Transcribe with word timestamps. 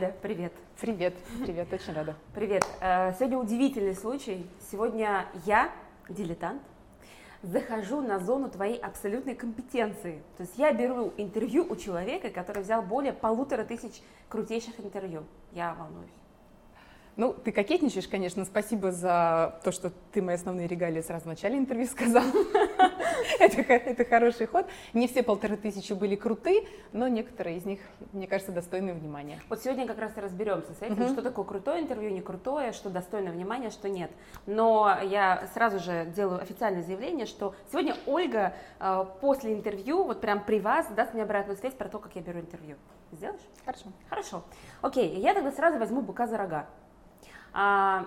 Оля, 0.00 0.14
привет. 0.22 0.54
Привет, 0.80 1.14
привет, 1.42 1.70
очень 1.70 1.92
рада. 1.92 2.16
Привет. 2.34 2.64
Э, 2.80 3.12
сегодня 3.18 3.36
удивительный 3.36 3.94
случай. 3.94 4.46
Сегодня 4.72 5.26
я, 5.44 5.70
дилетант, 6.08 6.62
захожу 7.42 8.00
на 8.00 8.18
зону 8.18 8.48
твоей 8.48 8.78
абсолютной 8.78 9.34
компетенции. 9.34 10.22
То 10.38 10.44
есть 10.44 10.54
я 10.56 10.72
беру 10.72 11.12
интервью 11.18 11.66
у 11.68 11.76
человека, 11.76 12.30
который 12.30 12.62
взял 12.62 12.80
более 12.80 13.12
полутора 13.12 13.62
тысяч 13.64 14.00
крутейших 14.30 14.80
интервью. 14.80 15.24
Я 15.52 15.74
волнуюсь. 15.74 16.19
Ну, 17.16 17.32
ты 17.32 17.52
кокетничаешь, 17.52 18.08
конечно. 18.08 18.44
Спасибо 18.44 18.92
за 18.92 19.58
то, 19.64 19.72
что 19.72 19.92
ты 20.12 20.22
мои 20.22 20.36
основные 20.36 20.66
регалии 20.66 21.00
сразу 21.00 21.24
в 21.24 21.28
начале 21.28 21.58
интервью 21.58 21.86
сказал. 21.90 22.24
это, 23.38 24.04
хороший 24.04 24.46
ход. 24.46 24.66
Не 24.94 25.08
все 25.08 25.22
полторы 25.22 25.56
тысячи 25.56 25.92
были 25.92 26.16
круты, 26.16 26.66
но 26.92 27.08
некоторые 27.08 27.58
из 27.58 27.64
них, 27.64 27.80
мне 28.12 28.26
кажется, 28.26 28.52
достойны 28.52 28.92
внимания. 28.92 29.40
Вот 29.48 29.62
сегодня 29.62 29.86
как 29.86 29.98
раз 29.98 30.16
и 30.16 30.20
разберемся 30.20 30.72
с 30.74 30.82
этим, 30.82 31.08
что 31.08 31.22
такое 31.22 31.44
крутое 31.44 31.82
интервью, 31.82 32.10
не 32.10 32.20
крутое, 32.20 32.72
что 32.72 32.90
достойно 32.90 33.30
внимания, 33.30 33.70
что 33.70 33.88
нет. 33.88 34.10
Но 34.46 34.96
я 35.02 35.48
сразу 35.54 35.78
же 35.78 36.06
делаю 36.14 36.40
официальное 36.40 36.82
заявление, 36.82 37.26
что 37.26 37.54
сегодня 37.70 37.96
Ольга 38.06 38.54
э, 38.78 39.04
после 39.20 39.52
интервью, 39.52 40.04
вот 40.04 40.20
прям 40.20 40.44
при 40.44 40.60
вас, 40.60 40.86
даст 40.88 41.14
мне 41.14 41.22
обратную 41.22 41.56
связь 41.56 41.74
про 41.74 41.88
то, 41.88 41.98
как 41.98 42.14
я 42.16 42.22
беру 42.22 42.40
интервью. 42.40 42.76
Сделаешь? 43.12 43.40
Хорошо. 43.64 43.86
Хорошо. 44.08 44.42
Окей, 44.82 45.18
я 45.20 45.34
тогда 45.34 45.50
сразу 45.52 45.78
возьму 45.78 46.00
быка 46.00 46.26
за 46.26 46.36
рога. 46.36 46.66
А, 47.52 48.06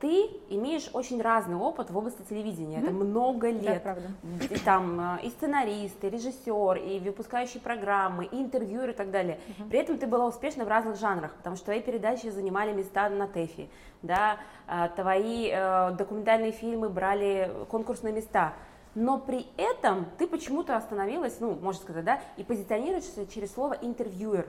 ты 0.00 0.30
имеешь 0.48 0.88
очень 0.94 1.20
разный 1.20 1.56
опыт 1.56 1.90
в 1.90 1.96
области 1.96 2.22
телевидения. 2.22 2.78
Mm-hmm. 2.78 2.84
Это 2.84 2.92
много 2.92 3.50
лет. 3.50 3.82
Да, 3.84 3.92
правда. 3.92 4.08
И 4.48 4.58
там 4.58 4.98
а, 4.98 5.20
и 5.22 5.28
сценарист, 5.28 6.02
и 6.02 6.08
режиссер, 6.10 6.76
и 6.78 6.98
выпускающий 7.00 7.60
программы, 7.60 8.24
и 8.24 8.40
интервьюер 8.40 8.90
и 8.90 8.92
так 8.94 9.10
далее. 9.10 9.38
Mm-hmm. 9.38 9.68
При 9.68 9.78
этом 9.78 9.98
ты 9.98 10.06
была 10.06 10.26
успешна 10.26 10.64
в 10.64 10.68
разных 10.68 10.98
жанрах, 10.98 11.34
потому 11.34 11.56
что 11.56 11.66
твои 11.66 11.82
передачи 11.82 12.28
занимали 12.28 12.72
места 12.72 13.10
на 13.10 13.28
ТЭФИ, 13.28 13.68
да, 14.02 14.38
а, 14.66 14.88
твои 14.88 15.50
э, 15.52 15.90
документальные 15.98 16.52
фильмы 16.52 16.88
брали 16.88 17.50
конкурсные 17.68 18.14
места. 18.14 18.54
Но 18.94 19.18
при 19.18 19.46
этом 19.56 20.06
ты 20.18 20.26
почему-то 20.26 20.76
остановилась, 20.76 21.36
ну, 21.40 21.56
можно 21.60 21.82
сказать, 21.82 22.04
да, 22.04 22.20
и 22.36 22.42
позиционируешься 22.42 23.26
через 23.26 23.52
слово 23.52 23.76
интервьюер. 23.82 24.46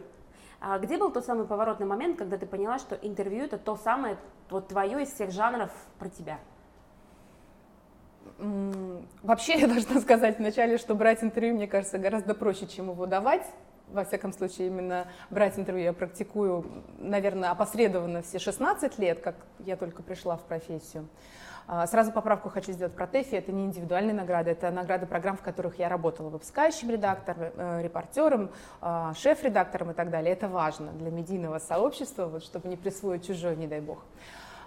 А 0.64 0.78
где 0.78 0.98
был 0.98 1.12
тот 1.12 1.26
самый 1.26 1.48
поворотный 1.48 1.88
момент, 1.88 2.20
когда 2.20 2.38
ты 2.38 2.46
поняла, 2.46 2.78
что 2.78 2.94
интервью 2.96 3.46
это 3.46 3.58
то 3.58 3.76
самое, 3.76 4.18
вот 4.52 4.68
твое 4.68 5.02
из 5.02 5.10
всех 5.10 5.32
жанров 5.32 5.72
про 5.98 6.08
тебя? 6.08 6.40
Вообще, 9.24 9.54
я 9.60 9.68
должна 9.68 10.00
сказать 10.00 10.38
вначале, 10.38 10.78
что 10.78 10.94
брать 10.94 11.24
интервью, 11.24 11.56
мне 11.56 11.68
кажется, 11.68 11.98
гораздо 11.98 12.36
проще, 12.36 12.68
чем 12.68 12.92
его 12.92 13.08
давать. 13.08 13.46
Во 13.88 14.06
всяком 14.06 14.32
случае, 14.34 14.68
именно 14.68 15.08
брать 15.32 15.58
интервью 15.58 15.86
я 15.86 15.94
практикую, 15.94 16.64
наверное, 17.00 17.50
опосредованно 17.50 18.22
все 18.22 18.38
16 18.38 19.00
лет, 19.00 19.20
как 19.20 19.36
я 19.60 19.76
только 19.76 20.04
пришла 20.04 20.38
в 20.38 20.44
профессию. 20.44 21.08
А, 21.68 21.88
сразу 21.88 22.12
поправку 22.12 22.50
хочу 22.50 22.72
сделать 22.72 22.94
про 22.94 23.08
ТЭФИ. 23.08 23.36
Это 23.36 23.52
не 23.52 23.66
индивидуальные 23.66 24.14
награды, 24.14 24.52
это 24.52 24.72
награды 24.72 25.06
программ, 25.06 25.38
в 25.38 25.42
которых 25.42 25.80
я 25.80 25.90
работала 25.90 26.30
выпускающим 26.30 26.90
редактором, 26.90 27.52
э, 27.56 27.82
репортером, 27.84 28.50
а, 28.82 29.14
шеф-редактором 29.14 29.92
и 29.92 29.94
так 29.94 30.10
далее. 30.10 30.34
Это 30.34 30.48
важно 30.48 30.92
для 30.94 31.12
медийного 31.12 31.60
сообщества, 31.60 32.26
вот, 32.26 32.44
чтобы 32.44 32.68
не 32.68 32.76
присвоить 32.76 33.26
чужое, 33.26 33.56
не 33.56 33.68
дай 33.68 33.82
бог. 33.82 34.04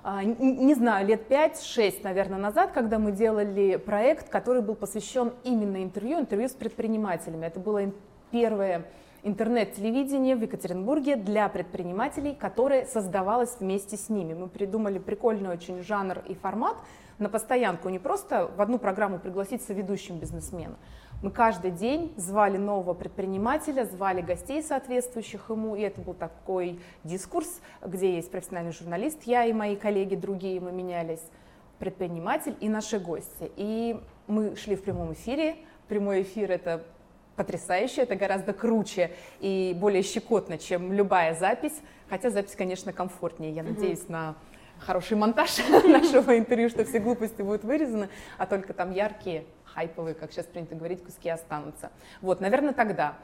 А, 0.03 0.23
не 0.23 0.75
знаю, 0.75 1.07
лет 1.07 1.29
5-6, 1.29 2.05
наверное, 2.05 2.39
назад, 2.39 2.73
когда 2.73 2.99
мы 2.99 3.13
делали 3.13 3.77
проект, 3.77 4.29
который 4.29 4.61
был 4.61 4.75
посвящен 4.75 5.33
именно 5.45 5.83
интервью, 5.83 6.21
интервью 6.21 6.49
с 6.49 6.53
предпринимателями. 6.53 7.47
Это 7.47 7.59
было 7.59 7.91
первое 8.31 8.85
интернет-телевидение 9.25 10.37
в 10.37 10.43
Екатеринбурге 10.43 11.17
для 11.17 11.49
предпринимателей, 11.49 12.35
которое 12.35 12.85
создавалось 12.85 13.57
вместе 13.59 13.97
с 13.97 14.11
ними. 14.11 14.35
Мы 14.35 14.49
придумали 14.49 14.99
прикольный 14.99 15.51
очень 15.51 15.83
жанр 15.83 16.19
и 16.29 16.35
формат 16.35 16.77
на 17.19 17.29
постоянку, 17.31 17.89
не 17.89 17.99
просто 17.99 18.51
в 18.55 18.61
одну 18.61 18.79
программу 18.79 19.19
пригласить 19.19 19.63
соведущим 19.63 20.19
бизнесмена. 20.19 20.77
Мы 21.23 21.31
каждый 21.31 21.71
день 21.71 22.13
звали 22.19 22.59
нового 22.59 22.93
предпринимателя, 22.93 23.87
звали 23.87 24.21
гостей 24.21 24.63
соответствующих 24.63 25.49
ему, 25.49 25.75
и 25.75 25.81
это 25.81 26.03
был 26.03 26.13
такой 26.13 26.81
дискурс, 27.03 27.61
где 27.83 28.17
есть 28.17 28.31
профессиональный 28.31 28.73
журналист, 28.73 29.23
я 29.23 29.47
и 29.47 29.55
мои 29.55 29.75
коллеги 29.75 30.17
другие, 30.17 30.61
мы 30.61 30.71
менялись, 30.71 31.23
предприниматель 31.79 32.57
и 32.61 32.69
наши 32.69 32.99
гости. 32.99 33.51
И 33.57 33.99
мы 34.27 34.55
шли 34.57 34.77
в 34.77 34.83
прямом 34.83 35.15
эфире, 35.15 35.57
прямой 35.89 36.23
эфир 36.23 36.51
это 36.51 36.85
потрясающе, 37.37 38.03
это 38.03 38.17
гораздо 38.17 38.53
круче 38.53 39.11
и 39.41 39.77
более 39.79 40.03
щекотно, 40.03 40.59
чем 40.59 40.93
любая 40.93 41.35
запись, 41.35 41.75
хотя 42.09 42.31
запись, 42.31 42.55
конечно, 42.57 42.93
комфортнее. 42.93 43.53
Я 43.53 43.63
надеюсь 43.63 44.09
на 44.09 44.37
хороший 44.79 45.17
монтаж 45.17 45.59
нашего 45.85 46.39
интервью, 46.39 46.69
что 46.69 46.85
все 46.85 46.99
глупости 46.99 47.43
будут 47.43 47.65
вырезаны, 47.65 48.09
а 48.39 48.47
только 48.47 48.73
там 48.73 48.93
яркие, 48.93 49.45
хайповые, 49.65 50.15
как 50.15 50.33
сейчас 50.33 50.47
принято 50.47 50.75
говорить, 50.75 51.03
куски 51.05 51.29
останутся. 51.29 51.91
Вот, 52.21 52.41
наверное, 52.41 52.73
тогда. 52.73 53.17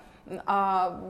А 0.47 1.00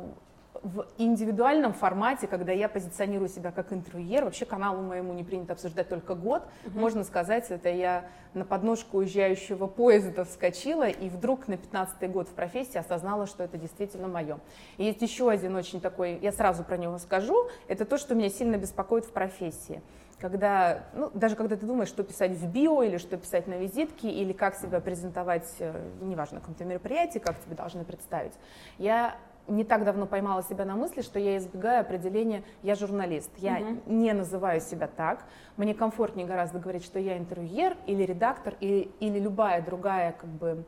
в 0.63 0.87
индивидуальном 0.99 1.73
формате, 1.73 2.27
когда 2.27 2.53
я 2.53 2.69
позиционирую 2.69 3.29
себя 3.29 3.51
как 3.51 3.73
интервьюер, 3.73 4.25
вообще 4.25 4.45
каналу 4.45 4.83
моему 4.83 5.15
не 5.15 5.25
принято 5.25 5.55
обсуждать 5.55 5.89
только 5.89 6.15
год, 6.15 6.43
угу. 6.67 6.79
можно 6.79 7.05
сказать, 7.05 7.51
это 7.51 7.71
я 7.71 8.05
на 8.35 8.45
подножку 8.45 8.99
уезжающего 8.99 9.67
поезда 9.67 10.25
вскочила 10.25 10.89
и 10.89 11.09
вдруг 11.09 11.49
на 11.49 11.55
15-й 11.55 12.09
год 12.09 12.29
в 12.29 12.33
профессии 12.33 12.79
осознала, 12.79 13.27
что 13.27 13.43
это 13.43 13.57
действительно 13.57 14.07
мое. 14.07 14.39
И 14.77 14.85
есть 14.85 15.01
еще 15.03 15.31
один 15.31 15.57
очень 15.57 15.81
такой, 15.81 16.19
я 16.19 16.33
сразу 16.33 16.63
про 16.63 16.77
него 16.77 16.99
скажу, 16.99 17.49
это 17.67 17.85
то, 17.85 17.97
что 17.97 18.15
меня 18.15 18.29
сильно 18.29 18.57
беспокоит 18.57 19.05
в 19.05 19.13
профессии 19.13 19.83
когда, 20.21 20.85
ну, 20.93 21.11
даже 21.15 21.35
когда 21.35 21.57
ты 21.57 21.65
думаешь, 21.65 21.89
что 21.89 22.03
писать 22.03 22.33
в 22.33 22.47
био, 22.47 22.83
или 22.83 22.99
что 22.99 23.17
писать 23.17 23.47
на 23.47 23.55
визитке, 23.55 24.11
или 24.11 24.33
как 24.33 24.55
себя 24.55 24.81
презентовать, 24.81 25.49
э, 25.59 25.91
неважно, 26.03 26.37
на 26.37 26.41
каком-то 26.41 26.65
мероприятии, 26.65 27.19
как 27.19 27.41
тебе 27.41 27.57
должны 27.57 27.85
представить, 27.85 28.35
я 28.77 29.17
не 29.49 29.65
так 29.65 29.85
давно 29.85 30.07
поймала 30.07 30.43
себя 30.43 30.65
на 30.65 30.77
мысли, 30.77 31.03
что 31.03 31.19
я 31.19 31.37
избегаю 31.37 31.81
определения 31.81 32.45
«я 32.63 32.75
журналист». 32.75 33.31
Я 33.39 33.59
угу. 33.59 33.93
не 33.93 34.13
называю 34.13 34.61
себя 34.61 34.87
так. 34.87 35.25
Мне 35.57 35.75
комфортнее 35.75 36.27
гораздо 36.27 36.59
говорить, 36.59 36.85
что 36.85 36.99
я 36.99 37.19
интервьюер 37.19 37.77
или 37.87 38.05
редактор, 38.05 38.55
или, 38.61 38.91
или 39.01 39.19
любая 39.19 39.63
другая, 39.63 40.13
как 40.13 40.31
бы, 40.31 40.65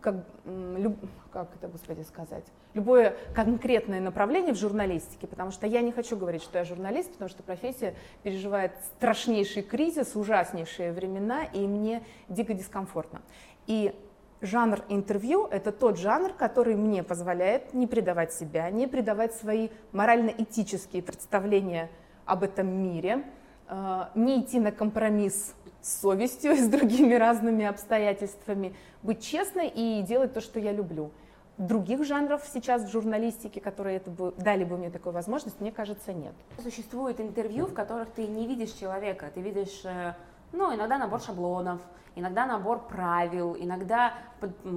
как, 0.00 0.16
люб, 0.44 0.96
как 1.32 1.48
это, 1.56 1.68
господи, 1.68 2.02
сказать, 2.02 2.44
любое 2.74 3.16
конкретное 3.34 4.00
направление 4.00 4.54
в 4.54 4.58
журналистике, 4.58 5.26
потому 5.26 5.50
что 5.50 5.66
я 5.66 5.80
не 5.82 5.92
хочу 5.92 6.16
говорить, 6.16 6.42
что 6.42 6.58
я 6.58 6.64
журналист, 6.64 7.12
потому 7.12 7.28
что 7.28 7.42
профессия 7.42 7.94
переживает 8.22 8.72
страшнейший 8.96 9.62
кризис, 9.62 10.14
ужаснейшие 10.14 10.92
времена, 10.92 11.44
и 11.44 11.66
мне 11.66 12.02
дико 12.28 12.54
дискомфортно. 12.54 13.22
И 13.66 13.94
жанр 14.40 14.84
интервью– 14.88 15.46
это 15.50 15.72
тот 15.72 15.98
жанр, 15.98 16.32
который 16.32 16.76
мне 16.76 17.02
позволяет 17.02 17.74
не 17.74 17.86
предавать 17.86 18.32
себя, 18.32 18.70
не 18.70 18.86
предавать 18.86 19.34
свои 19.34 19.68
морально-этические 19.92 21.02
представления 21.02 21.90
об 22.24 22.42
этом 22.42 22.68
мире, 22.68 23.24
э, 23.68 24.04
не 24.14 24.40
идти 24.40 24.60
на 24.60 24.72
компромисс 24.72 25.54
с 25.80 26.00
совестью 26.00 26.52
и 26.52 26.56
с 26.56 26.68
другими 26.68 27.14
разными 27.14 27.64
обстоятельствами, 27.64 28.74
быть 29.02 29.22
честной 29.22 29.68
и 29.68 30.02
делать 30.02 30.32
то, 30.32 30.40
что 30.40 30.60
я 30.60 30.72
люблю. 30.72 31.10
Других 31.56 32.04
жанров 32.04 32.42
сейчас 32.52 32.84
в 32.84 32.92
журналистике, 32.92 33.60
которые 33.60 33.96
это 33.96 34.10
бы, 34.10 34.32
дали 34.36 34.62
бы 34.62 34.76
мне 34.76 34.90
такую 34.90 35.12
возможность, 35.12 35.60
мне 35.60 35.72
кажется, 35.72 36.12
нет. 36.12 36.32
Существует 36.62 37.20
интервью, 37.20 37.66
в 37.66 37.74
которых 37.74 38.10
ты 38.10 38.28
не 38.28 38.46
видишь 38.46 38.70
человека, 38.70 39.30
ты 39.34 39.40
видишь 39.40 39.80
э, 39.84 40.14
ну, 40.52 40.74
иногда 40.74 40.98
набор 40.98 41.20
шаблонов, 41.20 41.80
иногда 42.14 42.46
набор 42.46 42.86
правил, 42.86 43.56
иногда 43.58 44.14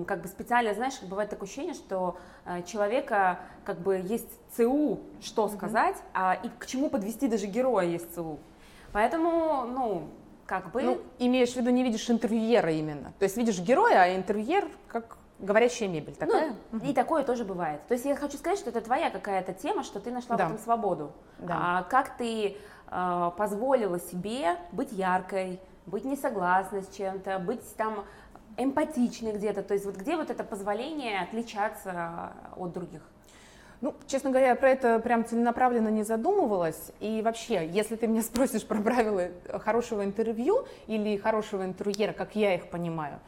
как 0.08 0.22
бы 0.22 0.28
специально, 0.28 0.74
знаешь, 0.74 1.02
бывает 1.02 1.30
такое 1.30 1.48
ощущение, 1.48 1.74
что 1.74 2.18
э, 2.46 2.64
человека 2.64 3.40
как 3.64 3.80
бы 3.80 3.98
есть 3.98 4.30
ЦУ, 4.56 5.00
что 5.22 5.46
mm-hmm. 5.46 5.56
сказать, 5.56 5.98
а 6.14 6.38
и 6.44 6.50
к 6.50 6.66
чему 6.66 6.90
подвести 6.90 7.28
даже 7.28 7.48
героя 7.48 7.88
есть 7.88 8.14
ЦУ. 8.14 8.40
Поэтому, 8.92 9.66
ну, 9.66 10.10
как 10.46 10.72
бы... 10.72 10.84
Ну, 10.84 11.02
имеешь 11.20 11.54
в 11.54 11.56
виду, 11.56 11.70
не 11.70 11.84
видишь 11.84 12.10
интервьюера 12.10 12.72
именно. 12.72 13.14
То 13.20 13.24
есть 13.24 13.38
видишь 13.38 13.60
героя, 13.60 14.04
а 14.04 14.16
интервьюер 14.16 14.68
как 14.88 15.18
говорящая 15.40 15.90
мебель 15.90 16.16
такая? 16.16 16.56
Ну, 16.72 16.80
и 16.80 16.94
такое 16.94 17.24
тоже 17.24 17.46
бывает. 17.46 17.82
То 17.88 17.94
есть 17.94 18.06
я 18.06 18.16
хочу 18.16 18.38
сказать, 18.38 18.60
что 18.60 18.70
это 18.70 18.82
твоя 18.82 19.10
какая-то 19.10 19.54
тема, 19.54 19.84
что 19.84 20.00
ты 20.00 20.12
нашла 20.12 20.36
да. 20.36 20.46
в 20.46 20.52
этом 20.52 20.64
свободу. 20.64 21.12
Да. 21.40 21.58
А 21.60 21.84
как 21.84 22.18
ты 22.18 22.58
э, 22.90 23.32
позволила 23.38 24.00
себе 24.00 24.58
быть 24.72 24.92
яркой, 24.92 25.60
быть 25.86 26.06
не 26.06 26.16
согласной 26.16 26.84
с 26.84 26.90
чем-то, 26.96 27.40
быть 27.40 27.62
там 27.76 28.06
эмпатичной 28.58 29.34
где-то, 29.34 29.64
то 29.64 29.74
есть 29.74 29.86
вот 29.86 29.96
где 29.96 30.16
вот 30.16 30.30
это 30.30 30.44
позволение 30.44 31.22
отличаться 31.22 32.34
от 32.56 32.74
других? 32.74 33.02
Ну, 33.82 33.96
честно 34.06 34.30
говоря, 34.30 34.50
я 34.50 34.56
про 34.56 34.70
это 34.70 35.00
прям 35.00 35.26
целенаправленно 35.26 35.90
не 35.90 36.04
задумывалась. 36.04 36.92
И 37.00 37.22
вообще, 37.24 37.68
если 37.68 37.96
ты 37.96 38.06
меня 38.06 38.22
спросишь 38.22 38.64
про 38.64 38.80
правила 38.80 39.30
хорошего 39.60 40.06
интервью 40.06 40.66
или 40.86 41.18
хорошего 41.18 41.66
интервьюера, 41.66 42.14
как 42.14 42.36
я 42.36 42.54
их 42.54 42.70
понимаю, 42.70 43.20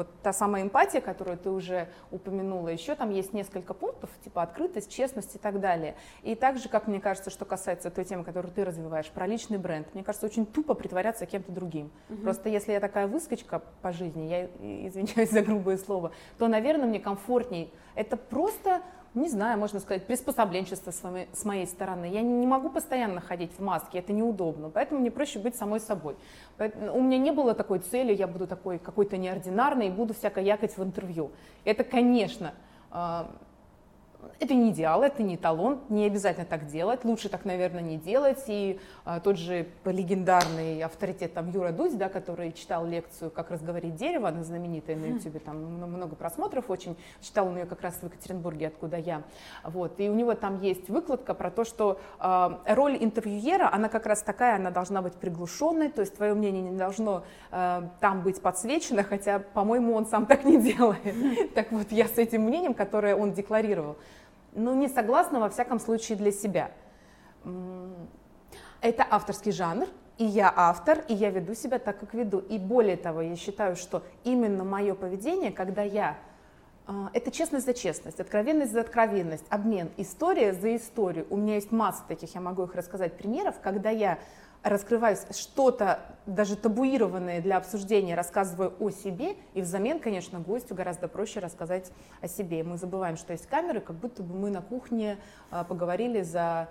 Вот 0.00 0.08
та 0.22 0.32
самая 0.32 0.62
эмпатия, 0.62 1.02
которую 1.02 1.36
ты 1.36 1.50
уже 1.50 1.86
упомянула, 2.10 2.68
еще 2.68 2.94
там 2.94 3.10
есть 3.10 3.34
несколько 3.34 3.74
пунктов, 3.74 4.08
типа 4.24 4.40
открытость, 4.42 4.90
честность 4.90 5.34
и 5.34 5.38
так 5.38 5.60
далее. 5.60 5.94
И 6.22 6.34
также, 6.34 6.70
как 6.70 6.86
мне 6.86 7.00
кажется, 7.02 7.28
что 7.28 7.44
касается 7.44 7.90
той 7.90 8.06
темы, 8.06 8.24
которую 8.24 8.50
ты 8.50 8.64
развиваешь, 8.64 9.10
про 9.10 9.26
личный 9.26 9.58
бренд, 9.58 9.92
мне 9.92 10.02
кажется, 10.02 10.24
очень 10.24 10.46
тупо 10.46 10.72
притворяться 10.72 11.26
кем-то 11.26 11.52
другим. 11.52 11.90
Угу. 12.08 12.22
Просто 12.22 12.48
если 12.48 12.72
я 12.72 12.80
такая 12.80 13.06
выскочка 13.08 13.60
по 13.82 13.92
жизни, 13.92 14.22
я 14.26 14.46
извиняюсь 14.88 15.30
за 15.32 15.42
грубое 15.42 15.76
слово, 15.76 16.12
то, 16.38 16.48
наверное, 16.48 16.86
мне 16.86 16.98
комфортней. 16.98 17.70
Это 17.94 18.16
просто 18.16 18.80
не 19.14 19.28
знаю, 19.28 19.58
можно 19.58 19.80
сказать, 19.80 20.06
приспособленчество 20.06 20.92
с, 20.92 21.02
вами, 21.02 21.28
с 21.32 21.44
моей 21.44 21.66
стороны. 21.66 22.06
Я 22.06 22.22
не 22.22 22.46
могу 22.46 22.70
постоянно 22.70 23.20
ходить 23.20 23.50
в 23.58 23.62
маске, 23.62 23.98
это 23.98 24.12
неудобно, 24.12 24.70
поэтому 24.70 25.00
мне 25.00 25.10
проще 25.10 25.38
быть 25.38 25.56
самой 25.56 25.80
собой. 25.80 26.16
У 26.58 27.00
меня 27.00 27.18
не 27.18 27.32
было 27.32 27.54
такой 27.54 27.80
цели, 27.80 28.14
я 28.14 28.28
буду 28.28 28.46
такой 28.46 28.78
какой-то 28.78 29.16
неординарный 29.16 29.88
и 29.88 29.90
буду 29.90 30.14
всяко 30.14 30.40
якать 30.40 30.76
в 30.76 30.82
интервью. 30.82 31.32
Это, 31.64 31.82
конечно, 31.82 32.54
а, 32.90 33.30
это 34.38 34.54
не 34.54 34.70
идеал, 34.70 35.02
это 35.02 35.22
не 35.22 35.36
талон, 35.36 35.80
не 35.88 36.06
обязательно 36.06 36.46
так 36.46 36.66
делать, 36.66 37.04
лучше 37.04 37.28
так, 37.28 37.44
наверное, 37.44 37.82
не 37.82 37.98
делать. 37.98 38.42
И 38.46 38.80
а, 39.04 39.20
тот 39.20 39.36
же 39.36 39.66
легендарный 39.84 40.82
авторитет 40.82 41.34
там 41.34 41.50
Юра 41.50 41.72
Дудь, 41.72 41.96
да, 41.98 42.08
который 42.08 42.52
читал 42.52 42.86
лекцию 42.86 43.30
«Как 43.30 43.50
разговорить 43.50 43.96
дерево», 43.96 44.28
она 44.28 44.42
знаменитая 44.42 44.96
на 44.96 45.06
YouTube, 45.06 45.42
там 45.44 45.56
много 45.62 46.16
просмотров 46.16 46.70
очень, 46.70 46.96
читал 47.20 47.48
он 47.48 47.58
ее 47.58 47.66
как 47.66 47.82
раз 47.82 47.94
в 47.96 48.04
Екатеринбурге, 48.04 48.68
откуда 48.68 48.96
я. 48.96 49.22
Вот. 49.64 50.00
И 50.00 50.08
у 50.08 50.14
него 50.14 50.34
там 50.34 50.60
есть 50.60 50.88
выкладка 50.88 51.34
про 51.34 51.50
то, 51.50 51.64
что 51.64 52.00
э, 52.18 52.74
роль 52.74 52.96
интервьюера, 53.00 53.72
она 53.72 53.88
как 53.88 54.06
раз 54.06 54.22
такая, 54.22 54.56
она 54.56 54.70
должна 54.70 55.02
быть 55.02 55.14
приглушенной, 55.14 55.90
то 55.90 56.00
есть 56.00 56.16
твое 56.16 56.34
мнение 56.34 56.62
не 56.62 56.76
должно 56.76 57.24
э, 57.50 57.82
там 58.00 58.22
быть 58.22 58.40
подсвечено, 58.40 59.02
хотя, 59.02 59.38
по-моему, 59.38 59.94
он 59.94 60.06
сам 60.06 60.26
так 60.26 60.44
не 60.44 60.60
делает. 60.60 61.54
Так 61.54 61.72
вот, 61.72 61.90
я 61.90 62.06
с 62.06 62.16
этим 62.16 62.42
мнением, 62.42 62.74
которое 62.74 63.14
он 63.16 63.32
декларировал, 63.32 63.96
ну, 64.52 64.74
не 64.74 64.88
согласна, 64.88 65.40
во 65.40 65.48
всяком 65.48 65.80
случае, 65.80 66.18
для 66.18 66.32
себя. 66.32 66.70
Это 68.80 69.06
авторский 69.08 69.52
жанр, 69.52 69.86
и 70.18 70.24
я 70.24 70.52
автор, 70.54 71.04
и 71.08 71.14
я 71.14 71.30
веду 71.30 71.54
себя 71.54 71.78
так, 71.78 71.98
как 71.98 72.14
веду. 72.14 72.38
И 72.38 72.58
более 72.58 72.96
того, 72.96 73.22
я 73.22 73.36
считаю, 73.36 73.76
что 73.76 74.02
именно 74.24 74.64
мое 74.64 74.94
поведение, 74.94 75.50
когда 75.50 75.82
я 75.82 76.18
а, 76.86 77.08
это 77.12 77.30
честность 77.30 77.66
за 77.66 77.72
честность, 77.72 78.20
откровенность 78.20 78.72
за 78.72 78.80
откровенность, 78.80 79.44
обмен, 79.48 79.90
история 79.96 80.52
за 80.52 80.74
историю. 80.76 81.26
У 81.30 81.36
меня 81.36 81.54
есть 81.54 81.70
масса 81.70 82.02
таких, 82.08 82.34
я 82.34 82.40
могу 82.40 82.64
их 82.64 82.74
рассказать 82.74 83.16
примеров, 83.16 83.60
когда 83.62 83.90
я 83.90 84.18
раскрываю 84.62 85.16
что-то 85.30 86.00
даже 86.26 86.56
табуированное 86.56 87.40
для 87.40 87.56
обсуждения, 87.56 88.14
рассказываю 88.14 88.74
о 88.78 88.90
себе, 88.90 89.36
и 89.54 89.62
взамен, 89.62 90.00
конечно, 90.00 90.38
гостю 90.40 90.74
гораздо 90.74 91.08
проще 91.08 91.40
рассказать 91.40 91.90
о 92.20 92.28
себе. 92.28 92.62
Мы 92.62 92.76
забываем, 92.76 93.16
что 93.16 93.32
есть 93.32 93.46
камеры, 93.46 93.80
как 93.80 93.96
будто 93.96 94.22
бы 94.22 94.34
мы 94.34 94.50
на 94.50 94.60
кухне 94.60 95.18
а, 95.50 95.64
поговорили 95.64 96.22
за 96.22 96.68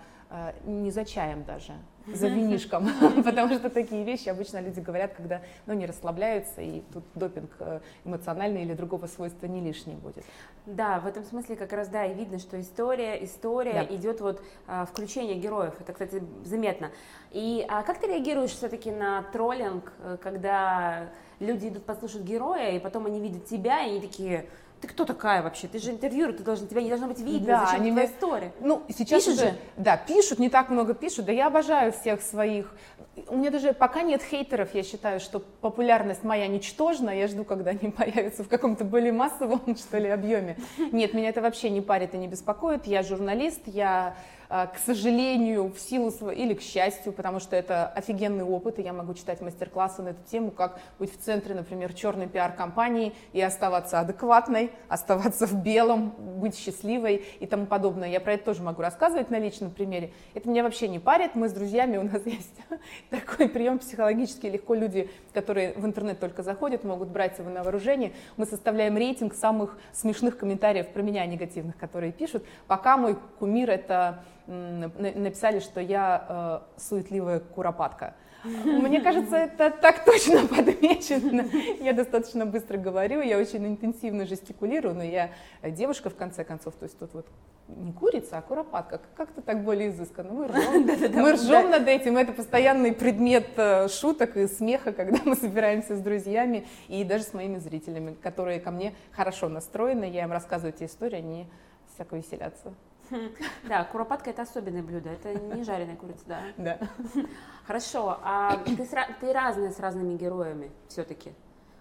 не 0.66 0.92
за 0.92 1.06
чаем 1.06 1.44
даже, 1.44 1.74
за 2.06 2.28
винишком, 2.28 2.88
потому 3.24 3.56
что 3.56 3.70
такие 3.70 4.04
вещи 4.04 4.30
обычно 4.30 4.62
люди 4.62 4.80
говорят, 4.80 5.14
когда 5.14 5.42
ну, 5.66 5.74
не 5.74 5.86
расслабляются, 5.86 6.62
и 6.62 6.82
тут 6.94 7.04
допинг 7.16 7.50
э, 7.60 7.80
эмоциональный 8.06 8.62
или 8.62 8.74
другого 8.74 9.08
свойства 9.08 9.48
не 9.48 9.62
лишний 9.62 9.96
будет. 9.96 10.24
Да, 10.66 11.00
в 11.00 11.08
этом 11.08 11.24
смысле 11.24 11.56
как 11.56 11.74
раз, 11.74 11.88
да, 11.88 12.06
и 12.06 12.14
видно, 12.14 12.38
что 12.38 12.60
история, 12.60 13.24
история 13.24 13.88
да. 13.90 13.96
идет 13.96 14.22
вот 14.22 14.44
а, 14.68 14.86
включение 14.86 15.36
героев, 15.36 15.74
это, 15.80 15.94
кстати, 15.94 16.22
заметно. 16.44 16.92
И 17.32 17.66
а 17.68 17.82
как 17.84 18.00
ты 18.00 18.08
реагируешь 18.08 18.52
все-таки 18.52 18.92
на 18.92 19.24
троллинг, 19.34 19.92
э, 20.00 20.18
когда 20.22 21.10
люди 21.40 21.70
идут 21.70 21.86
послушать 21.86 22.22
героя, 22.22 22.72
и 22.72 22.80
потом 22.80 23.06
они 23.08 23.20
видят 23.20 23.46
тебя, 23.46 23.84
и 23.84 23.92
они 23.92 24.02
такие 24.02 24.46
ты 24.82 24.88
кто 24.88 25.06
такая 25.06 25.44
вообще? 25.44 25.68
Ты 25.68 25.80
же 25.80 25.92
интервьюер, 25.92 26.34
ты 26.34 26.44
должен, 26.44 26.68
тебя 26.68 26.82
не 26.82 26.90
должно 26.90 27.08
быть 27.08 27.20
видно. 27.20 27.48
Да, 27.48 27.66
Зачем 27.66 27.82
они 27.82 27.92
твоя 27.92 28.08
история? 28.08 28.54
Ну, 28.62 28.84
сейчас 28.90 29.24
пишут 29.24 29.40
уже, 29.40 29.50
же? 29.50 29.58
Да, 29.78 29.98
пишут, 29.98 30.40
не 30.40 30.50
так 30.50 30.70
много 30.70 30.94
пишут. 30.94 31.26
Да 31.26 31.32
я 31.32 31.48
обожаю 31.48 31.92
всех 31.92 32.22
своих. 32.22 32.74
У 33.28 33.36
меня 33.36 33.52
даже 33.52 33.74
пока 33.74 34.02
нет 34.02 34.22
хейтеров, 34.24 34.74
я 34.74 34.84
считаю, 34.84 35.20
что 35.20 35.40
популярность 35.40 36.24
моя 36.24 36.48
ничтожна. 36.48 37.10
Я 37.10 37.28
жду, 37.28 37.44
когда 37.44 37.72
они 37.72 37.92
появятся 37.98 38.44
в 38.44 38.48
каком-то 38.48 38.86
более 38.86 39.12
массовом, 39.12 39.76
что 39.76 39.98
ли, 39.98 40.08
объеме. 40.10 40.58
Нет, 40.92 41.14
меня 41.14 41.30
это 41.30 41.42
вообще 41.42 41.70
не 41.70 41.82
парит 41.82 42.14
и 42.14 42.18
не 42.18 42.28
беспокоит. 42.28 42.88
Я 42.88 43.04
журналист, 43.04 43.62
я 43.66 44.16
к 44.50 44.80
сожалению, 44.84 45.72
в 45.72 45.80
силу 45.80 46.10
или 46.32 46.56
к 46.56 46.62
счастью, 46.62 47.14
потому 47.14 47.40
что 47.40 47.56
это 47.56 47.88
офигенный 47.88 48.44
опыт, 48.44 48.80
и 48.80 48.82
я 48.82 48.94
могу 48.94 49.14
читать 49.14 49.42
мастер-классы 49.42 50.02
на 50.02 50.10
эту 50.10 50.24
тему, 50.24 50.50
как 50.50 50.80
быть 50.98 51.14
в 51.14 51.24
центре, 51.24 51.54
например, 51.54 51.94
черной 51.94 52.28
пиар-компании 52.28 53.14
и 53.32 53.42
оставаться 53.42 54.00
адекватной, 54.00 54.72
оставаться 54.88 55.46
в 55.46 55.54
белом, 55.62 56.16
быть 56.18 56.58
счастливой 56.58 57.18
и 57.40 57.46
тому 57.46 57.68
подобное. 57.68 58.10
Я 58.10 58.20
про 58.20 58.34
это 58.34 58.46
тоже 58.46 58.64
могу 58.64 58.82
рассказывать 58.82 59.30
на 59.30 59.38
личном 59.38 59.70
примере. 59.70 60.14
Это 60.34 60.50
меня 60.50 60.64
вообще 60.64 60.88
не 60.88 60.98
парит, 60.98 61.36
мы 61.36 61.48
с 61.48 61.54
друзьями, 61.54 61.98
у 61.98 62.04
нас 62.04 62.22
есть 62.26 62.56
такой 63.12 63.50
прием 63.50 63.78
психологически 63.78 64.48
легко 64.48 64.74
люди, 64.74 65.12
которые 65.32 65.74
в 65.74 65.86
интернет 65.86 66.20
только 66.20 66.42
заходят, 66.42 66.84
могут 66.84 67.10
брать 67.10 67.38
его 67.38 67.52
на 67.52 67.62
вооружение. 67.62 68.14
Мы 68.36 68.48
составляем 68.48 68.98
рейтинг 68.98 69.36
самых 69.36 69.78
смешных 69.94 70.40
комментариев 70.40 70.90
про 70.90 71.04
меня 71.04 71.24
негативных, 71.28 71.78
которые 71.78 72.12
пишут. 72.12 72.44
Пока 72.66 72.98
мой 72.98 73.16
кумир 73.38 73.70
это 73.70 74.24
написали, 74.50 75.60
что 75.60 75.80
я 75.80 76.64
э, 76.78 76.80
суетливая 76.80 77.40
куропатка. 77.40 78.16
Мне 78.44 79.02
кажется, 79.02 79.36
это 79.36 79.70
так 79.70 80.06
точно 80.06 80.48
подмечено. 80.48 81.46
Я 81.82 81.94
достаточно 81.94 82.46
быстро 82.46 82.78
говорю, 82.78 83.22
я 83.22 83.38
очень 83.38 83.66
интенсивно 83.68 84.26
жестикулирую, 84.26 84.96
но 84.96 85.04
я 85.04 85.32
девушка 85.62 86.10
в 86.10 86.16
конце 86.16 86.44
концов, 86.44 86.76
то 86.76 86.86
есть 86.86 86.98
тут 86.98 87.14
вот 87.14 87.26
не 87.68 87.92
курица, 87.94 88.38
а 88.38 88.42
куропатка. 88.42 89.02
Как-то 89.16 89.42
так 89.42 89.64
более 89.64 89.90
изысканно. 89.90 90.34
Мы 90.34 90.48
ржем, 90.48 90.88
мы 91.22 91.34
ржем 91.34 91.70
над 91.70 91.88
этим. 91.88 92.18
Это 92.18 92.34
постоянный 92.34 92.94
предмет 92.94 93.48
э, 93.58 93.88
шуток 93.90 94.38
и 94.38 94.48
смеха, 94.48 94.92
когда 94.92 95.20
мы 95.24 95.36
собираемся 95.36 95.96
с 95.96 96.02
друзьями 96.02 96.66
и 96.88 97.04
даже 97.04 97.26
с 97.26 97.34
моими 97.34 97.58
зрителями, 97.58 98.16
которые 98.24 98.60
ко 98.60 98.72
мне 98.72 98.96
хорошо 99.12 99.50
настроены. 99.50 100.06
Я 100.06 100.24
им 100.24 100.32
рассказываю 100.32 100.74
эти 100.74 100.86
истории, 100.86 101.18
они 101.18 101.48
всяко 101.94 102.16
веселятся. 102.16 102.74
Да, 103.64 103.84
куропатка 103.86 104.30
это 104.30 104.44
особенное 104.44 104.84
блюдо, 104.84 105.10
это 105.10 105.34
не 105.34 105.64
жареная 105.64 105.96
курица, 105.96 106.24
да? 106.26 106.42
Да. 106.58 106.80
Хорошо, 107.66 108.20
а 108.24 108.58
ты, 108.66 108.88
ты 109.20 109.34
разная 109.34 109.72
с 109.72 109.80
разными 109.80 110.16
героями 110.16 110.72
все-таки? 110.88 111.34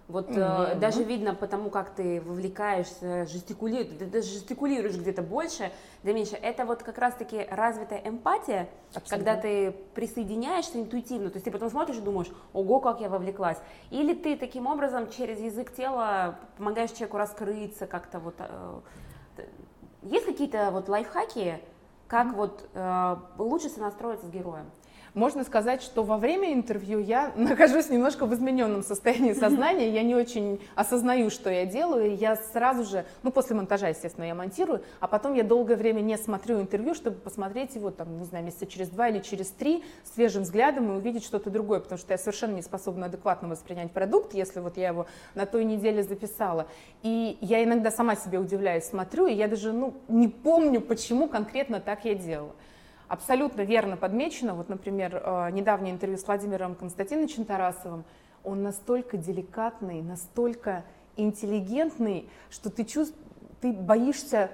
Вот 0.08 0.30
mm-hmm. 0.30 0.72
э, 0.72 0.74
даже 0.76 1.04
видно 1.04 1.34
потому, 1.34 1.68
как 1.68 1.90
ты 1.90 2.22
вовлекаешься, 2.22 3.26
жестикулируешь, 3.26 3.98
ты 3.98 4.06
даже 4.06 4.26
жестикулируешь 4.26 4.96
где-то 4.96 5.20
больше, 5.20 5.70
где 6.02 6.14
меньше. 6.14 6.34
Это 6.34 6.64
вот 6.64 6.82
как 6.82 6.96
раз-таки 6.96 7.46
развитая 7.50 8.00
эмпатия, 8.08 8.70
Абсолютно. 8.94 9.16
когда 9.16 9.36
ты 9.36 9.72
присоединяешься 9.94 10.80
интуитивно, 10.80 11.28
то 11.28 11.36
есть 11.36 11.44
ты 11.44 11.50
потом 11.50 11.68
смотришь 11.68 11.98
и 11.98 12.00
думаешь, 12.00 12.28
ого, 12.54 12.80
как 12.80 13.02
я 13.02 13.10
вовлеклась. 13.10 13.58
Или 13.90 14.14
ты 14.14 14.38
таким 14.38 14.66
образом 14.66 15.10
через 15.10 15.40
язык 15.40 15.74
тела 15.74 16.38
помогаешь 16.56 16.92
человеку 16.92 17.18
раскрыться 17.18 17.86
как-то 17.86 18.18
вот 18.18 18.36
э, 18.38 18.80
есть 20.02 20.26
какие-то 20.26 20.70
вот 20.70 20.88
лайфхаки, 20.88 21.60
как 22.06 22.34
вот 22.34 22.68
э, 22.74 23.16
лучше 23.38 23.68
сонастроиться 23.68 24.26
с 24.26 24.30
героем? 24.30 24.70
Можно 25.14 25.44
сказать, 25.44 25.82
что 25.82 26.02
во 26.02 26.18
время 26.18 26.52
интервью 26.52 26.98
я 26.98 27.32
нахожусь 27.36 27.88
немножко 27.88 28.26
в 28.26 28.34
измененном 28.34 28.82
состоянии 28.82 29.32
сознания, 29.32 29.90
я 29.90 30.02
не 30.02 30.14
очень 30.14 30.60
осознаю, 30.74 31.30
что 31.30 31.50
я 31.50 31.66
делаю, 31.66 32.16
я 32.16 32.36
сразу 32.36 32.84
же, 32.84 33.04
ну 33.22 33.30
после 33.30 33.56
монтажа, 33.56 33.88
естественно, 33.88 34.24
я 34.24 34.34
монтирую, 34.34 34.82
а 35.00 35.08
потом 35.08 35.34
я 35.34 35.42
долгое 35.42 35.76
время 35.76 36.00
не 36.00 36.16
смотрю 36.16 36.60
интервью, 36.60 36.94
чтобы 36.94 37.16
посмотреть 37.16 37.74
его, 37.74 37.90
там, 37.90 38.16
не 38.18 38.24
знаю, 38.24 38.44
месяца 38.44 38.66
через 38.66 38.88
два 38.88 39.08
или 39.08 39.20
через 39.20 39.48
три 39.48 39.84
свежим 40.14 40.42
взглядом 40.42 40.92
и 40.92 40.96
увидеть 40.96 41.24
что-то 41.24 41.50
другое, 41.50 41.80
потому 41.80 41.98
что 41.98 42.12
я 42.12 42.18
совершенно 42.18 42.54
не 42.54 42.62
способна 42.62 43.06
адекватно 43.06 43.48
воспринять 43.48 43.92
продукт, 43.92 44.34
если 44.34 44.60
вот 44.60 44.76
я 44.76 44.88
его 44.88 45.06
на 45.34 45.46
той 45.46 45.64
неделе 45.64 46.02
записала. 46.02 46.66
И 47.02 47.38
я 47.40 47.62
иногда 47.64 47.90
сама 47.90 48.16
себе 48.16 48.38
удивляюсь, 48.38 48.84
смотрю, 48.84 49.26
и 49.26 49.34
я 49.34 49.48
даже, 49.48 49.72
ну, 49.72 49.94
не 50.08 50.28
помню, 50.28 50.80
почему 50.80 51.28
конкретно 51.28 51.80
так 51.80 52.04
я 52.04 52.14
делала 52.14 52.54
абсолютно 53.08 53.62
верно 53.62 53.96
подмечено. 53.96 54.54
Вот, 54.54 54.68
например, 54.68 55.16
э, 55.16 55.50
недавнее 55.50 55.92
интервью 55.92 56.18
с 56.18 56.26
Владимиром 56.26 56.74
Константиновичем 56.74 57.44
Тарасовым. 57.44 58.04
Он 58.44 58.62
настолько 58.62 59.16
деликатный, 59.16 60.02
настолько 60.02 60.84
интеллигентный, 61.16 62.28
что 62.50 62.70
ты, 62.70 62.84
чувств... 62.84 63.16
ты 63.60 63.72
боишься 63.72 64.50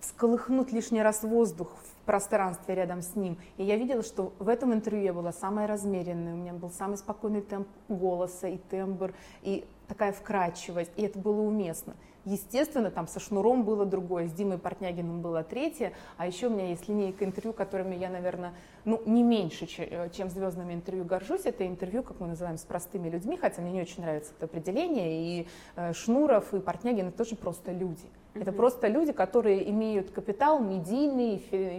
всколыхнуть 0.00 0.72
лишний 0.72 1.02
раз 1.02 1.22
воздух 1.22 1.68
в 1.82 2.06
пространстве 2.06 2.74
рядом 2.74 3.02
с 3.02 3.16
ним. 3.16 3.38
И 3.56 3.64
я 3.64 3.76
видела, 3.76 4.02
что 4.02 4.32
в 4.38 4.48
этом 4.48 4.72
интервью 4.72 5.04
я 5.04 5.12
была 5.12 5.32
самая 5.32 5.66
размеренная, 5.66 6.34
у 6.34 6.36
меня 6.36 6.52
был 6.52 6.70
самый 6.70 6.98
спокойный 6.98 7.40
темп 7.40 7.66
голоса 7.88 8.46
и 8.48 8.58
тембр, 8.58 9.14
и 9.42 9.64
такая 9.88 10.12
вкрадчивость, 10.12 10.92
и 10.96 11.02
это 11.02 11.18
было 11.18 11.40
уместно. 11.40 11.94
Естественно, 12.24 12.90
там 12.90 13.06
со 13.06 13.20
Шнуром 13.20 13.64
было 13.64 13.84
другое, 13.84 14.28
с 14.28 14.32
Димой 14.32 14.58
Портнягиным 14.58 15.20
было 15.20 15.42
третье, 15.42 15.92
а 16.16 16.26
еще 16.26 16.46
у 16.46 16.50
меня 16.50 16.68
есть 16.68 16.88
линейка 16.88 17.24
интервью, 17.24 17.52
которыми 17.52 17.94
я, 17.94 18.08
наверное, 18.08 18.54
ну, 18.84 19.02
не 19.04 19.22
меньше, 19.22 19.66
э, 19.78 20.08
чем 20.10 20.30
звездными 20.30 20.72
интервью 20.72 21.04
горжусь. 21.04 21.42
Это 21.44 21.66
интервью, 21.66 22.02
как 22.02 22.20
мы 22.20 22.28
называем, 22.28 22.56
с 22.56 22.62
простыми 22.62 23.08
людьми, 23.08 23.36
хотя 23.36 23.60
мне 23.60 23.72
не 23.72 23.82
очень 23.82 24.02
нравится 24.02 24.32
это 24.36 24.46
определение, 24.46 25.40
и 25.40 25.48
э, 25.76 25.92
Шнуров, 25.92 26.54
и 26.54 26.60
Портнягин— 26.60 27.08
это 27.08 27.18
тоже 27.18 27.36
просто 27.36 27.72
люди. 27.72 28.06
Это 28.34 28.50
просто 28.50 28.88
люди, 28.88 29.12
которые 29.12 29.70
имеют 29.70 30.10
капитал 30.10 30.58
медийный, 30.58 31.38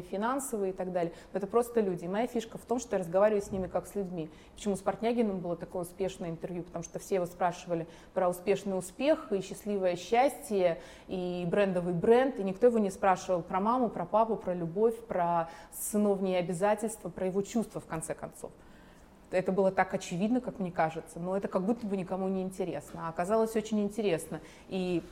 финансовый 0.09 0.69
и 0.69 0.73
так 0.73 0.93
далее. 0.93 1.11
Это 1.33 1.47
просто 1.47 1.81
люди. 1.81 2.05
И 2.05 2.07
моя 2.07 2.27
фишка 2.27 2.57
в 2.57 2.61
том, 2.61 2.79
что 2.79 2.95
я 2.95 3.01
разговариваю 3.01 3.41
с 3.41 3.51
ними 3.51 3.67
как 3.67 3.87
с 3.87 3.95
людьми. 3.95 4.29
Почему 4.55 4.77
с 4.77 4.79
Портнягиным 4.79 5.39
было 5.39 5.57
такое 5.57 5.81
успешное 5.81 6.29
интервью? 6.29 6.63
Потому 6.63 6.83
что 6.85 6.97
все 6.99 7.15
его 7.15 7.25
спрашивали 7.25 7.87
про 8.13 8.29
успешный 8.29 8.77
успех 8.77 9.33
и 9.33 9.41
счастливое 9.41 9.97
счастье, 9.97 10.34
и 11.07 11.45
брендовый 11.49 11.93
бренд, 11.93 12.39
и 12.39 12.43
никто 12.43 12.67
его 12.67 12.79
не 12.79 12.91
спрашивал 12.91 13.41
про 13.41 13.59
маму, 13.59 13.89
про 13.89 14.05
папу, 14.05 14.35
про 14.35 14.53
любовь, 14.53 14.97
про 15.07 15.49
сыновние 15.73 16.39
обязательства, 16.39 17.09
про 17.09 17.27
его 17.27 17.41
чувства 17.41 17.81
в 17.81 17.85
конце 17.85 18.13
концов 18.13 18.51
это 19.31 19.51
было 19.51 19.71
так 19.71 19.93
очевидно, 19.93 20.41
как 20.41 20.59
мне 20.59 20.71
кажется, 20.71 21.19
но 21.19 21.35
это 21.35 21.47
как 21.47 21.63
будто 21.63 21.85
бы 21.85 21.97
никому 21.97 22.27
не 22.27 22.41
интересно. 22.41 23.07
А 23.07 23.09
оказалось 23.09 23.55
очень 23.55 23.81
интересно. 23.81 24.39
И 24.69 25.03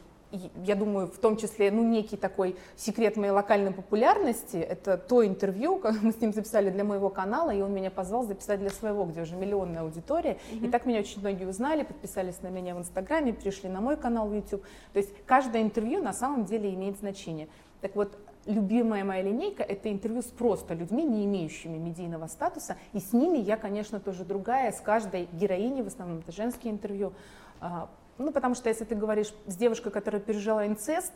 я 0.66 0.76
думаю, 0.76 1.08
в 1.08 1.18
том 1.18 1.38
числе, 1.38 1.72
ну, 1.72 1.84
некий 1.84 2.18
такой 2.18 2.56
секрет 2.76 3.18
моей 3.18 3.32
локальной 3.32 3.72
популярности, 3.72 4.58
это 4.58 4.98
то 4.98 5.26
интервью, 5.26 5.78
как 5.82 6.02
мы 6.02 6.12
с 6.12 6.22
ним 6.22 6.34
записали 6.34 6.70
для 6.70 6.84
моего 6.84 7.10
канала, 7.10 7.52
и 7.52 7.62
он 7.62 7.74
меня 7.74 7.92
позвал 7.92 8.24
записать 8.26 8.60
для 8.60 8.70
своего, 8.70 9.06
где 9.06 9.22
уже 9.22 9.36
миллионная 9.36 9.82
аудитория, 9.82 10.38
mm-hmm. 10.52 10.68
и 10.68 10.70
так 10.70 10.86
меня 10.86 11.00
очень 11.00 11.20
многие 11.20 11.46
узнали, 11.46 11.84
подписались 11.84 12.42
на 12.42 12.48
меня 12.48 12.76
в 12.76 12.80
Инстаграме, 12.80 13.34
пришли 13.34 13.70
на 13.70 13.82
мой 13.82 13.98
канал 13.98 14.28
в 14.28 14.34
YouTube, 14.34 14.64
то 14.94 15.00
есть 15.00 15.12
каждое 15.26 15.62
интервью 15.62 16.02
на 16.02 16.14
самом 16.14 16.46
деле 16.46 16.74
имеет 16.74 16.98
значение. 16.98 17.48
Так 17.82 17.96
вот, 17.96 18.18
любимая 18.46 19.04
моя 19.04 19.22
линейка– 19.22 19.64
это 19.64 19.92
интервью 19.92 20.22
с 20.22 20.26
просто 20.26 20.74
людьми, 20.74 21.04
не 21.04 21.26
имеющими 21.26 21.78
медийного 21.78 22.28
статуса, 22.28 22.78
и 22.94 23.00
с 23.00 23.14
ними 23.14 23.38
я, 23.38 23.58
конечно, 23.58 24.00
тоже 24.00 24.24
другая, 24.24 24.72
с 24.72 24.82
каждой 24.82 25.28
героиней, 25.34 25.84
в 25.84 25.88
основном 25.88 26.20
это 26.20 26.32
женские 26.32 26.74
интервью, 26.74 27.14
а, 27.60 27.90
ну, 28.18 28.32
потому 28.32 28.56
что 28.56 28.70
если 28.70 28.86
ты 28.86 28.96
говоришь 28.96 29.34
с 29.48 29.56
девушкой, 29.56 29.92
которая 29.92 30.22
пережила 30.22 30.66
инцест, 30.68 31.14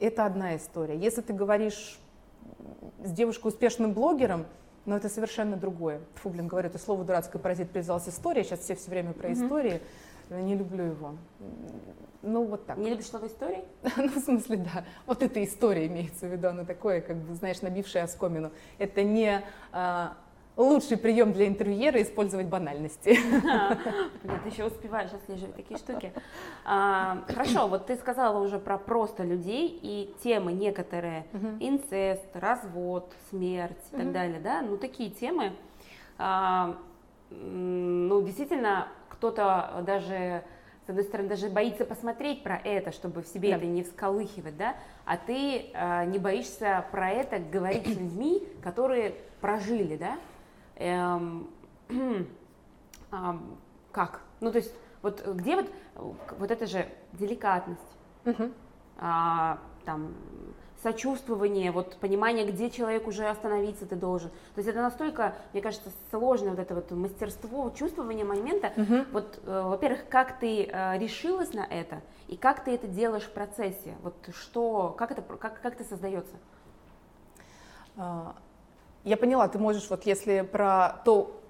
это 0.00 0.26
одна 0.26 0.56
история. 0.56 0.96
Если 0.96 1.20
ты 1.20 1.32
говоришь 1.32 1.98
с 3.04 3.10
девушкой 3.12 3.48
успешным 3.48 3.92
блогером, 3.92 4.46
но 4.86 4.96
это 4.96 5.08
совершенно 5.08 5.56
другое. 5.56 6.00
Фу, 6.16 6.30
блин, 6.30 6.46
говорю, 6.46 6.68
это 6.68 6.78
слово 6.78 7.04
дурацкое 7.04 7.40
паразит 7.40 7.70
привязалась 7.70 8.08
история, 8.08 8.44
сейчас 8.44 8.60
все 8.60 8.74
все 8.74 8.90
время 8.90 9.12
про 9.12 9.28
mm-hmm. 9.28 9.44
истории. 9.44 9.80
Я 10.30 10.42
не 10.42 10.56
люблю 10.56 10.84
его. 10.84 11.16
Ну, 12.22 12.44
вот 12.44 12.66
так. 12.66 12.78
Не 12.78 12.90
любишь 12.90 13.06
слово 13.06 13.26
истории? 13.26 13.62
ну, 13.96 14.08
в 14.08 14.18
смысле, 14.18 14.56
да. 14.56 14.84
Вот 15.06 15.22
эта 15.22 15.44
история 15.44 15.86
имеется 15.86 16.26
в 16.26 16.32
виду, 16.32 16.48
она 16.48 16.64
такое, 16.64 17.00
как 17.02 17.16
бы, 17.16 17.34
знаешь, 17.34 17.60
набившая 17.60 18.04
оскомину. 18.04 18.50
Это 18.78 19.02
не 19.02 19.42
а, 19.72 20.16
лучший 20.56 20.96
прием 20.96 21.32
для 21.32 21.48
интервьюера 21.48 22.00
использовать 22.02 22.46
банальности. 22.46 23.18
Ты 24.22 24.48
еще 24.48 24.64
успеваешь 24.64 25.12
отслеживать 25.12 25.56
такие 25.56 25.78
штуки. 25.78 26.12
А, 26.64 27.24
хорошо, 27.28 27.66
вот 27.66 27.86
ты 27.86 27.96
сказала 27.96 28.38
уже 28.38 28.58
про 28.58 28.78
просто 28.78 29.24
людей 29.24 29.78
и 29.82 30.14
темы 30.22 30.52
некоторые, 30.52 31.26
инцест, 31.60 32.24
развод, 32.34 33.12
смерть 33.30 33.76
и 33.92 33.96
так 33.96 34.12
далее, 34.12 34.40
да, 34.40 34.62
ну 34.62 34.76
такие 34.76 35.10
темы, 35.10 35.52
а, 36.18 36.76
ну 37.30 38.22
действительно 38.22 38.88
кто-то 39.08 39.82
даже 39.86 40.44
с 40.86 40.90
одной 40.90 41.04
стороны, 41.04 41.30
даже 41.30 41.48
боится 41.48 41.86
посмотреть 41.86 42.42
про 42.42 42.60
это, 42.62 42.92
чтобы 42.92 43.22
в 43.22 43.26
себе 43.26 43.50
да. 43.50 43.56
это 43.56 43.64
не 43.64 43.82
всколыхивать, 43.82 44.56
да, 44.58 44.74
а 45.06 45.16
ты 45.16 45.70
э, 45.72 46.04
не 46.06 46.18
боишься 46.18 46.84
про 46.92 47.10
это 47.10 47.38
говорить 47.38 47.86
с 47.86 47.96
людьми, 47.96 48.46
которые 48.62 49.14
прожили, 49.40 49.96
да, 49.96 50.18
эм, 50.76 51.48
э, 51.88 52.26
как? 53.92 54.20
Ну, 54.40 54.50
то 54.50 54.58
есть, 54.58 54.74
вот 55.02 55.26
где 55.26 55.56
вот, 55.56 55.70
вот 56.38 56.50
эта 56.50 56.66
же 56.66 56.88
деликатность, 57.12 57.80
угу. 58.24 58.50
а, 58.98 59.58
там, 59.84 60.14
сочувствование, 60.84 61.72
вот 61.72 61.96
понимание, 61.96 62.46
где 62.46 62.70
человек 62.70 63.08
уже 63.08 63.26
остановиться 63.26 63.86
ты 63.86 63.96
должен. 63.96 64.28
То 64.54 64.58
есть 64.58 64.68
это 64.68 64.82
настолько, 64.82 65.34
мне 65.52 65.62
кажется, 65.62 65.90
сложное 66.10 66.50
вот 66.50 66.58
это 66.58 66.74
вот 66.74 66.90
мастерство, 66.90 67.70
чувствование 67.70 68.24
момента. 68.24 68.72
Угу. 68.76 69.04
Вот, 69.12 69.40
э, 69.44 69.62
во-первых, 69.64 70.06
как 70.10 70.38
ты 70.38 70.64
э, 70.64 70.98
решилась 70.98 71.54
на 71.54 71.64
это, 71.64 72.02
и 72.28 72.36
как 72.36 72.64
ты 72.64 72.74
это 72.74 72.86
делаешь 72.86 73.24
в 73.24 73.32
процессе? 73.32 73.94
Вот 74.02 74.14
что, 74.34 74.94
как 74.96 75.10
это, 75.10 75.22
как, 75.22 75.60
как 75.60 75.74
это 75.74 75.84
создается? 75.84 76.34
Я 79.04 79.18
поняла, 79.18 79.48
ты 79.48 79.58
можешь, 79.58 79.88
вот 79.90 80.06
если 80.06 80.40
про 80.40 81.02
то, 81.04 81.43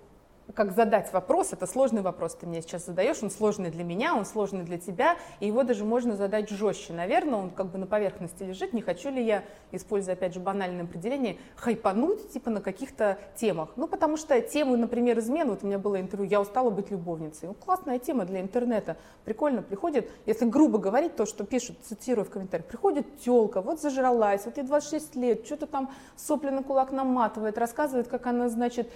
как 0.52 0.72
задать 0.72 1.12
вопрос, 1.12 1.52
это 1.52 1.66
сложный 1.66 2.02
вопрос, 2.02 2.34
ты 2.34 2.46
мне 2.46 2.60
сейчас 2.60 2.84
задаешь, 2.86 3.22
он 3.22 3.30
сложный 3.30 3.70
для 3.70 3.82
меня, 3.82 4.14
он 4.14 4.26
сложный 4.26 4.62
для 4.62 4.78
тебя, 4.78 5.16
и 5.40 5.46
его 5.46 5.62
даже 5.62 5.84
можно 5.84 6.16
задать 6.16 6.50
жестче. 6.50 6.92
Наверное, 6.92 7.38
он 7.38 7.50
как 7.50 7.70
бы 7.70 7.78
на 7.78 7.86
поверхности 7.86 8.42
лежит, 8.42 8.72
не 8.72 8.82
хочу 8.82 9.10
ли 9.10 9.24
я, 9.24 9.44
используя 9.72 10.14
опять 10.14 10.34
же 10.34 10.40
банальное 10.40 10.84
определение, 10.84 11.38
хайпануть 11.56 12.30
типа 12.32 12.50
на 12.50 12.60
каких-то 12.60 13.18
темах. 13.36 13.70
Ну, 13.76 13.88
потому 13.88 14.16
что 14.16 14.38
темы, 14.40 14.76
например, 14.76 15.18
измен, 15.18 15.48
вот 15.48 15.62
у 15.62 15.66
меня 15.66 15.78
было 15.78 15.98
интервью, 15.98 16.28
я 16.28 16.40
устала 16.40 16.70
быть 16.70 16.90
любовницей. 16.90 17.48
Ну, 17.48 17.54
классная 17.54 17.98
тема 17.98 18.24
для 18.26 18.40
интернета, 18.40 18.96
прикольно 19.24 19.62
приходит, 19.62 20.10
если 20.26 20.44
грубо 20.44 20.78
говорить, 20.78 21.16
то, 21.16 21.24
что 21.24 21.44
пишут, 21.44 21.78
цитирую 21.82 22.26
в 22.26 22.30
комментариях, 22.30 22.68
приходит 22.68 23.18
телка, 23.20 23.62
вот 23.62 23.80
зажралась, 23.80 24.44
вот 24.44 24.56
ей 24.58 24.64
26 24.64 25.16
лет, 25.16 25.46
что-то 25.46 25.66
там 25.66 25.90
сопли 26.16 26.50
на 26.50 26.62
кулак 26.62 26.92
наматывает, 26.92 27.56
рассказывает, 27.56 28.08
как 28.08 28.26
она, 28.26 28.48
значит, 28.48 28.90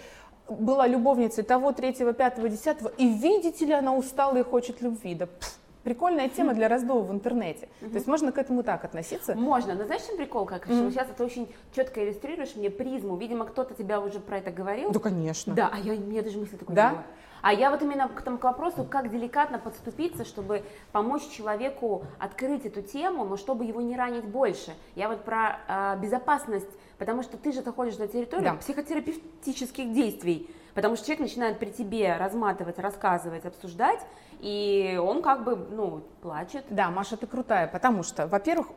была 0.49 0.87
любовницей 0.87 1.45
того, 1.45 1.73
третьего, 1.73 2.12
пятого, 2.12 2.49
десятого, 2.49 2.88
и 2.97 3.09
видите 3.09 3.67
ли, 3.67 3.73
она 3.73 3.95
устала 3.95 4.37
и 4.37 4.43
хочет 4.43 4.81
любви. 4.81 5.14
Да 5.14 5.26
пфф, 5.26 5.59
прикольная 5.85 6.28
тема 6.28 6.55
для 6.55 6.69
раздова 6.69 7.02
в 7.02 7.12
интернете. 7.12 7.69
То 7.81 7.95
есть 7.95 8.07
можно 8.07 8.33
к 8.33 8.38
этому 8.38 8.62
так 8.62 8.85
относиться? 8.85 9.35
Можно, 9.35 9.75
но 9.75 9.85
знаешь, 9.85 10.02
чем 10.07 10.17
прикол, 10.17 10.45
как 10.47 10.67
mm 10.67 10.90
сейчас 10.90 11.09
это 11.09 11.25
очень 11.25 11.49
четко 11.75 12.05
иллюстрируешь 12.05 12.57
мне 12.57 12.71
призму. 12.71 13.17
Видимо, 13.17 13.45
кто-то 13.45 13.75
тебя 13.75 14.00
уже 14.00 14.21
про 14.21 14.38
это 14.38 14.50
говорил. 14.50 14.90
Да, 14.90 14.99
конечно. 15.00 15.55
Да, 15.55 15.71
а 15.73 15.78
я, 15.78 15.95
мне 15.95 16.23
даже 16.23 16.38
мысли 16.38 16.57
такой 16.57 16.75
да? 16.75 17.05
А 17.42 17.52
я 17.52 17.71
вот 17.71 17.83
именно 17.83 18.09
к, 18.09 18.23
тому, 18.23 18.38
к 18.38 18.45
вопросу, 18.45 18.85
как 18.85 19.11
деликатно 19.11 19.59
подступиться, 19.59 20.25
чтобы 20.25 20.64
помочь 20.92 21.28
человеку 21.28 22.04
открыть 22.18 22.66
эту 22.66 22.83
тему, 22.83 23.25
но 23.25 23.37
чтобы 23.37 23.64
его 23.64 23.80
не 23.80 23.97
ранить 23.97 24.25
больше. 24.25 24.75
Я 24.95 25.09
вот 25.09 25.25
про 25.25 25.59
э, 25.68 25.99
безопасность, 26.00 26.71
потому 26.99 27.23
что 27.23 27.37
ты 27.37 27.52
же 27.52 27.62
заходишь 27.62 27.99
на 27.99 28.09
территорию 28.09 28.52
да. 28.52 28.57
психотерапевтических 28.57 29.92
действий, 29.92 30.50
потому 30.75 30.97
что 30.97 31.07
человек 31.07 31.21
начинает 31.21 31.59
при 31.59 31.71
тебе 31.71 32.16
разматывать, 32.16 32.78
рассказывать, 32.78 33.45
обсуждать, 33.45 34.00
и 34.40 35.00
он 35.02 35.23
как 35.23 35.45
бы, 35.45 35.57
ну, 35.57 36.02
плачет. 36.23 36.64
Да, 36.71 36.90
Маша, 36.90 37.16
ты 37.16 37.26
крутая, 37.26 37.66
потому 37.66 38.02
что, 38.02 38.26
во-первых, 38.26 38.68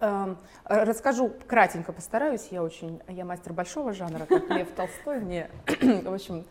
эм, 0.00 0.36
Расскажу 0.64 1.30
кратенько, 1.46 1.92
постараюсь. 1.92 2.48
Я 2.50 2.62
очень, 2.62 3.00
я 3.06 3.26
мастер 3.26 3.52
большого 3.52 3.92
жанра, 3.92 4.24
как 4.24 4.48
Лев 4.48 4.68
Толстой. 4.74 5.20
Мне, 5.20 5.50
в 5.66 6.14
общем, 6.14 6.46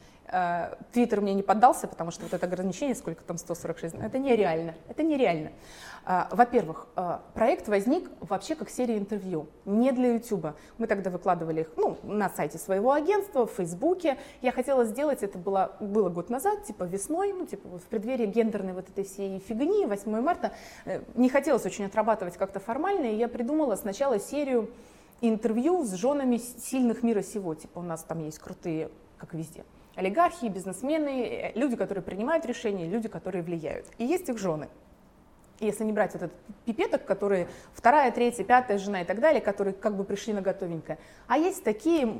Твиттер 0.91 1.21
мне 1.21 1.33
не 1.33 1.43
поддался, 1.43 1.87
потому 1.87 2.11
что 2.11 2.23
вот 2.23 2.33
это 2.33 2.45
ограничение, 2.45 2.95
сколько 2.95 3.23
там, 3.23 3.37
146, 3.37 3.95
это 3.95 4.17
нереально, 4.17 4.75
это 4.87 5.03
нереально. 5.03 5.51
Э, 6.05 6.23
во-первых, 6.31 6.87
э, 6.95 7.19
проект 7.33 7.67
возник 7.67 8.09
вообще 8.19 8.55
как 8.55 8.69
серия 8.69 8.97
интервью, 8.97 9.47
не 9.65 9.91
для 9.91 10.13
YouTube. 10.13 10.47
Мы 10.77 10.87
тогда 10.87 11.09
выкладывали 11.09 11.61
их 11.61 11.71
ну, 11.77 11.97
на 12.03 12.29
сайте 12.29 12.57
своего 12.57 12.91
агентства, 12.91 13.45
в 13.45 13.51
Фейсбуке. 13.51 14.17
Я 14.41 14.51
хотела 14.51 14.85
сделать, 14.85 15.23
это 15.23 15.37
было, 15.37 15.75
было 15.79 16.09
год 16.09 16.29
назад, 16.29 16.63
типа 16.65 16.83
весной, 16.83 17.33
ну, 17.33 17.45
типа 17.45 17.77
в 17.77 17.83
преддверии 17.83 18.25
гендерной 18.25 18.73
вот 18.73 18.89
этой 18.89 19.03
всей 19.03 19.39
фигни, 19.39 19.85
8 19.85 20.21
марта. 20.21 20.51
Не 21.15 21.29
хотелось 21.29 21.65
очень 21.65 21.85
отрабатывать 21.85 22.37
как-то 22.37 22.59
формально, 22.59 23.05
и 23.05 23.15
я 23.15 23.27
придумала 23.27 23.75
сначала 23.75 24.19
серию 24.19 24.69
интервью 25.21 25.85
с 25.85 25.93
женами 25.93 26.37
сильных 26.37 27.03
мира 27.03 27.21
сего. 27.21 27.55
Типа 27.55 27.79
у 27.79 27.83
нас 27.83 28.03
там 28.03 28.23
есть 28.23 28.39
крутые, 28.39 28.89
как 29.17 29.33
везде, 29.33 29.63
олигархи, 29.95 30.45
бизнесмены, 30.45 31.25
э, 31.25 31.51
люди, 31.59 31.75
которые 31.75 32.03
принимают 32.03 32.45
решения, 32.45 32.87
люди, 32.87 33.07
которые 33.07 33.43
влияют. 33.43 33.87
И 33.97 34.05
есть 34.05 34.29
их 34.29 34.37
жены. 34.37 34.69
Если 35.59 35.83
не 35.83 35.93
брать 35.93 36.13
вот 36.13 36.23
этот 36.23 36.37
пипеток, 36.65 37.05
которые 37.05 37.47
вторая, 37.73 38.11
третья, 38.11 38.43
пятая 38.43 38.77
жена 38.77 39.01
и 39.01 39.05
так 39.05 39.19
далее, 39.19 39.39
которые 39.39 39.73
как 39.73 39.95
бы 39.95 40.03
пришли 40.03 40.33
на 40.33 40.41
готовенькое. 40.41 40.97
А 41.27 41.37
есть 41.37 41.63
такие 41.63 42.17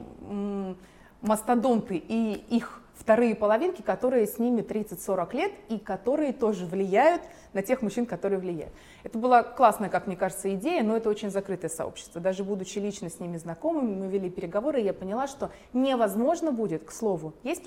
мастодонты 1.22 1.98
и 1.98 2.34
их 2.50 2.83
вторые 2.96 3.36
половинки, 3.36 3.82
которые 3.82 4.28
с 4.28 4.40
ними 4.40 4.62
30-40 4.62 5.36
лет 5.36 5.52
и 5.70 5.78
которые 5.78 6.34
тоже 6.34 6.66
влияют 6.66 7.22
на 7.54 7.62
тех 7.62 7.82
мужчин, 7.82 8.06
которые 8.06 8.40
влияют. 8.40 8.74
Это 9.04 9.18
была 9.18 9.44
классная, 9.44 9.90
как 9.90 10.08
мне 10.08 10.16
кажется, 10.16 10.54
идея, 10.56 10.84
но 10.84 10.98
это 10.98 11.10
очень 11.10 11.30
закрытое 11.30 11.70
сообщество. 11.70 12.20
Даже 12.20 12.44
будучи 12.44 12.80
лично 12.80 13.10
с 13.10 13.20
ними 13.20 13.38
знакомыми, 13.38 13.94
мы 13.94 14.08
вели 14.08 14.30
переговоры, 14.30 14.82
и 14.82 14.86
я 14.86 14.94
поняла, 14.94 15.28
что 15.28 15.52
невозможно 15.74 16.52
будет, 16.52 16.86
к 16.86 16.92
слову, 16.92 17.34
есть, 17.44 17.64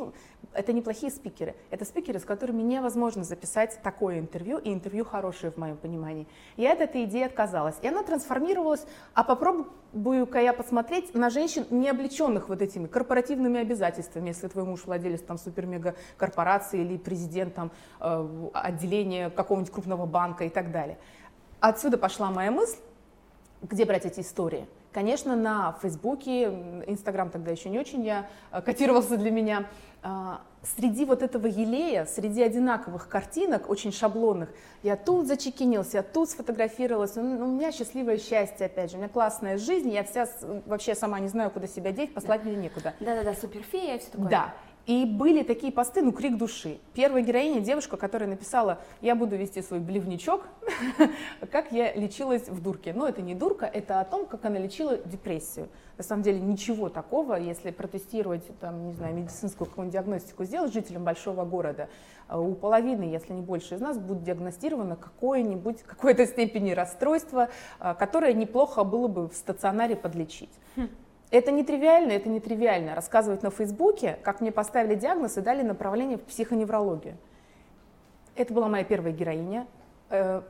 это 0.53 0.73
неплохие 0.73 1.13
спикеры, 1.13 1.55
это 1.71 1.85
спикеры, 1.85 2.19
с 2.19 2.25
которыми 2.25 2.63
невозможно 2.63 3.23
записать 3.25 3.79
такое 3.83 4.19
интервью, 4.19 4.59
и 4.59 4.73
интервью 4.73 5.05
хорошее 5.05 5.53
в 5.53 5.57
моем 5.57 5.77
понимании. 5.77 6.27
Я 6.57 6.73
от 6.73 6.81
этой 6.81 7.05
идеи 7.05 7.23
отказалась, 7.23 7.77
и 7.83 7.89
она 7.89 8.03
трансформировалась, 8.03 8.87
а 9.15 9.23
попробую-ка 9.25 10.41
я 10.41 10.53
посмотреть 10.53 11.15
на 11.15 11.31
женщин, 11.31 11.67
не 11.71 11.89
облеченных 11.89 12.49
вот 12.49 12.63
этими 12.63 12.87
корпоративными 12.87 13.61
обязательствами, 13.61 14.29
если 14.29 14.49
твой 14.49 14.65
муж 14.65 14.85
владелец 14.87 15.16
там 15.25 15.39
супер-мега 15.39 15.95
корпорации 16.17 16.81
или 16.81 16.97
президент 16.97 17.55
там 17.55 17.71
э, 18.01 18.49
отделения 18.53 19.31
какого-нибудь 19.31 19.73
крупного 19.73 20.07
банка 20.07 20.45
и 20.45 20.49
так 20.49 20.73
далее. 20.73 20.99
Отсюда 21.61 21.99
пошла 21.99 22.31
моя 22.31 22.51
мысль, 22.51 22.79
где 23.63 23.85
брать 23.85 24.05
эти 24.05 24.21
истории. 24.21 24.67
Конечно, 24.93 25.37
на 25.37 25.77
Фейсбуке, 25.83 26.45
Инстаграм 26.87 27.29
тогда 27.29 27.51
еще 27.51 27.69
не 27.69 27.79
очень 27.79 28.03
я 28.03 28.29
э, 28.51 28.63
котировался 28.63 29.17
для 29.17 29.31
меня. 29.31 29.67
А, 30.03 30.41
среди 30.63 31.05
вот 31.05 31.23
этого 31.23 31.47
елея, 31.47 32.07
среди 32.07 32.43
одинаковых 32.43 33.09
картинок, 33.09 33.69
очень 33.69 33.93
шаблонных, 33.93 34.49
я 34.83 34.97
тут 34.97 35.27
зачекинился, 35.27 35.99
я 35.99 36.03
тут 36.03 36.31
сфотографировалась, 36.31 37.17
ну, 37.17 37.23
у 37.23 37.57
меня 37.57 37.73
счастливое 37.73 38.19
счастье, 38.19 38.67
опять 38.67 38.91
же, 38.91 38.97
у 38.97 39.01
меня 39.01 39.09
классная 39.09 39.59
жизнь, 39.59 39.91
я 39.91 40.05
вся 40.05 40.29
вообще 40.67 40.95
сама 40.95 41.19
не 41.21 41.29
знаю, 41.29 41.51
куда 41.51 41.67
себя 41.67 41.93
деть, 41.93 42.15
послать 42.15 42.43
да. 42.43 42.49
мне 42.49 42.57
некуда. 42.57 42.95
Да-да-да, 43.01 43.35
суперфея 43.35 43.97
и 43.97 43.99
все 43.99 44.11
такое. 44.11 44.29
Да, 44.29 44.55
и 44.87 45.05
были 45.05 45.43
такие 45.43 45.73
посты, 45.73 46.01
ну, 46.01 46.13
крик 46.13 46.37
души. 46.37 46.79
Первая 46.95 47.23
героиня, 47.23 47.61
девушка, 47.61 47.97
которая 47.97 48.29
написала, 48.29 48.79
я 49.01 49.17
буду 49.17 49.35
вести 49.37 49.61
свой 49.61 49.81
блевничок, 49.81 50.47
как 51.51 51.73
я 51.73 51.93
лечилась 51.93 52.49
в 52.49 52.63
дурке. 52.63 52.93
Но 52.95 53.09
это 53.09 53.21
не 53.21 53.35
дурка, 53.35 53.67
это 53.67 54.01
о 54.01 54.05
том, 54.05 54.27
как 54.27 54.45
она 54.45 54.59
лечила 54.59 54.97
депрессию. 54.97 55.69
На 55.99 56.05
самом 56.05 56.23
деле 56.23 56.41
ничего 56.41 56.89
такого, 56.89 57.35
если 57.35 57.73
протестировать, 57.73 58.47
там, 58.61 58.87
не 58.87 58.93
знаю, 58.93 59.15
медицинскую 59.17 59.69
какую-нибудь 59.69 59.93
диагностику 59.93 60.45
сделать 60.45 60.73
жителям 60.73 61.05
большого 61.05 61.45
города, 61.45 61.89
э, 62.29 62.39
у 62.39 62.55
половины, 62.55 63.03
если 63.03 63.33
не 63.33 63.43
больше 63.43 63.75
из 63.75 63.81
нас, 63.81 63.99
будет 63.99 64.23
диагностировано 64.23 64.95
какое-нибудь, 64.95 65.83
какой-то 65.83 66.27
степени 66.27 66.71
расстройство, 66.71 67.49
э, 67.81 67.95
которое 67.99 68.35
неплохо 68.35 68.85
было 68.85 69.09
бы 69.09 69.29
в 69.29 69.35
стационаре 69.35 69.97
подлечить. 69.97 70.53
Это 71.31 71.51
не 71.51 71.65
тривиально, 71.65 72.13
это 72.13 72.29
не 72.29 72.41
тривиально. 72.41 72.95
Рассказывать 72.95 73.43
на 73.43 73.51
Фейсбуке, 73.51 74.19
как 74.23 74.41
мне 74.41 74.53
поставили 74.53 74.95
диагноз 74.95 75.37
и 75.37 75.41
дали 75.41 75.63
направление 75.63 76.19
в 76.19 76.23
психоневрологию. 76.23 77.17
Это 78.37 78.53
была 78.55 78.69
моя 78.69 78.85
первая 78.85 79.13
героиня. 79.13 79.67
Э, 80.11 80.43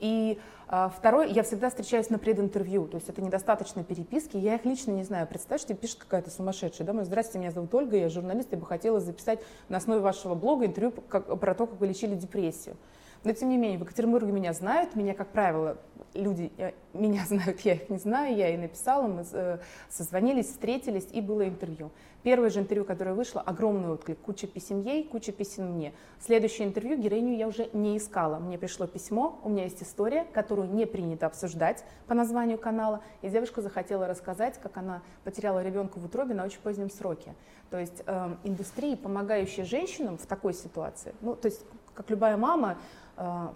и 0.00 0.40
а, 0.72 0.88
второй, 0.88 1.32
я 1.32 1.42
всегда 1.42 1.68
встречаюсь 1.68 2.10
на 2.10 2.18
прединтервью, 2.18 2.86
то 2.86 2.96
есть 2.96 3.08
это 3.08 3.20
недостаточно 3.20 3.82
переписки, 3.82 4.36
я 4.36 4.54
их 4.54 4.64
лично 4.64 4.92
не 4.92 5.02
знаю. 5.02 5.26
Представь, 5.26 5.60
что 5.60 5.74
пишет 5.74 5.98
какая-то 5.98 6.30
сумасшедшая, 6.30 6.86
да, 6.86 7.04
здравствуйте, 7.04 7.40
меня 7.40 7.50
зовут 7.50 7.74
Ольга, 7.74 7.96
я 7.96 8.08
журналист, 8.08 8.52
я 8.52 8.58
бы 8.58 8.64
хотела 8.64 9.00
записать 9.00 9.40
на 9.68 9.78
основе 9.78 10.00
вашего 10.00 10.36
блога 10.36 10.66
интервью 10.66 10.92
про 10.92 11.54
то, 11.54 11.66
как 11.66 11.80
вы 11.80 11.88
лечили 11.88 12.14
депрессию. 12.14 12.76
Но 13.24 13.32
тем 13.32 13.48
не 13.48 13.58
менее, 13.58 13.78
в 13.78 13.82
Екатеринбурге 13.82 14.30
меня 14.30 14.52
знают, 14.52 14.94
меня, 14.94 15.12
как 15.12 15.28
правило, 15.28 15.76
люди 16.14 16.52
я, 16.56 16.72
меня 16.92 17.24
знают, 17.28 17.60
я 17.60 17.74
их 17.74 17.88
не 17.90 17.98
знаю, 17.98 18.36
я 18.36 18.52
и 18.52 18.56
написала, 18.56 19.06
мы 19.06 19.24
э, 19.32 19.58
созвонились, 19.88 20.46
встретились, 20.46 21.08
и 21.12 21.20
было 21.20 21.46
интервью. 21.46 21.90
Первое 22.22 22.50
же 22.50 22.60
интервью, 22.60 22.84
которое 22.84 23.14
вышло, 23.14 23.40
огромный 23.40 23.88
отклик, 23.88 24.18
куча 24.20 24.46
писем 24.46 24.82
ей, 24.82 25.04
куча 25.04 25.32
писем 25.32 25.72
мне. 25.72 25.94
Следующее 26.20 26.68
интервью 26.68 26.98
героиню 26.98 27.34
я 27.34 27.48
уже 27.48 27.70
не 27.72 27.96
искала. 27.96 28.38
Мне 28.38 28.58
пришло 28.58 28.86
письмо, 28.86 29.40
у 29.42 29.48
меня 29.48 29.64
есть 29.64 29.82
история, 29.82 30.24
которую 30.24 30.68
не 30.70 30.84
принято 30.84 31.26
обсуждать 31.26 31.82
по 32.06 32.14
названию 32.14 32.58
канала, 32.58 33.02
и 33.22 33.30
девушка 33.30 33.62
захотела 33.62 34.06
рассказать, 34.06 34.60
как 34.60 34.76
она 34.76 35.02
потеряла 35.24 35.62
ребенка 35.62 35.98
в 35.98 36.04
утробе 36.04 36.34
на 36.34 36.44
очень 36.44 36.60
позднем 36.60 36.90
сроке. 36.90 37.34
То 37.70 37.78
есть 37.78 38.02
э, 38.04 38.34
индустрии, 38.44 38.96
помогающие 38.96 39.64
женщинам 39.64 40.18
в 40.18 40.26
такой 40.26 40.52
ситуации, 40.52 41.14
ну, 41.22 41.34
то 41.34 41.46
есть 41.46 41.64
как 41.94 42.10
любая 42.10 42.36
мама, 42.36 42.78
э, 43.16 43.48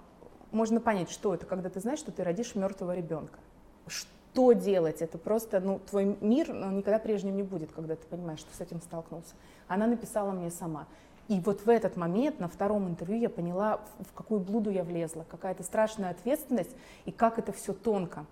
можно 0.54 0.80
понять, 0.80 1.10
что 1.10 1.34
это, 1.34 1.46
когда 1.46 1.68
ты 1.68 1.80
знаешь, 1.80 1.98
что 1.98 2.12
ты 2.12 2.24
родишь 2.24 2.54
мертвого 2.54 2.94
ребенка. 2.94 3.38
Что 3.86 4.52
делать? 4.52 5.02
Это 5.02 5.18
просто, 5.18 5.60
ну, 5.60 5.80
твой 5.90 6.16
мир 6.20 6.52
ну, 6.52 6.70
никогда 6.70 6.98
прежним 6.98 7.36
не 7.36 7.42
будет, 7.42 7.72
когда 7.72 7.96
ты 7.96 8.06
понимаешь, 8.06 8.40
что 8.40 8.54
с 8.56 8.60
этим 8.60 8.80
столкнулся. 8.80 9.34
Она 9.68 9.86
написала 9.86 10.32
мне 10.32 10.50
сама. 10.50 10.86
И 11.28 11.40
вот 11.40 11.64
в 11.64 11.68
этот 11.68 11.96
момент, 11.96 12.38
на 12.38 12.48
втором 12.48 12.86
интервью, 12.88 13.18
я 13.18 13.30
поняла, 13.30 13.80
в 13.98 14.12
какую 14.12 14.40
блуду 14.40 14.70
я 14.70 14.84
влезла, 14.84 15.24
какая-то 15.28 15.62
страшная 15.62 16.10
ответственность 16.10 16.76
и 17.04 17.12
как 17.12 17.38
это 17.38 17.52
все 17.52 17.72
тонко. 17.72 18.26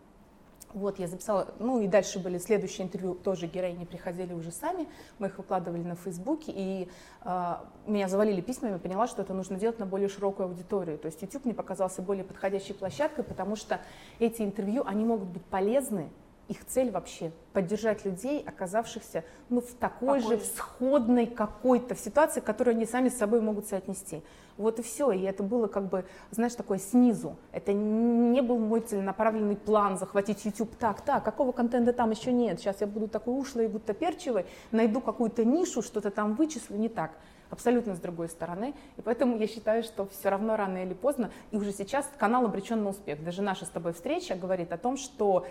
Вот, 0.75 0.99
я 0.99 1.07
записала, 1.07 1.49
ну 1.59 1.81
и 1.81 1.87
дальше 1.87 2.19
были 2.19 2.39
следующие 2.39 2.87
интервью, 2.87 3.15
тоже 3.15 3.47
героини 3.47 3.85
приходили 3.85 4.33
уже 4.33 4.51
сами, 4.51 4.89
мы 5.19 5.27
их 5.27 5.37
выкладывали 5.37 5.83
на 5.83 5.97
Фейсбуке, 5.97 6.53
и 6.55 6.89
э, 7.25 7.55
меня 7.87 8.09
завалили 8.09 8.41
письмами, 8.41 8.79
поняла, 8.79 9.07
что 9.07 9.21
это 9.23 9.35
нужно 9.35 9.59
делать 9.59 9.79
на 9.79 9.87
более 9.87 10.09
широкую 10.09 10.49
аудиторию. 10.49 10.99
То 10.99 11.07
есть 11.07 11.21
YouTube 11.21 11.45
мне 11.45 11.55
показался 11.55 12.01
более 12.01 12.25
подходящей 12.25 12.75
площадкой, 12.75 13.23
потому 13.23 13.55
что 13.55 13.81
эти 14.19 14.43
интервью, 14.43 14.83
они 14.87 15.05
могут 15.05 15.29
быть 15.29 15.45
полезны 15.45 16.11
их 16.49 16.65
цель 16.67 16.91
вообще 16.91 17.33
поддержать 17.53 18.05
людей, 18.05 18.43
оказавшихся 18.47 19.25
ну, 19.49 19.61
в 19.61 19.73
такой 19.75 20.21
Какой? 20.21 20.39
же 20.39 20.45
сходной 20.45 21.27
какой-то 21.27 21.95
в 21.95 22.01
ситуации, 22.01 22.41
которую 22.41 22.75
они 22.75 22.87
сами 22.87 23.09
с 23.09 23.17
собой 23.17 23.41
могут 23.41 23.67
соотнести. 23.67 24.23
Вот 24.57 24.79
и 24.79 24.83
все. 24.83 25.13
И 25.13 25.23
это 25.23 25.43
было 25.43 25.67
как 25.67 25.89
бы, 25.89 26.05
знаешь, 26.31 26.55
такое 26.55 26.79
снизу. 26.79 27.37
Это 27.53 27.73
не 27.73 28.43
был 28.43 28.59
мой 28.59 28.81
целенаправленный 28.81 29.57
план 29.57 29.99
захватить 29.99 30.45
YouTube. 30.45 30.75
Так, 30.77 31.01
так, 31.01 31.25
какого 31.25 31.53
контента 31.53 31.93
там 31.93 32.11
еще 32.11 32.33
нет? 32.33 32.61
Сейчас 32.61 32.81
я 32.81 32.87
буду 32.87 33.09
такой 33.09 33.35
ушлой 33.35 33.67
и 33.67 33.69
гуттаперчивой, 33.69 34.47
найду 34.71 35.01
какую-то 35.01 35.45
нишу, 35.45 35.83
что-то 35.83 36.11
там 36.11 36.35
вычислю. 36.35 36.77
Не 36.77 36.89
так 36.89 37.13
абсолютно 37.53 37.95
с 37.95 37.99
другой 37.99 38.29
стороны. 38.29 38.75
И 38.97 39.03
поэтому 39.03 39.37
я 39.37 39.47
считаю, 39.47 39.83
что 39.83 40.07
все 40.07 40.31
равно 40.31 40.57
рано 40.57 40.83
или 40.83 40.95
поздно, 40.95 41.31
и 41.51 41.57
уже 41.57 41.73
сейчас 41.73 42.11
канал 42.19 42.47
обречен 42.47 42.83
на 42.83 42.91
успех. 42.91 43.23
Даже 43.23 43.43
наша 43.43 43.67
с 43.67 43.69
тобой 43.69 43.93
встреча 43.93 44.35
говорит 44.35 44.73
о 44.73 44.79
том, 44.79 44.97
что 44.97 45.47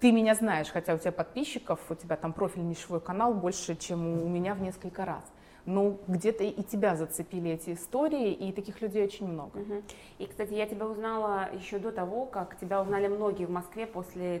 ты 0.00 0.12
меня 0.12 0.34
знаешь, 0.34 0.68
хотя 0.68 0.94
у 0.94 0.98
тебя 0.98 1.12
подписчиков, 1.12 1.80
у 1.88 1.94
тебя 1.94 2.16
там 2.16 2.32
профиль 2.32 2.66
нишевой 2.66 3.00
канал 3.00 3.34
больше, 3.34 3.76
чем 3.76 4.22
у 4.22 4.28
меня 4.28 4.54
в 4.54 4.60
несколько 4.60 5.04
раз. 5.04 5.24
Но 5.66 5.96
где-то 6.06 6.44
и 6.44 6.62
тебя 6.62 6.94
зацепили 6.94 7.50
эти 7.50 7.74
истории, 7.74 8.32
и 8.32 8.52
таких 8.52 8.80
людей 8.80 9.04
очень 9.04 9.26
много. 9.26 9.58
Угу. 9.58 9.82
И, 10.18 10.26
кстати, 10.26 10.54
я 10.54 10.66
тебя 10.66 10.86
узнала 10.86 11.48
еще 11.52 11.78
до 11.78 11.90
того, 11.90 12.24
как 12.24 12.56
тебя 12.56 12.80
узнали 12.80 13.08
многие 13.08 13.46
в 13.46 13.50
Москве 13.50 13.86
после 13.86 14.36
э, 14.36 14.40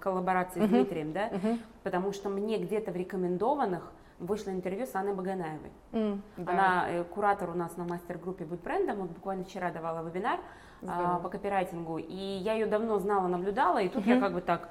коллаборации 0.00 0.60
угу. 0.60 0.66
с 0.66 0.70
Дмитрием, 0.70 1.12
да? 1.12 1.30
Угу. 1.32 1.58
Потому 1.84 2.12
что 2.12 2.30
мне 2.30 2.58
где-то 2.58 2.90
в 2.90 2.96
рекомендованных 2.96 3.92
вышло 4.18 4.50
интервью 4.50 4.86
с 4.86 4.94
Анной 4.94 5.14
Баганаевой. 5.14 5.70
Mm, 5.92 6.20
да. 6.38 6.52
Она 6.52 6.88
э, 6.88 7.04
куратор 7.04 7.50
у 7.50 7.54
нас 7.54 7.76
на 7.76 7.84
мастер-группе 7.84 8.44
«Будь 8.44 8.60
брендом», 8.60 8.98
вот 8.98 9.10
буквально 9.10 9.44
вчера 9.44 9.70
давала 9.70 10.06
вебинар 10.06 10.40
а, 10.86 11.18
по 11.18 11.28
копирайтингу, 11.28 11.98
и 11.98 12.14
я 12.14 12.54
ее 12.54 12.66
давно 12.66 12.98
знала, 12.98 13.28
наблюдала, 13.28 13.78
и 13.78 13.88
тут 13.88 14.06
mm-hmm. 14.06 14.14
я 14.14 14.20
как 14.20 14.32
бы 14.32 14.40
так, 14.40 14.70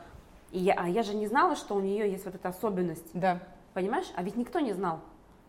и 0.51 0.59
я, 0.59 0.73
а 0.73 0.87
я 0.87 1.03
же 1.03 1.13
не 1.13 1.27
знала, 1.27 1.55
что 1.55 1.75
у 1.75 1.79
нее 1.79 2.09
есть 2.09 2.25
вот 2.25 2.35
эта 2.35 2.49
особенность. 2.49 3.09
Да. 3.13 3.39
Понимаешь? 3.73 4.11
А 4.15 4.23
ведь 4.23 4.35
никто 4.35 4.59
не 4.59 4.73
знал. 4.73 4.99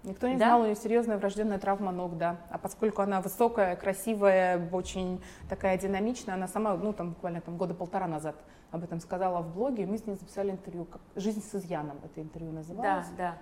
Никто 0.07 0.29
не 0.29 0.37
да? 0.37 0.47
знал, 0.47 0.61
у 0.61 0.65
нее 0.65 0.77
серьезная 0.77 1.19
врожденная 1.19 1.59
травма 1.59 1.91
ног, 1.91 2.17
да. 2.17 2.37
А 2.49 2.59
поскольку 2.59 3.03
она 3.03 3.21
высокая, 3.21 3.75
красивая, 3.75 4.71
очень 4.71 5.21
такая 5.49 5.77
динамичная, 5.77 6.35
она 6.35 6.47
сама, 6.47 6.77
ну, 6.77 6.93
там, 6.93 7.11
буквально 7.11 7.41
там, 7.41 7.57
года 7.57 7.75
полтора 7.75 8.07
назад 8.07 8.37
об 8.71 8.85
этом 8.85 9.01
сказала 9.01 9.43
в 9.43 9.53
блоге, 9.53 9.83
и 9.83 9.87
мы 9.87 9.99
с 9.99 10.07
ней 10.07 10.15
записали 10.15 10.53
интервью, 10.53 10.85
как 10.85 11.01
«Жизнь 11.17 11.43
с 11.43 11.55
изъяном» 11.57 11.99
это 12.05 12.23
интервью 12.23 12.53
называлось. 12.53 13.09
Да, 13.17 13.17
да. 13.17 13.39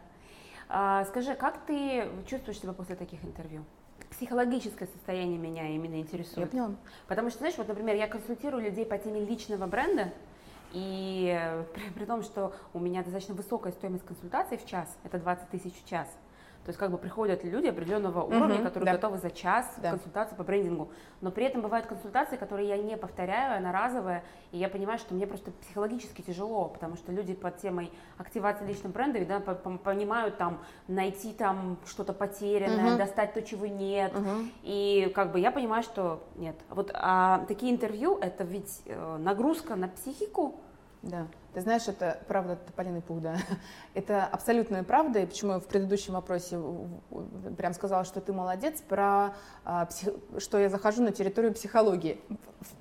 А, 0.69 1.05
скажи, 1.05 1.35
как 1.35 1.59
ты 1.67 2.09
чувствуешь 2.27 2.61
себя 2.61 2.73
после 2.73 2.97
таких 2.97 3.23
интервью? 3.25 3.63
Психологическое 4.11 4.87
состояние 4.87 5.39
меня 5.39 5.69
именно 5.69 6.01
интересует. 6.01 6.39
Я 6.39 6.47
поняла. 6.47 6.77
Потому 7.09 7.29
что, 7.29 7.41
знаешь, 7.41 7.59
вот, 7.59 7.69
например, 7.69 7.97
я 7.97 8.09
консультирую 8.09 8.63
людей 8.65 8.87
по 8.87 8.97
теме 8.97 9.23
личного 9.23 9.67
бренда, 9.67 10.13
и 10.73 11.39
при, 11.75 11.91
при 11.91 12.05
том, 12.07 12.23
что 12.23 12.55
у 12.73 12.79
меня 12.79 13.03
достаточно 13.03 13.35
высокая 13.35 13.73
стоимость 13.73 14.05
консультации 14.05 14.57
в 14.57 14.65
час, 14.67 14.97
это 15.05 15.19
20 15.19 15.51
тысяч 15.51 15.75
в 15.75 15.89
час, 15.89 16.09
то 16.65 16.71
есть 16.71 16.79
как 16.79 16.91
бы 16.91 16.97
приходят 16.97 17.45
люди 17.45 17.67
определенного 17.67 18.23
уровня, 18.23 18.57
угу, 18.57 18.65
которые 18.65 18.87
да. 18.87 18.93
готовы 18.93 19.19
за 19.19 19.31
час 19.31 19.71
да. 19.83 19.91
консультации 19.91 20.35
по 20.35 20.45
брендингу. 20.45 20.89
Но 21.21 21.31
при 21.31 21.45
этом 21.45 21.61
бывают 21.61 21.87
консультации, 21.87 22.37
которые 22.37 22.69
я 22.69 22.79
не 22.79 22.97
повторяю, 22.97 23.59
она 23.59 23.71
разовая, 23.71 24.25
и 24.51 24.57
я 24.57 24.71
понимаю, 24.71 24.99
что 24.99 25.13
мне 25.13 25.27
просто 25.27 25.51
психологически 25.51 26.23
тяжело, 26.23 26.69
потому 26.69 26.97
что 26.97 27.13
люди 27.13 27.35
под 27.35 27.59
темой 27.59 27.93
активации 28.17 28.65
личного 28.65 28.95
бренда 28.95 29.25
да, 29.27 29.41
понимают 29.41 30.39
там 30.39 30.59
найти 30.89 31.35
там 31.35 31.77
что-то 31.87 32.15
потерянное, 32.15 32.93
угу. 32.93 32.99
достать 32.99 33.35
то, 33.35 33.43
чего 33.43 33.67
нет. 33.67 34.15
Угу. 34.15 34.31
И 34.63 35.13
как 35.15 35.33
бы 35.33 35.41
я 35.41 35.51
понимаю, 35.51 35.83
что 35.83 36.23
нет. 36.37 36.57
Вот 36.71 36.91
а 36.95 37.45
такие 37.47 37.73
интервью 37.73 38.17
это 38.19 38.43
ведь 38.45 38.81
э, 38.87 39.17
нагрузка 39.19 39.77
на 39.77 39.89
психику 39.89 40.61
Да. 41.03 41.27
Ты 41.55 41.61
знаешь, 41.61 41.87
это 41.87 42.19
правда 42.27 42.57
тополиный 42.57 43.01
пух, 43.01 43.21
да. 43.21 43.37
Это 43.95 44.25
абсолютная 44.25 44.83
правда, 44.83 45.21
и 45.21 45.27
почему 45.27 45.53
я 45.53 45.59
в 45.61 45.67
предыдущем 45.67 46.15
вопросе 46.15 46.59
прям 47.57 47.75
сказала, 47.75 48.05
что 48.05 48.21
ты 48.21 48.33
молодец, 48.33 48.83
про 48.83 49.35
а, 49.65 49.87
псих... 49.87 50.15
что 50.39 50.59
я 50.59 50.69
захожу 50.69 51.05
на 51.05 51.13
территорию 51.13 51.55
психологии. 51.55 52.21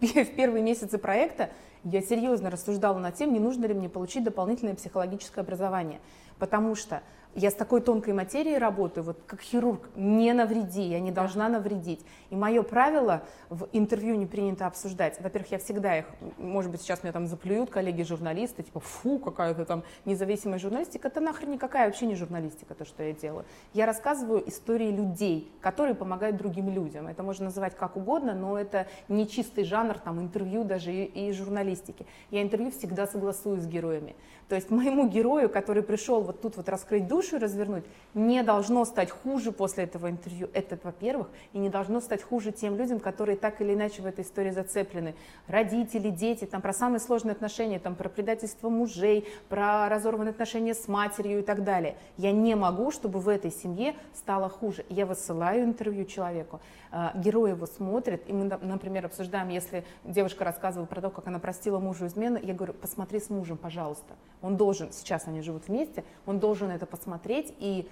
В, 0.02 0.06
в 0.06 0.36
первые 0.36 0.64
месяцы 0.64 0.98
проекта 0.98 1.52
я 1.84 2.02
серьезно 2.02 2.50
рассуждала 2.50 2.98
над 2.98 3.14
тем, 3.14 3.32
не 3.32 3.40
нужно 3.40 3.68
ли 3.68 3.76
мне 3.76 3.90
получить 3.90 4.24
дополнительное 4.24 4.74
психологическое 4.74 5.42
образование, 5.42 6.02
потому 6.40 6.74
что 6.74 7.04
я 7.36 7.50
с 7.50 7.54
такой 7.54 7.82
тонкой 7.82 8.14
материей 8.14 8.58
работаю, 8.58 9.04
вот 9.04 9.20
как 9.26 9.42
хирург, 9.42 9.90
не 9.96 10.34
навреди, 10.34 10.84
я 10.84 11.00
не 11.00 11.12
должна 11.12 11.50
навредить. 11.50 12.06
И 12.30 12.36
мое 12.36 12.64
правило 12.64 13.24
в 13.50 13.68
интервью 13.74 14.16
не 14.16 14.26
принято 14.26 14.68
обсуждать. 14.68 15.20
Во-первых, 15.20 15.52
я 15.52 15.58
всегда 15.58 15.98
их, 16.00 16.06
может 16.38 16.72
быть, 16.72 16.82
сейчас 16.82 17.04
меня 17.04 17.12
там 17.12 17.28
заплюют 17.28 17.70
коллеги-журналисты, 17.70 18.64
типа, 18.64 18.80
фу, 18.80 19.20
какая-то 19.20 19.66
там 19.66 19.84
независимая 20.06 20.60
журналистика. 20.60 21.08
Это 21.08 21.20
нахрен 21.22 21.52
никакая 21.52 21.88
вообще 21.88 22.06
не 22.06 22.16
журналистика, 22.16 22.76
то, 22.76 22.86
что 22.86 23.04
я 23.04 23.14
делаю. 23.14 23.46
Я 23.74 23.86
рассказываю 23.86 24.48
истории 24.48 24.92
людей, 24.92 25.52
которые 25.62 25.96
помогают 25.96 26.38
другим 26.38 26.70
людям. 26.70 27.08
Это 27.08 27.24
можно 27.24 27.46
называть 27.46 27.76
как 27.76 27.98
угодно, 27.98 28.34
но 28.34 28.60
это 28.60 28.88
не 29.08 29.28
чистый 29.28 29.64
жанр, 29.64 29.98
там, 29.98 30.22
интервью 30.22 30.64
даже 30.64 30.94
и, 30.94 31.30
и 31.30 31.32
журналистики. 31.32 32.06
Я 32.30 32.44
интервью 32.44 32.72
всегда 32.72 33.08
согласую 33.08 33.60
с 33.60 33.66
героями. 33.66 34.16
То 34.50 34.56
есть 34.56 34.70
моему 34.70 35.08
герою, 35.08 35.50
который 35.50 35.82
пришел 35.82 36.22
вот 36.22 36.42
тут 36.42 36.58
вот 36.58 36.70
раскрыть 36.70 37.08
душу 37.08 37.23
и 37.32 37.38
развернуть, 37.38 37.86
не 38.14 38.44
должно 38.44 38.84
стать 38.84 39.10
хуже 39.10 39.52
после 39.52 39.86
этого 39.86 40.10
интервью. 40.10 40.50
Это, 40.54 40.78
во-первых, 40.84 41.30
и 41.54 41.58
не 41.60 41.70
должно 41.70 42.02
стать 42.02 42.22
хуже 42.22 42.52
тем 42.52 42.76
людям, 42.76 43.00
которые 43.00 43.38
так 43.38 43.62
или 43.62 43.74
иначе 43.74 44.02
в 44.02 44.06
этой 44.06 44.26
истории 44.26 44.52
зацеплены. 44.52 45.16
Родители, 45.48 46.10
дети, 46.10 46.46
там 46.46 46.62
про 46.62 46.74
самые 46.74 47.00
сложные 47.00 47.34
отношения, 47.34 47.80
там 47.80 47.96
про 47.96 48.10
предательство 48.10 48.70
мужей, 48.70 49.28
про 49.48 49.88
разорванные 49.88 50.32
отношения 50.32 50.74
с 50.74 50.88
матерью 50.88 51.40
и 51.40 51.44
так 51.44 51.64
далее. 51.64 51.96
Я 52.18 52.32
не 52.32 52.56
могу, 52.56 52.92
чтобы 52.92 53.20
в 53.20 53.30
этой 53.30 53.52
семье 53.52 53.96
стало 54.14 54.50
хуже. 54.50 54.86
Я 54.90 55.06
высылаю 55.06 55.64
интервью 55.64 56.06
человеку, 56.06 56.60
а, 56.92 57.12
герой 57.16 57.52
его 57.52 57.66
смотрит, 57.66 58.30
и 58.30 58.34
мы, 58.34 58.46
например, 58.46 59.06
обсуждаем, 59.06 59.50
если 59.50 59.84
девушка 60.04 60.44
рассказывала 60.44 60.86
про 60.86 61.02
то, 61.02 61.10
как 61.10 61.28
она 61.28 61.40
простила 61.40 61.80
мужу 61.80 62.06
измену, 62.08 62.40
я 62.42 62.54
говорю, 62.54 62.74
посмотри 62.74 63.20
с 63.20 63.30
мужем, 63.30 63.58
пожалуйста. 63.58 64.14
Он 64.42 64.58
должен, 64.58 64.92
сейчас 64.92 65.28
они 65.28 65.42
живут 65.42 65.68
вместе, 65.68 66.04
он 66.26 66.40
должен 66.40 66.70
это 66.70 66.86
посмотреть, 66.86 67.13
и 67.60 67.88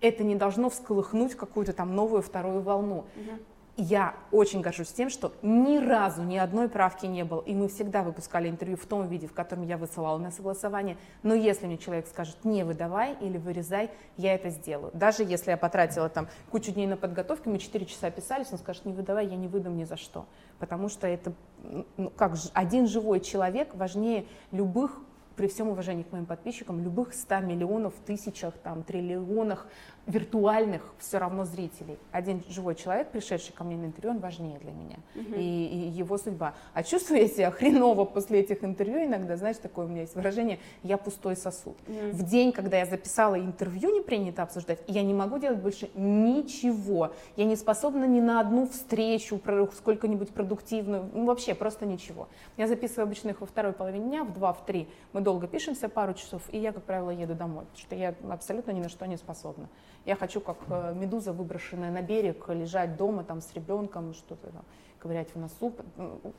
это 0.00 0.24
не 0.24 0.34
должно 0.34 0.68
всколыхнуть 0.68 1.34
какую-то 1.34 1.72
там 1.72 1.94
новую 1.94 2.22
вторую 2.22 2.60
волну. 2.62 3.04
Угу 3.16 3.38
я 3.76 4.14
очень 4.30 4.60
горжусь 4.60 4.92
тем, 4.92 5.08
что 5.08 5.32
ни 5.42 5.78
разу 5.78 6.22
ни 6.22 6.36
одной 6.36 6.68
правки 6.68 7.06
не 7.06 7.24
было, 7.24 7.40
и 7.40 7.54
мы 7.54 7.68
всегда 7.68 8.02
выпускали 8.02 8.48
интервью 8.48 8.76
в 8.76 8.84
том 8.84 9.08
виде, 9.08 9.26
в 9.26 9.32
котором 9.32 9.66
я 9.66 9.78
высылала 9.78 10.18
на 10.18 10.30
согласование, 10.30 10.98
но 11.22 11.34
если 11.34 11.66
мне 11.66 11.78
человек 11.78 12.06
скажет 12.06 12.44
«не 12.44 12.64
выдавай» 12.64 13.16
или 13.20 13.38
«вырезай», 13.38 13.90
я 14.18 14.34
это 14.34 14.50
сделаю. 14.50 14.90
Даже 14.92 15.22
если 15.22 15.52
я 15.52 15.56
потратила 15.56 16.08
там 16.10 16.28
кучу 16.50 16.72
дней 16.72 16.86
на 16.86 16.96
подготовку, 16.98 17.48
мы 17.48 17.58
4 17.58 17.86
часа 17.86 18.10
писались, 18.10 18.48
он 18.52 18.58
скажет 18.58 18.84
«не 18.84 18.92
выдавай», 18.92 19.26
я 19.26 19.36
не 19.36 19.48
выдам 19.48 19.76
ни 19.76 19.84
за 19.84 19.96
что, 19.96 20.26
потому 20.58 20.90
что 20.90 21.06
это 21.06 21.32
ну, 21.62 22.10
как 22.10 22.34
один 22.52 22.86
живой 22.86 23.20
человек 23.20 23.74
важнее 23.74 24.26
любых 24.50 25.00
при 25.36 25.46
всем 25.48 25.68
уважении 25.68 26.02
к 26.02 26.12
моим 26.12 26.26
подписчикам, 26.26 26.82
любых 26.82 27.14
100 27.14 27.40
миллионов, 27.40 27.94
тысячах, 28.06 28.54
там, 28.62 28.82
триллионах 28.82 29.66
виртуальных 30.06 30.82
все 30.98 31.18
равно 31.18 31.44
зрителей. 31.44 31.98
Один 32.10 32.42
живой 32.48 32.74
человек, 32.74 33.10
пришедший 33.10 33.52
ко 33.52 33.64
мне 33.64 33.76
на 33.76 33.86
интервью, 33.86 34.12
он 34.12 34.18
важнее 34.18 34.58
для 34.58 34.72
меня. 34.72 34.96
Uh-huh. 35.14 35.40
И, 35.40 35.66
и 35.66 35.88
его 35.90 36.18
судьба. 36.18 36.54
А 36.74 36.82
чувствую 36.82 37.20
я 37.20 37.28
себя 37.28 37.50
хреново 37.50 38.04
после 38.04 38.40
этих 38.40 38.64
интервью 38.64 39.04
иногда, 39.04 39.36
знаешь, 39.36 39.58
такое 39.58 39.86
у 39.86 39.88
меня 39.88 40.02
есть 40.02 40.14
выражение, 40.14 40.58
я 40.82 40.96
пустой 40.98 41.36
сосуд. 41.36 41.76
Uh-huh. 41.86 42.12
В 42.12 42.22
день, 42.24 42.52
когда 42.52 42.78
я 42.78 42.86
записала 42.86 43.38
интервью, 43.38 43.92
не 43.92 44.00
принято 44.00 44.42
обсуждать, 44.42 44.80
я 44.88 45.02
не 45.02 45.14
могу 45.14 45.38
делать 45.38 45.58
больше 45.58 45.88
ничего. 45.94 47.12
Я 47.36 47.44
не 47.44 47.56
способна 47.56 48.04
ни 48.04 48.20
на 48.20 48.40
одну 48.40 48.66
встречу, 48.66 49.40
сколько-нибудь 49.76 50.30
продуктивную, 50.30 51.08
ну, 51.12 51.26
вообще 51.26 51.54
просто 51.54 51.86
ничего. 51.86 52.28
Я 52.56 52.66
записываю 52.66 53.04
обычно 53.04 53.30
их 53.30 53.40
во 53.40 53.46
второй 53.46 53.72
половине 53.72 54.06
дня, 54.06 54.24
в 54.24 54.32
два, 54.32 54.52
в 54.52 54.66
три. 54.66 54.88
Мы 55.12 55.20
долго 55.20 55.46
пишемся, 55.46 55.88
пару 55.88 56.14
часов, 56.14 56.42
и 56.50 56.58
я, 56.58 56.72
как 56.72 56.82
правило, 56.82 57.10
еду 57.10 57.34
домой, 57.34 57.64
потому 57.66 57.78
что 57.78 57.94
я 57.94 58.14
абсолютно 58.30 58.72
ни 58.72 58.80
на 58.80 58.88
что 58.88 59.06
не 59.06 59.16
способна. 59.16 59.68
Я 60.04 60.16
хочу, 60.16 60.40
как 60.40 60.56
э, 60.68 60.94
медуза, 60.96 61.32
выброшенная 61.32 61.90
на 61.90 62.02
берег, 62.02 62.48
лежать 62.48 62.96
дома 62.96 63.22
там 63.22 63.40
с 63.40 63.52
ребенком, 63.54 64.14
что-то 64.14 64.50
там, 64.50 64.64
ковырять 64.98 65.32
в 65.34 65.38
носу, 65.38 65.72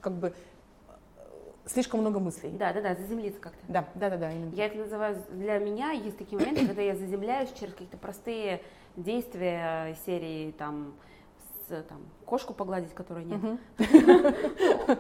как 0.01 0.13
бы 0.13 0.27
э, 0.27 0.91
слишком 1.65 2.01
много 2.01 2.19
мыслей. 2.19 2.51
Да, 2.51 2.73
да, 2.73 2.81
да, 2.81 2.95
заземлиться 2.95 3.39
как-то. 3.39 3.59
Да, 3.69 3.87
да, 3.95 4.09
да, 4.09 4.17
да, 4.17 4.31
именно. 4.31 4.53
Я 4.53 4.65
это 4.65 4.77
называю, 4.77 5.23
для 5.29 5.59
меня 5.59 5.91
есть 5.91 6.17
такие 6.17 6.37
моменты, 6.37 6.67
когда 6.67 6.81
я 6.81 6.95
заземляюсь 6.95 7.53
через 7.53 7.71
какие-то 7.73 7.97
простые 7.97 8.61
действия 8.97 9.95
серии 10.05 10.51
там, 10.51 10.93
там, 11.67 12.01
кошку 12.25 12.53
погладить, 12.53 12.93
которой 12.93 13.25
нет. 13.25 13.41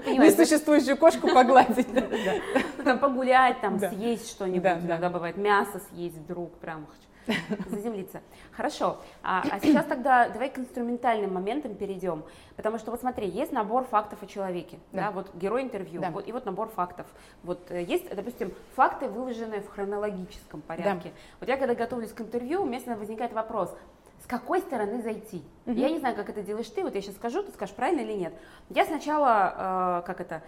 Несуществующую 0.07 0.97
кошку 0.97 1.27
погладить. 1.27 1.87
Погулять, 3.01 3.61
там 3.61 3.79
съесть 3.79 4.29
что-нибудь. 4.29 4.83
Иногда 4.85 5.09
бывает 5.09 5.37
мясо 5.37 5.81
съесть 5.89 6.17
вдруг, 6.17 6.53
прям 6.57 6.85
хочу 6.87 7.07
заземлиться. 7.69 8.21
Хорошо. 8.51 8.97
А, 9.21 9.43
а 9.49 9.59
сейчас 9.59 9.85
тогда 9.85 10.29
давай 10.29 10.49
к 10.49 10.59
инструментальным 10.59 11.33
моментам 11.33 11.75
перейдем. 11.75 12.23
Потому 12.55 12.77
что 12.77 12.91
вот 12.91 12.99
смотри, 12.99 13.27
есть 13.27 13.51
набор 13.51 13.85
фактов 13.85 14.21
о 14.21 14.27
человеке, 14.27 14.77
да, 14.91 15.03
да 15.03 15.11
вот 15.11 15.33
герой 15.35 15.63
интервью, 15.63 16.01
да. 16.01 16.11
вот, 16.11 16.27
и 16.27 16.31
вот 16.31 16.45
набор 16.45 16.69
фактов. 16.69 17.07
Вот 17.43 17.71
э, 17.71 17.83
есть, 17.83 18.13
допустим, 18.13 18.53
факты, 18.75 19.07
выложенные 19.07 19.61
в 19.61 19.69
хронологическом 19.69 20.61
порядке. 20.61 21.09
Да. 21.09 21.15
Вот 21.39 21.49
я 21.49 21.57
когда 21.57 21.75
готовлюсь 21.75 22.11
к 22.11 22.21
интервью, 22.21 22.61
у 22.61 22.65
меня 22.65 22.79
всегда 22.79 22.95
возникает 22.95 23.33
вопрос, 23.33 23.75
с 24.23 24.27
какой 24.27 24.61
стороны 24.61 25.01
зайти. 25.01 25.43
Угу. 25.65 25.75
Я 25.75 25.89
не 25.89 25.99
знаю, 25.99 26.15
как 26.15 26.29
это 26.29 26.41
делаешь 26.41 26.69
ты, 26.69 26.83
вот 26.83 26.95
я 26.95 27.01
сейчас 27.01 27.15
скажу, 27.15 27.43
ты 27.43 27.51
скажешь, 27.51 27.75
правильно 27.75 28.01
или 28.01 28.13
нет. 28.13 28.33
Я 28.69 28.85
сначала, 28.85 30.01
э, 30.01 30.07
как 30.07 30.21
это, 30.21 30.43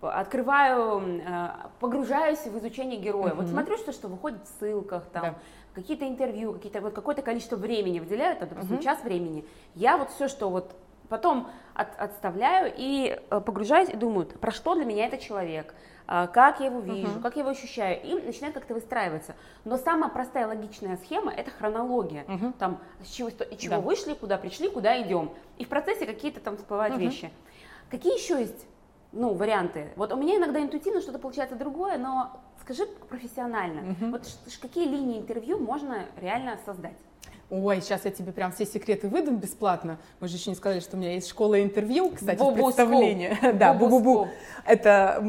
открываю, 0.00 1.00
э, 1.00 1.48
погружаюсь 1.80 2.40
в 2.40 2.58
изучение 2.58 3.00
героя. 3.00 3.32
Угу. 3.32 3.42
Вот 3.42 3.50
смотрю, 3.50 3.76
что, 3.76 3.92
что 3.92 4.08
выходит 4.08 4.44
в 4.44 4.58
ссылках, 4.58 5.06
там, 5.06 5.22
да 5.22 5.34
какие-то 5.76 6.08
интервью, 6.08 6.54
какие-то 6.54 6.80
вот 6.80 6.94
какое-то 6.94 7.20
количество 7.20 7.56
времени 7.56 8.00
выделяют, 8.00 8.38
там, 8.38 8.48
допустим, 8.48 8.76
uh-huh. 8.76 8.82
час 8.82 9.04
времени. 9.04 9.44
Я 9.74 9.98
вот 9.98 10.10
все, 10.10 10.26
что 10.26 10.48
вот 10.48 10.74
потом 11.10 11.50
от, 11.74 11.88
отставляю 12.00 12.72
и 12.74 13.20
э, 13.30 13.40
погружаюсь 13.40 13.90
и 13.90 13.96
думаю, 13.96 14.26
про 14.26 14.50
что 14.52 14.74
для 14.74 14.86
меня 14.86 15.06
этот 15.06 15.20
человек, 15.20 15.74
как 16.06 16.60
я 16.60 16.66
его 16.66 16.80
вижу, 16.80 17.08
uh-huh. 17.08 17.22
как 17.22 17.36
я 17.36 17.42
его 17.42 17.50
ощущаю, 17.50 18.02
и 18.02 18.14
начинает 18.14 18.54
как-то 18.54 18.74
выстраиваться. 18.74 19.34
Но 19.64 19.76
самая 19.76 20.10
простая 20.10 20.46
логичная 20.46 20.96
схема 20.98 21.32
это 21.32 21.50
хронология, 21.50 22.24
uh-huh. 22.24 22.52
там 22.58 22.80
с 23.04 23.10
чего, 23.10 23.28
и 23.28 23.56
чего 23.56 23.76
да. 23.76 23.80
вышли, 23.80 24.14
куда 24.14 24.38
пришли, 24.38 24.68
куда 24.68 25.00
идем, 25.02 25.32
и 25.58 25.64
в 25.64 25.68
процессе 25.68 26.06
какие-то 26.06 26.40
там 26.40 26.56
всплывают 26.56 26.96
uh-huh. 26.96 27.00
вещи. 27.00 27.30
Какие 27.90 28.14
еще 28.14 28.40
есть 28.40 28.66
ну, 29.12 29.34
варианты? 29.34 29.92
Вот 29.96 30.12
у 30.12 30.16
меня 30.16 30.36
иногда 30.36 30.60
интуитивно 30.60 31.00
что-то 31.00 31.18
получается 31.18 31.56
другое, 31.56 31.98
но 31.98 32.40
Скажи 32.66 32.84
профессионально, 33.08 33.92
угу. 33.92 34.10
вот 34.10 34.26
какие 34.60 34.88
линии 34.88 35.20
интервью 35.20 35.56
можно 35.60 36.06
реально 36.16 36.58
создать? 36.66 36.96
Ой, 37.48 37.80
сейчас 37.80 38.04
я 38.04 38.10
тебе 38.10 38.32
прям 38.32 38.50
все 38.50 38.66
секреты 38.66 39.08
выдам 39.08 39.36
бесплатно. 39.36 39.98
Мы 40.18 40.26
же 40.26 40.36
еще 40.36 40.50
не 40.50 40.56
сказали, 40.56 40.80
что 40.80 40.96
у 40.96 41.00
меня 41.00 41.12
есть 41.12 41.28
школа 41.28 41.62
интервью, 41.62 42.10
кстати, 42.10 42.38
Бубу 42.38 42.64
представление. 42.64 43.38
да, 43.54 43.72
бу-бу-бу. 43.72 44.28
Это, 44.64 45.24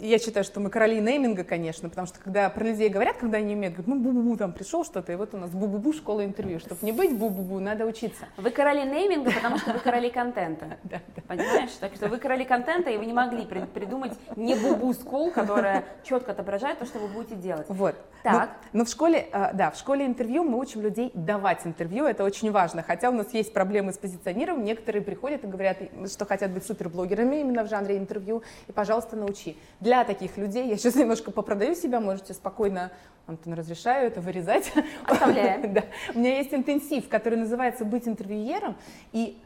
я 0.00 0.18
считаю, 0.20 0.44
что 0.44 0.60
мы 0.60 0.70
короли 0.70 1.00
нейминга, 1.00 1.42
конечно, 1.42 1.88
потому 1.88 2.06
что 2.06 2.20
когда 2.20 2.48
про 2.50 2.62
людей 2.62 2.88
говорят, 2.88 3.16
когда 3.16 3.38
они 3.38 3.54
умеют, 3.54 3.74
говорят, 3.74 3.88
ну, 3.88 4.00
бу-бу-бу, 4.00 4.36
там 4.36 4.52
пришел 4.52 4.84
что-то, 4.84 5.12
и 5.12 5.16
вот 5.16 5.34
у 5.34 5.38
нас 5.38 5.50
бу-бу-бу 5.50 5.92
школа 5.92 6.24
интервью. 6.24 6.60
Чтобы 6.60 6.78
не 6.82 6.92
быть 6.92 7.10
бу-бу-бу, 7.10 7.58
надо 7.58 7.84
учиться. 7.84 8.26
Вы 8.36 8.50
короли 8.50 8.84
нейминга, 8.84 9.32
потому 9.32 9.58
что 9.58 9.72
вы 9.72 9.80
короли 9.80 10.10
контента. 10.10 10.66
Да, 10.86 11.00
да. 11.16 11.22
Понимаешь? 11.26 11.70
Так 11.80 11.96
что 11.96 12.06
вы 12.08 12.18
короли 12.18 12.44
контента, 12.44 12.90
и 12.90 12.96
вы 12.96 13.06
не 13.06 13.12
могли 13.12 13.44
придумать 13.44 14.12
не 14.36 14.54
бу-бу 14.54 14.94
скул, 14.94 15.32
которая 15.32 15.84
четко 16.04 16.30
отображает 16.30 16.78
то, 16.78 16.86
что 16.86 17.00
вы 17.00 17.08
будете 17.08 17.34
делать. 17.34 17.66
Вот. 17.68 17.96
Так. 18.22 18.50
Но, 18.72 18.80
но 18.80 18.84
в 18.84 18.88
школе, 18.88 19.28
а, 19.32 19.52
да, 19.52 19.70
в 19.70 19.76
школе 19.76 20.06
интервью 20.06 20.44
мы 20.44 20.58
учим 20.58 20.80
людей 20.80 21.10
давать 21.14 21.35
давать 21.36 21.66
интервью, 21.66 22.06
это 22.06 22.24
очень 22.24 22.50
важно. 22.50 22.82
Хотя 22.82 23.10
у 23.10 23.12
нас 23.12 23.34
есть 23.34 23.52
проблемы 23.52 23.92
с 23.92 23.98
позиционированием, 23.98 24.64
некоторые 24.64 25.02
приходят 25.02 25.44
и 25.44 25.46
говорят, 25.46 25.76
что 26.10 26.24
хотят 26.24 26.50
быть 26.50 26.64
суперблогерами 26.64 27.36
именно 27.36 27.62
в 27.62 27.68
жанре 27.68 27.98
интервью, 27.98 28.42
и, 28.68 28.72
пожалуйста, 28.72 29.16
научи. 29.16 29.56
Для 29.80 30.04
таких 30.04 30.38
людей, 30.38 30.66
я 30.66 30.78
сейчас 30.78 30.94
немножко 31.02 31.30
попродаю 31.30 31.74
себя, 31.74 32.00
можете 32.00 32.32
спокойно, 32.32 32.90
Антон, 33.26 33.52
разрешаю 33.52 34.06
это 34.06 34.20
вырезать. 34.22 34.72
Оставляем. 35.04 35.74
да. 35.74 35.84
У 36.14 36.18
меня 36.18 36.38
есть 36.38 36.54
интенсив, 36.54 37.08
который 37.08 37.38
называется 37.38 37.84
«Быть 37.84 38.08
интервьюером», 38.08 38.76
и 39.12 39.38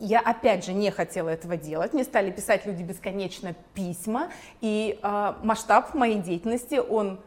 я 0.00 0.18
опять 0.18 0.64
же 0.64 0.72
не 0.72 0.90
хотела 0.90 1.28
этого 1.28 1.56
делать, 1.56 1.92
мне 1.92 2.02
стали 2.02 2.32
писать 2.32 2.66
люди 2.66 2.82
бесконечно 2.82 3.54
письма, 3.74 4.32
и 4.60 4.98
э, 5.00 5.34
масштаб 5.44 5.94
моей 5.94 6.18
деятельности, 6.18 6.74
он 6.74 7.20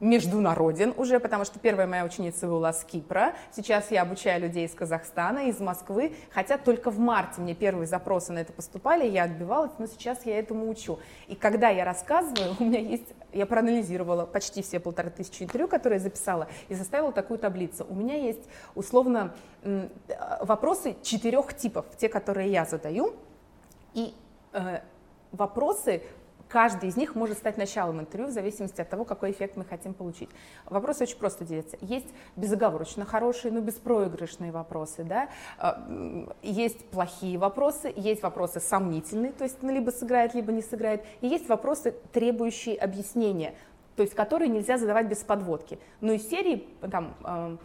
международен 0.00 0.94
уже, 0.96 1.18
потому 1.18 1.44
что 1.44 1.58
первая 1.58 1.86
моя 1.86 2.04
ученица 2.04 2.46
была 2.46 2.72
с 2.72 2.84
Кипра. 2.84 3.34
Сейчас 3.52 3.90
я 3.90 4.02
обучаю 4.02 4.42
людей 4.42 4.66
из 4.66 4.74
Казахстана, 4.74 5.48
из 5.48 5.58
Москвы, 5.60 6.14
хотя 6.30 6.56
только 6.58 6.90
в 6.90 6.98
марте 6.98 7.40
мне 7.40 7.54
первые 7.54 7.86
запросы 7.86 8.32
на 8.32 8.38
это 8.38 8.52
поступали, 8.52 9.06
я 9.06 9.24
отбивалась, 9.24 9.72
но 9.78 9.86
сейчас 9.86 10.24
я 10.24 10.38
этому 10.38 10.68
учу. 10.68 10.98
И 11.26 11.34
когда 11.34 11.68
я 11.68 11.84
рассказываю, 11.84 12.54
у 12.58 12.64
меня 12.64 12.78
есть, 12.78 13.08
я 13.32 13.46
проанализировала 13.46 14.24
почти 14.26 14.62
все 14.62 14.78
полторы 14.78 15.10
тысячи 15.10 15.42
интервью, 15.42 15.68
которые 15.68 15.98
я 15.98 16.02
записала, 16.02 16.48
и 16.68 16.74
составила 16.74 17.12
такую 17.12 17.38
таблицу. 17.38 17.86
У 17.88 17.94
меня 17.94 18.14
есть 18.14 18.48
условно 18.74 19.34
вопросы 20.40 20.96
четырех 21.02 21.54
типов, 21.54 21.86
те, 21.96 22.08
которые 22.08 22.50
я 22.52 22.64
задаю, 22.64 23.14
и 23.94 24.14
э, 24.52 24.80
вопросы 25.32 26.02
Каждый 26.48 26.88
из 26.88 26.96
них 26.96 27.14
может 27.14 27.38
стать 27.38 27.58
началом 27.58 28.00
интервью 28.00 28.28
в 28.28 28.32
зависимости 28.32 28.80
от 28.80 28.88
того, 28.88 29.04
какой 29.04 29.32
эффект 29.32 29.56
мы 29.56 29.64
хотим 29.64 29.92
получить. 29.92 30.30
Вопросы 30.64 31.02
очень 31.02 31.18
просто 31.18 31.44
делятся. 31.44 31.76
Есть 31.80 32.08
безоговорочно 32.36 33.04
хорошие, 33.04 33.52
но 33.52 33.60
беспроигрышные 33.60 34.50
вопросы. 34.50 35.04
Да? 35.04 35.28
А, 35.58 35.86
есть 36.42 36.86
плохие 36.86 37.38
вопросы, 37.38 37.92
есть 37.94 38.22
вопросы 38.22 38.60
сомнительные, 38.60 39.32
то 39.32 39.44
есть 39.44 39.62
либо 39.62 39.90
сыграет, 39.90 40.34
либо 40.34 40.52
не 40.52 40.62
сыграет. 40.62 41.04
И 41.20 41.26
есть 41.26 41.48
вопросы, 41.48 41.94
требующие 42.12 42.76
объяснения, 42.76 43.54
то 43.96 44.02
есть 44.02 44.14
которые 44.14 44.48
нельзя 44.48 44.78
задавать 44.78 45.06
без 45.06 45.18
подводки. 45.18 45.78
Но 46.00 46.12
из 46.12 46.28
серии 46.28 46.66
там, 46.90 47.14
а, 47.24 47.56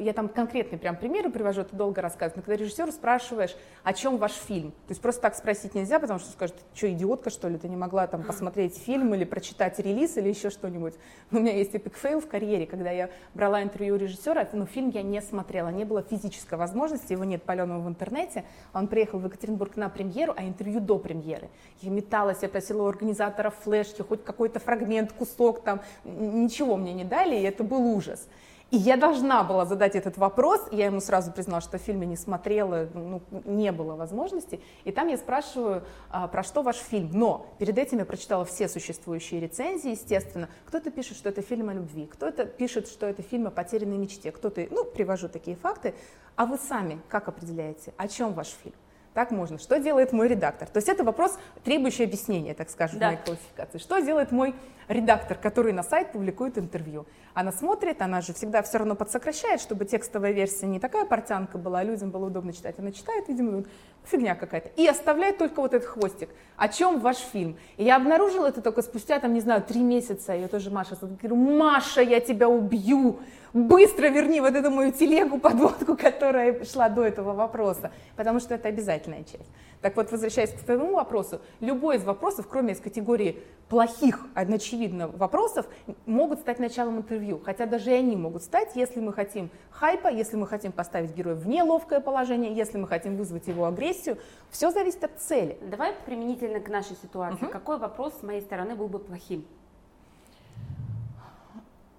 я 0.00 0.12
там 0.12 0.28
конкретные 0.28 0.78
прям 0.78 0.96
примеры 0.96 1.30
привожу, 1.30 1.62
это 1.62 1.74
долго 1.76 2.00
рассказывать, 2.00 2.36
но 2.36 2.42
когда 2.42 2.62
режиссер 2.62 2.90
спрашиваешь, 2.92 3.56
о 3.82 3.92
чем 3.92 4.18
ваш 4.18 4.32
фильм, 4.32 4.70
то 4.70 4.90
есть 4.90 5.00
просто 5.00 5.22
так 5.22 5.34
спросить 5.34 5.74
нельзя, 5.74 5.98
потому 5.98 6.18
что 6.18 6.30
скажет, 6.30 6.56
что 6.74 6.90
идиотка 6.90 7.30
что 7.30 7.48
ли, 7.48 7.58
ты 7.58 7.68
не 7.68 7.76
могла 7.76 8.06
там 8.06 8.22
посмотреть 8.22 8.76
фильм 8.76 9.14
или 9.14 9.24
прочитать 9.24 9.78
релиз 9.78 10.16
или 10.16 10.28
еще 10.28 10.50
что-нибудь. 10.50 10.94
У 11.30 11.36
меня 11.36 11.52
есть 11.56 11.74
epic 11.74 11.96
fail 11.96 12.20
в 12.20 12.28
карьере, 12.28 12.66
когда 12.66 12.90
я 12.90 13.10
брала 13.34 13.62
интервью 13.62 13.94
у 13.94 13.98
режиссера, 13.98 14.46
но 14.52 14.66
фильм 14.66 14.90
я 14.90 15.02
не 15.02 15.20
смотрела, 15.20 15.68
не 15.68 15.84
было 15.84 16.02
физической 16.02 16.58
возможности, 16.58 17.12
его 17.12 17.24
нет 17.24 17.42
паленого 17.42 17.80
в 17.80 17.88
интернете, 17.88 18.44
он 18.72 18.88
приехал 18.88 19.18
в 19.18 19.24
Екатеринбург 19.26 19.76
на 19.76 19.88
премьеру, 19.88 20.34
а 20.36 20.44
интервью 20.44 20.80
до 20.80 20.98
премьеры. 20.98 21.48
Я 21.80 21.90
металась, 21.90 22.42
я 22.42 22.48
просила 22.48 22.82
у 22.82 22.86
организатора 22.86 23.50
флешки, 23.50 24.02
хоть 24.02 24.24
какой-то 24.24 24.60
фрагмент, 24.60 25.12
кусок 25.12 25.62
там, 25.62 25.80
ничего 26.04 26.76
мне 26.76 26.92
не 26.92 27.04
дали, 27.04 27.36
и 27.36 27.42
это 27.42 27.64
был 27.64 27.94
ужас. 27.94 28.28
И 28.72 28.76
я 28.76 28.96
должна 28.96 29.44
была 29.44 29.64
задать 29.64 29.94
этот 29.94 30.18
вопрос, 30.18 30.60
я 30.72 30.86
ему 30.86 31.00
сразу 31.00 31.30
признала, 31.30 31.60
что 31.60 31.78
в 31.78 31.80
фильме 31.80 32.04
не 32.04 32.16
смотрела, 32.16 32.88
ну, 32.94 33.22
не 33.44 33.70
было 33.70 33.94
возможности. 33.94 34.60
И 34.82 34.90
там 34.90 35.06
я 35.06 35.16
спрашиваю, 35.16 35.84
а, 36.10 36.26
про 36.26 36.42
что 36.42 36.62
ваш 36.62 36.76
фильм. 36.76 37.10
Но 37.12 37.46
перед 37.60 37.78
этим 37.78 37.98
я 37.98 38.04
прочитала 38.04 38.44
все 38.44 38.68
существующие 38.68 39.40
рецензии, 39.40 39.92
естественно. 39.92 40.48
Кто-то 40.64 40.90
пишет, 40.90 41.16
что 41.16 41.28
это 41.28 41.42
фильм 41.42 41.68
о 41.68 41.74
любви, 41.74 42.06
кто-то 42.06 42.44
пишет, 42.44 42.88
что 42.88 43.06
это 43.06 43.22
фильм 43.22 43.46
о 43.46 43.50
потерянной 43.50 43.98
мечте, 43.98 44.32
кто-то, 44.32 44.66
ну, 44.70 44.84
привожу 44.84 45.28
такие 45.28 45.56
факты. 45.56 45.94
А 46.34 46.44
вы 46.44 46.58
сами 46.58 47.00
как 47.08 47.28
определяете, 47.28 47.94
о 47.96 48.08
чем 48.08 48.34
ваш 48.34 48.48
фильм? 48.48 48.74
Так 49.16 49.30
можно. 49.30 49.58
Что 49.58 49.78
делает 49.78 50.12
мой 50.12 50.28
редактор? 50.28 50.68
То 50.68 50.76
есть 50.76 50.90
это 50.90 51.02
вопрос, 51.02 51.38
требующий 51.64 52.04
объяснения, 52.04 52.52
так 52.52 52.68
скажем, 52.68 52.98
да. 52.98 53.06
моей 53.06 53.18
классификации. 53.24 53.78
Что 53.78 53.98
делает 54.00 54.30
мой 54.30 54.54
редактор, 54.88 55.38
который 55.38 55.72
на 55.72 55.82
сайт 55.82 56.12
публикует 56.12 56.58
интервью? 56.58 57.06
Она 57.32 57.50
смотрит, 57.50 58.02
она 58.02 58.20
же 58.20 58.34
всегда 58.34 58.60
все 58.60 58.76
равно 58.76 58.94
подсокращает, 58.94 59.62
чтобы 59.62 59.86
текстовая 59.86 60.32
версия 60.32 60.66
не 60.66 60.78
такая 60.78 61.06
портянка 61.06 61.56
была, 61.56 61.78
а 61.78 61.82
людям 61.82 62.10
было 62.10 62.26
удобно 62.26 62.52
читать. 62.52 62.78
Она 62.78 62.92
читает, 62.92 63.26
видимо, 63.28 63.64
фигня 64.04 64.34
какая-то. 64.34 64.68
И 64.76 64.86
оставляет 64.86 65.38
только 65.38 65.62
вот 65.62 65.72
этот 65.72 65.88
хвостик. 65.88 66.28
О 66.58 66.68
чем 66.68 67.00
ваш 67.00 67.16
фильм? 67.16 67.56
И 67.78 67.84
я 67.84 67.96
обнаружила 67.96 68.48
это 68.48 68.60
только 68.60 68.82
спустя, 68.82 69.18
там, 69.18 69.32
не 69.32 69.40
знаю, 69.40 69.62
три 69.62 69.80
месяца. 69.80 70.34
Я 70.34 70.46
тоже 70.46 70.70
Маша, 70.70 70.94
говорю, 71.00 71.36
Маша, 71.36 72.02
я 72.02 72.20
тебя 72.20 72.50
убью 72.50 73.20
быстро 73.56 74.08
верни 74.08 74.40
вот 74.40 74.54
эту 74.54 74.70
мою 74.70 74.92
телегу, 74.92 75.38
подводку, 75.38 75.96
которая 75.96 76.62
шла 76.64 76.88
до 76.88 77.04
этого 77.04 77.32
вопроса, 77.32 77.90
потому 78.14 78.38
что 78.38 78.54
это 78.54 78.68
обязательная 78.68 79.24
часть. 79.24 79.50
Так 79.80 79.96
вот, 79.96 80.10
возвращаясь 80.10 80.50
к 80.50 80.58
твоему 80.60 80.94
вопросу, 80.94 81.40
любой 81.60 81.96
из 81.96 82.04
вопросов, 82.04 82.46
кроме 82.48 82.74
из 82.74 82.80
категории 82.80 83.42
плохих, 83.68 84.26
очевидно, 84.34 85.08
вопросов, 85.08 85.66
могут 86.04 86.40
стать 86.40 86.58
началом 86.58 86.98
интервью. 86.98 87.40
Хотя 87.42 87.66
даже 87.66 87.90
и 87.90 87.94
они 87.94 88.16
могут 88.16 88.42
стать, 88.42 88.74
если 88.74 89.00
мы 89.00 89.12
хотим 89.12 89.50
хайпа, 89.70 90.08
если 90.08 90.36
мы 90.36 90.46
хотим 90.46 90.72
поставить 90.72 91.14
героя 91.14 91.34
в 91.34 91.48
неловкое 91.48 92.00
положение, 92.00 92.54
если 92.54 92.78
мы 92.78 92.86
хотим 92.86 93.16
вызвать 93.16 93.46
его 93.46 93.64
агрессию. 93.64 94.18
Все 94.50 94.70
зависит 94.70 95.04
от 95.04 95.18
цели. 95.18 95.58
Давай 95.62 95.94
применительно 96.04 96.60
к 96.60 96.68
нашей 96.68 96.96
ситуации. 96.96 97.44
Угу. 97.44 97.52
Какой 97.52 97.78
вопрос 97.78 98.14
с 98.20 98.22
моей 98.22 98.42
стороны 98.42 98.74
был 98.74 98.88
бы 98.88 98.98
плохим? 98.98 99.44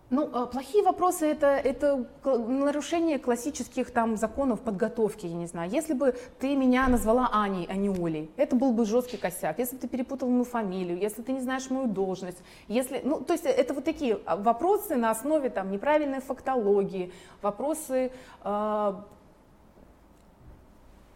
Ну, 0.10 0.30
а, 0.32 0.46
плохие 0.46 0.84
вопросы 0.84 1.26
это, 1.26 1.48
это 1.48 2.08
нарушение 2.24 3.20
классических 3.20 3.92
там 3.92 4.16
законов 4.16 4.62
подготовки, 4.62 5.26
я 5.26 5.34
не 5.34 5.48
знаю. 5.48 5.70
Если 5.70 5.94
бы 5.94 6.16
ты 6.40 6.56
меня 6.56 6.88
назвала 6.88 7.30
Аней, 7.34 7.66
а 7.70 7.76
не 7.76 7.90
Олей, 7.90 8.32
это 8.38 8.56
был 8.56 8.72
бы 8.72 8.86
жесткий 8.86 9.18
косяк. 9.18 9.60
Если 9.60 9.76
бы 9.76 9.82
ты 9.82 9.88
перепутал 9.90 10.30
мою 10.30 10.46
фамилию, 10.46 10.98
если 10.98 11.22
ты 11.22 11.34
не 11.34 11.42
знаешь 11.42 11.70
мою 11.70 11.88
должность, 11.88 12.38
если, 12.70 13.02
ну, 13.04 13.20
то 13.20 13.34
есть 13.34 13.46
это 13.46 13.74
вот 13.74 13.84
такие 13.84 14.20
а, 14.26 14.38
вопросы 14.38 14.96
на 14.96 15.12
основе 15.12 15.50
там 15.50 15.72
неправильной 15.72 16.22
фактологии, 16.22 17.12
вопросы, 17.42 18.12
э, 18.44 18.94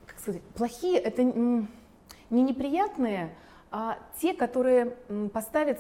как 0.06 0.19
сказать, 0.19 0.41
плохие, 0.54 0.99
это 0.99 1.23
не 1.23 1.67
неприятные, 2.30 3.34
а 3.71 3.97
те, 4.19 4.34
которые 4.34 4.97
поставят 5.34 5.80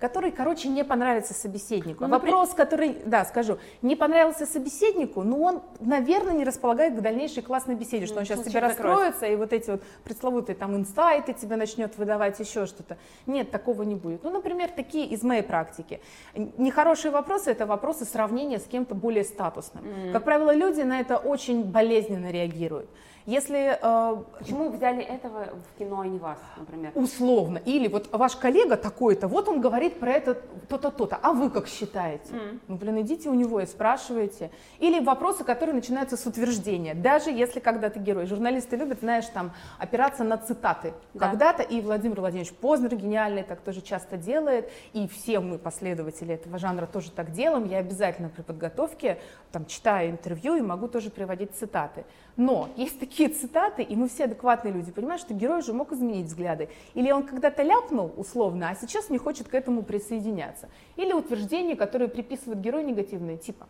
который, 0.00 0.32
короче, 0.32 0.68
не 0.68 0.82
понравится 0.82 1.34
собеседнику. 1.34 2.04
Ну, 2.04 2.10
Вопрос, 2.10 2.54
который, 2.54 2.96
да, 3.04 3.24
скажу, 3.24 3.58
не 3.82 3.94
понравился 3.94 4.46
собеседнику, 4.46 5.22
но 5.22 5.38
он, 5.38 5.62
наверное, 5.78 6.32
не 6.32 6.44
располагает 6.44 6.96
к 6.96 7.00
дальнейшей 7.00 7.42
классной 7.42 7.74
беседе, 7.74 8.06
что 8.06 8.18
он 8.18 8.24
сейчас 8.24 8.42
тебе 8.42 8.60
раскроется, 8.60 9.26
и 9.26 9.36
вот 9.36 9.52
эти 9.52 9.70
вот 9.70 9.82
пресловутые 10.04 10.56
там 10.56 10.74
инсайты 10.74 11.34
тебе 11.34 11.56
начнет 11.56 11.96
выдавать, 11.98 12.40
еще 12.40 12.66
что-то. 12.66 12.96
Нет, 13.26 13.50
такого 13.50 13.82
не 13.82 13.94
будет. 13.94 14.24
Ну, 14.24 14.30
например, 14.30 14.70
такие 14.70 15.06
из 15.06 15.22
моей 15.22 15.42
практики. 15.42 16.00
Нехорошие 16.34 17.10
вопросы– 17.10 17.50
это 17.52 17.66
вопросы 17.66 18.04
сравнения 18.04 18.58
с 18.58 18.64
кем-то 18.64 18.94
более 18.94 19.24
статусным. 19.24 19.84
Mm. 19.84 20.12
Как 20.12 20.24
правило, 20.24 20.54
люди 20.54 20.80
на 20.80 21.00
это 21.00 21.18
очень 21.18 21.62
болезненно 21.64 22.30
реагируют. 22.30 22.88
Если, 23.30 23.78
э, 23.80 24.16
Почему 24.40 24.70
взяли 24.70 25.04
этого 25.04 25.44
в 25.44 25.78
кино, 25.78 26.00
а 26.00 26.06
не 26.06 26.18
вас, 26.18 26.38
например? 26.56 26.90
Условно. 26.96 27.58
Или 27.58 27.86
вот 27.86 28.08
ваш 28.10 28.34
коллега 28.34 28.76
такой-то, 28.76 29.28
вот 29.28 29.46
он 29.46 29.60
говорит 29.60 30.00
про 30.00 30.10
это 30.10 30.34
то-то, 30.68 30.90
то-то, 30.90 31.16
а 31.22 31.32
вы 31.32 31.48
как 31.48 31.68
считаете? 31.68 32.32
Mm. 32.32 32.58
Ну, 32.66 32.76
блин, 32.76 33.00
идите 33.02 33.28
у 33.28 33.34
него 33.34 33.60
и 33.60 33.66
спрашивайте. 33.66 34.50
Или 34.80 34.98
вопросы, 34.98 35.44
которые 35.44 35.76
начинаются 35.76 36.16
с 36.16 36.26
утверждения. 36.26 36.92
Даже 36.94 37.30
если 37.30 37.60
когда 37.60 37.88
ты 37.88 38.00
герой. 38.00 38.26
Журналисты 38.26 38.74
любят, 38.74 38.98
знаешь, 38.98 39.26
там, 39.26 39.52
опираться 39.78 40.24
на 40.24 40.36
цитаты. 40.36 40.92
Да. 41.14 41.28
Когда-то 41.28 41.62
и 41.62 41.80
Владимир 41.80 42.20
Владимирович 42.20 42.52
Познер 42.54 42.96
гениальный 42.96 43.44
так 43.44 43.60
тоже 43.60 43.80
часто 43.80 44.16
делает, 44.16 44.72
и 44.92 45.06
все 45.06 45.38
мы, 45.38 45.58
последователи 45.58 46.34
этого 46.34 46.58
жанра, 46.58 46.86
тоже 46.86 47.12
так 47.12 47.30
делаем. 47.30 47.68
Я 47.68 47.78
обязательно 47.78 48.28
при 48.28 48.42
подготовке 48.42 49.20
там, 49.52 49.66
читаю 49.66 50.10
интервью 50.10 50.56
и 50.56 50.62
могу 50.62 50.88
тоже 50.88 51.10
приводить 51.10 51.54
цитаты. 51.54 52.04
Но 52.36 52.68
есть 52.76 52.98
такие 52.98 53.28
цитаты, 53.28 53.82
и 53.82 53.96
мы 53.96 54.08
все 54.08 54.24
адекватные 54.24 54.72
люди 54.72 54.90
понимают, 54.90 55.20
что 55.20 55.34
герой 55.34 55.62
же 55.62 55.72
мог 55.72 55.92
изменить 55.92 56.26
взгляды. 56.26 56.68
Или 56.94 57.10
он 57.10 57.24
когда-то 57.24 57.62
ляпнул 57.62 58.12
условно, 58.16 58.70
а 58.70 58.74
сейчас 58.74 59.10
не 59.10 59.18
хочет 59.18 59.48
к 59.48 59.54
этому 59.54 59.82
присоединяться. 59.82 60.68
Или 60.96 61.12
утверждения, 61.12 61.76
которые 61.76 62.08
приписывают 62.08 62.60
герою 62.60 62.86
негативные, 62.86 63.36
типа 63.36 63.66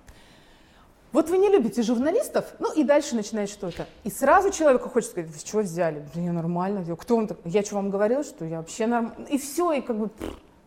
вот 1.13 1.29
вы 1.29 1.39
не 1.39 1.49
любите 1.49 1.83
журналистов, 1.83 2.55
ну 2.61 2.73
и 2.73 2.85
дальше 2.85 3.17
начинает 3.17 3.51
что-то. 3.51 3.87
И 4.05 4.11
сразу 4.11 4.53
человеку 4.53 4.89
хочется 4.89 5.13
сказать, 5.13 5.31
вы 5.31 5.39
чего 5.43 5.63
взяли? 5.63 6.05
Да 6.15 6.21
я 6.21 6.33
нормально. 6.33 6.85
Кто 6.97 7.17
он 7.17 7.27
так? 7.27 7.39
Я 7.45 7.63
что 7.63 7.77
вам 7.77 7.91
говорил, 7.91 8.23
что 8.23 8.45
я 8.45 8.59
вообще 8.59 8.87
нормально? 8.87 9.27
И 9.29 9.37
все, 9.39 9.73
и 9.73 9.81
как 9.81 9.99
бы 9.99 10.11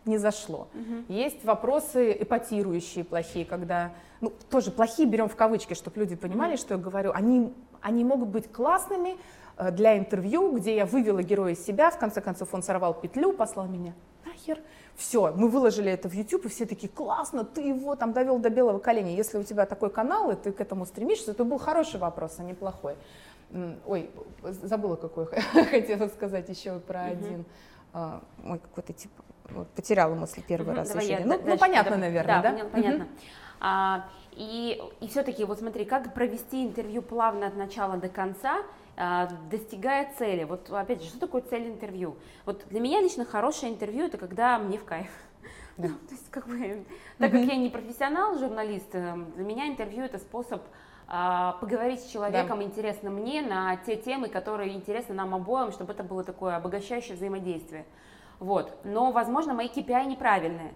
не 0.04 0.18
зашло. 0.18 0.68
Угу. 0.74 1.14
Есть 1.14 1.42
вопросы 1.44 2.12
эпатирующие, 2.12 3.04
плохие, 3.04 3.46
когда, 3.46 3.92
ну, 4.20 4.32
тоже 4.50 4.70
плохие 4.70 5.08
берем 5.08 5.30
в 5.30 5.36
кавычки, 5.36 5.72
чтобы 5.72 6.00
люди 6.00 6.14
понимали, 6.14 6.52
угу. 6.54 6.60
что 6.60 6.74
я 6.74 6.80
говорю. 6.80 7.12
Они 7.14 7.50
они 7.84 8.02
могут 8.02 8.30
быть 8.30 8.50
классными 8.50 9.16
э, 9.56 9.70
для 9.70 9.96
интервью, 9.96 10.56
где 10.56 10.74
я 10.74 10.86
вывела 10.86 11.22
героя 11.22 11.52
из 11.52 11.64
себя, 11.64 11.90
в 11.90 11.98
конце 11.98 12.20
концов 12.20 12.52
он 12.54 12.62
сорвал 12.62 12.94
петлю, 12.94 13.32
послал 13.32 13.66
меня 13.66 13.92
нахер. 14.24 14.58
Все, 14.96 15.32
мы 15.36 15.48
выложили 15.48 15.90
это 15.90 16.08
в 16.08 16.12
YouTube, 16.14 16.46
и 16.46 16.48
все 16.48 16.66
такие, 16.66 16.88
классно, 16.88 17.44
ты 17.44 17.60
его 17.60 17.96
там 17.96 18.12
довел 18.12 18.38
до 18.38 18.48
белого 18.48 18.78
коленя. 18.78 19.14
Если 19.14 19.38
у 19.38 19.42
тебя 19.42 19.66
такой 19.66 19.90
канал, 19.90 20.30
и 20.30 20.36
ты 20.36 20.52
к 20.52 20.60
этому 20.60 20.86
стремишься, 20.86 21.32
это 21.32 21.44
был 21.44 21.58
хороший 21.58 21.98
вопрос, 21.98 22.36
а 22.38 22.42
не 22.42 22.54
плохой. 22.54 22.94
Ой, 23.86 24.10
забыла, 24.42 24.96
какой 24.96 25.26
хотела 25.70 26.08
сказать 26.08 26.48
еще 26.48 26.78
про 26.78 27.04
один. 27.04 27.44
А, 27.92 28.22
ой, 28.44 28.58
какой-то 28.58 28.92
типа, 28.92 29.22
потеряла 29.76 30.14
мысль 30.14 30.42
первый 30.46 30.74
раз. 30.74 30.88
Ну, 31.24 31.40
ну, 31.44 31.58
понятно, 31.58 31.96
наверное? 31.96 32.42
Да, 32.42 32.64
понятно. 32.72 33.08
И, 34.36 34.80
и 35.00 35.08
все-таки, 35.08 35.44
вот 35.44 35.58
смотри, 35.58 35.84
как 35.84 36.12
провести 36.14 36.64
интервью 36.64 37.02
плавно 37.02 37.46
от 37.46 37.56
начала 37.56 37.96
до 37.96 38.08
конца, 38.08 38.62
а, 38.96 39.28
достигая 39.50 40.12
цели. 40.18 40.44
Вот 40.44 40.70
опять 40.70 41.02
же, 41.02 41.08
что 41.08 41.20
такое 41.20 41.42
цель 41.42 41.68
интервью? 41.68 42.16
Вот 42.44 42.64
для 42.70 42.80
меня 42.80 43.00
лично 43.00 43.24
хорошее 43.24 43.72
интервью 43.72 44.06
это 44.06 44.18
когда 44.18 44.58
мне 44.58 44.78
в 44.78 44.84
кайф. 44.84 45.08
Да. 45.76 45.88
Ну, 45.88 45.94
то 45.94 46.14
есть, 46.14 46.30
как 46.30 46.46
бы, 46.46 46.84
так 47.18 47.32
как 47.32 47.40
я 47.40 47.56
не 47.56 47.68
профессионал, 47.68 48.38
журналист, 48.38 48.90
э, 48.92 49.16
для 49.34 49.44
меня 49.44 49.66
интервью 49.66 50.04
это 50.04 50.18
способ 50.18 50.62
а, 51.08 51.52
поговорить 51.60 52.00
с 52.00 52.06
человеком 52.06 52.58
да. 52.58 52.64
интересно 52.64 53.10
мне 53.10 53.42
на 53.42 53.76
те 53.78 53.96
темы, 53.96 54.28
которые 54.28 54.72
интересны 54.72 55.14
нам 55.14 55.34
обоим, 55.34 55.72
чтобы 55.72 55.92
это 55.92 56.04
было 56.04 56.22
такое 56.22 56.56
обогащающее 56.56 57.16
взаимодействие. 57.16 57.86
Вот. 58.38 58.72
Но, 58.84 59.10
возможно, 59.10 59.52
мои 59.52 59.68
KPI 59.68 60.06
неправильные. 60.06 60.74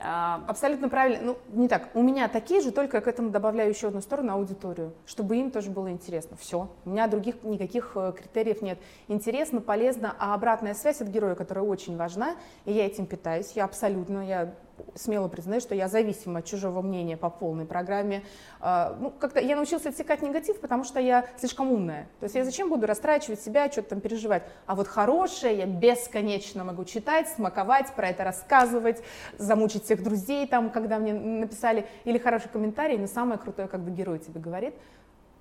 А, 0.00 0.42
Абсолютно 0.48 0.88
правильно. 0.88 1.20
Ну, 1.22 1.38
не 1.60 1.68
так. 1.68 1.90
У 1.94 2.02
меня 2.02 2.28
такие 2.28 2.60
же, 2.60 2.70
только 2.70 2.98
я 2.98 3.00
к 3.00 3.08
этому 3.08 3.30
добавляю 3.30 3.70
еще 3.70 3.88
одну 3.88 4.00
сторону, 4.00 4.32
аудиторию, 4.32 4.92
чтобы 5.06 5.36
им 5.36 5.50
тоже 5.50 5.70
было 5.70 5.90
интересно. 5.90 6.36
Все. 6.36 6.68
У 6.84 6.90
меня 6.90 7.06
других 7.08 7.42
никаких 7.42 7.92
э, 7.94 8.12
критериев 8.16 8.62
нет. 8.62 8.78
Интересно, 9.08 9.60
полезно, 9.60 10.14
а 10.18 10.34
обратная 10.34 10.74
связь 10.74 11.00
от 11.00 11.08
героя, 11.08 11.34
которая 11.34 11.64
очень 11.64 11.96
важна, 11.96 12.36
и 12.64 12.72
я 12.72 12.86
этим 12.86 13.06
питаюсь, 13.06 13.52
я 13.54 13.64
абсолютно, 13.64 14.26
я 14.26 14.54
смело 14.94 15.28
признаю, 15.28 15.60
что 15.60 15.74
я 15.74 15.88
зависима 15.88 16.40
от 16.40 16.46
чужого 16.46 16.82
мнения 16.82 17.16
по 17.16 17.30
полной 17.30 17.64
программе. 17.64 18.22
А, 18.60 18.96
ну, 19.00 19.10
как-то 19.10 19.40
я 19.40 19.56
научилась 19.56 19.86
отсекать 19.86 20.22
негатив, 20.22 20.60
потому 20.60 20.84
что 20.84 21.00
я 21.00 21.26
слишком 21.38 21.72
умная. 21.72 22.08
То 22.20 22.24
есть 22.24 22.34
я 22.34 22.44
зачем 22.44 22.68
буду 22.68 22.86
растрачивать 22.86 23.40
себя, 23.40 23.70
что-то 23.70 23.90
там 23.90 24.00
переживать. 24.00 24.42
А 24.66 24.74
вот 24.74 24.88
хорошее 24.88 25.58
я 25.58 25.66
бесконечно 25.66 26.64
могу 26.64 26.84
читать, 26.84 27.28
смаковать, 27.28 27.92
про 27.94 28.08
это 28.08 28.24
рассказывать, 28.24 29.02
замучить 29.38 29.84
всех 29.84 30.02
друзей, 30.02 30.46
там, 30.46 30.70
когда 30.70 30.98
мне 30.98 31.12
написали, 31.12 31.86
или 32.04 32.18
хороший 32.18 32.48
комментарий, 32.48 32.98
но 32.98 33.06
самое 33.06 33.38
крутое, 33.38 33.68
когда 33.68 33.90
герой 33.90 34.18
тебе 34.18 34.40
говорит, 34.40 34.74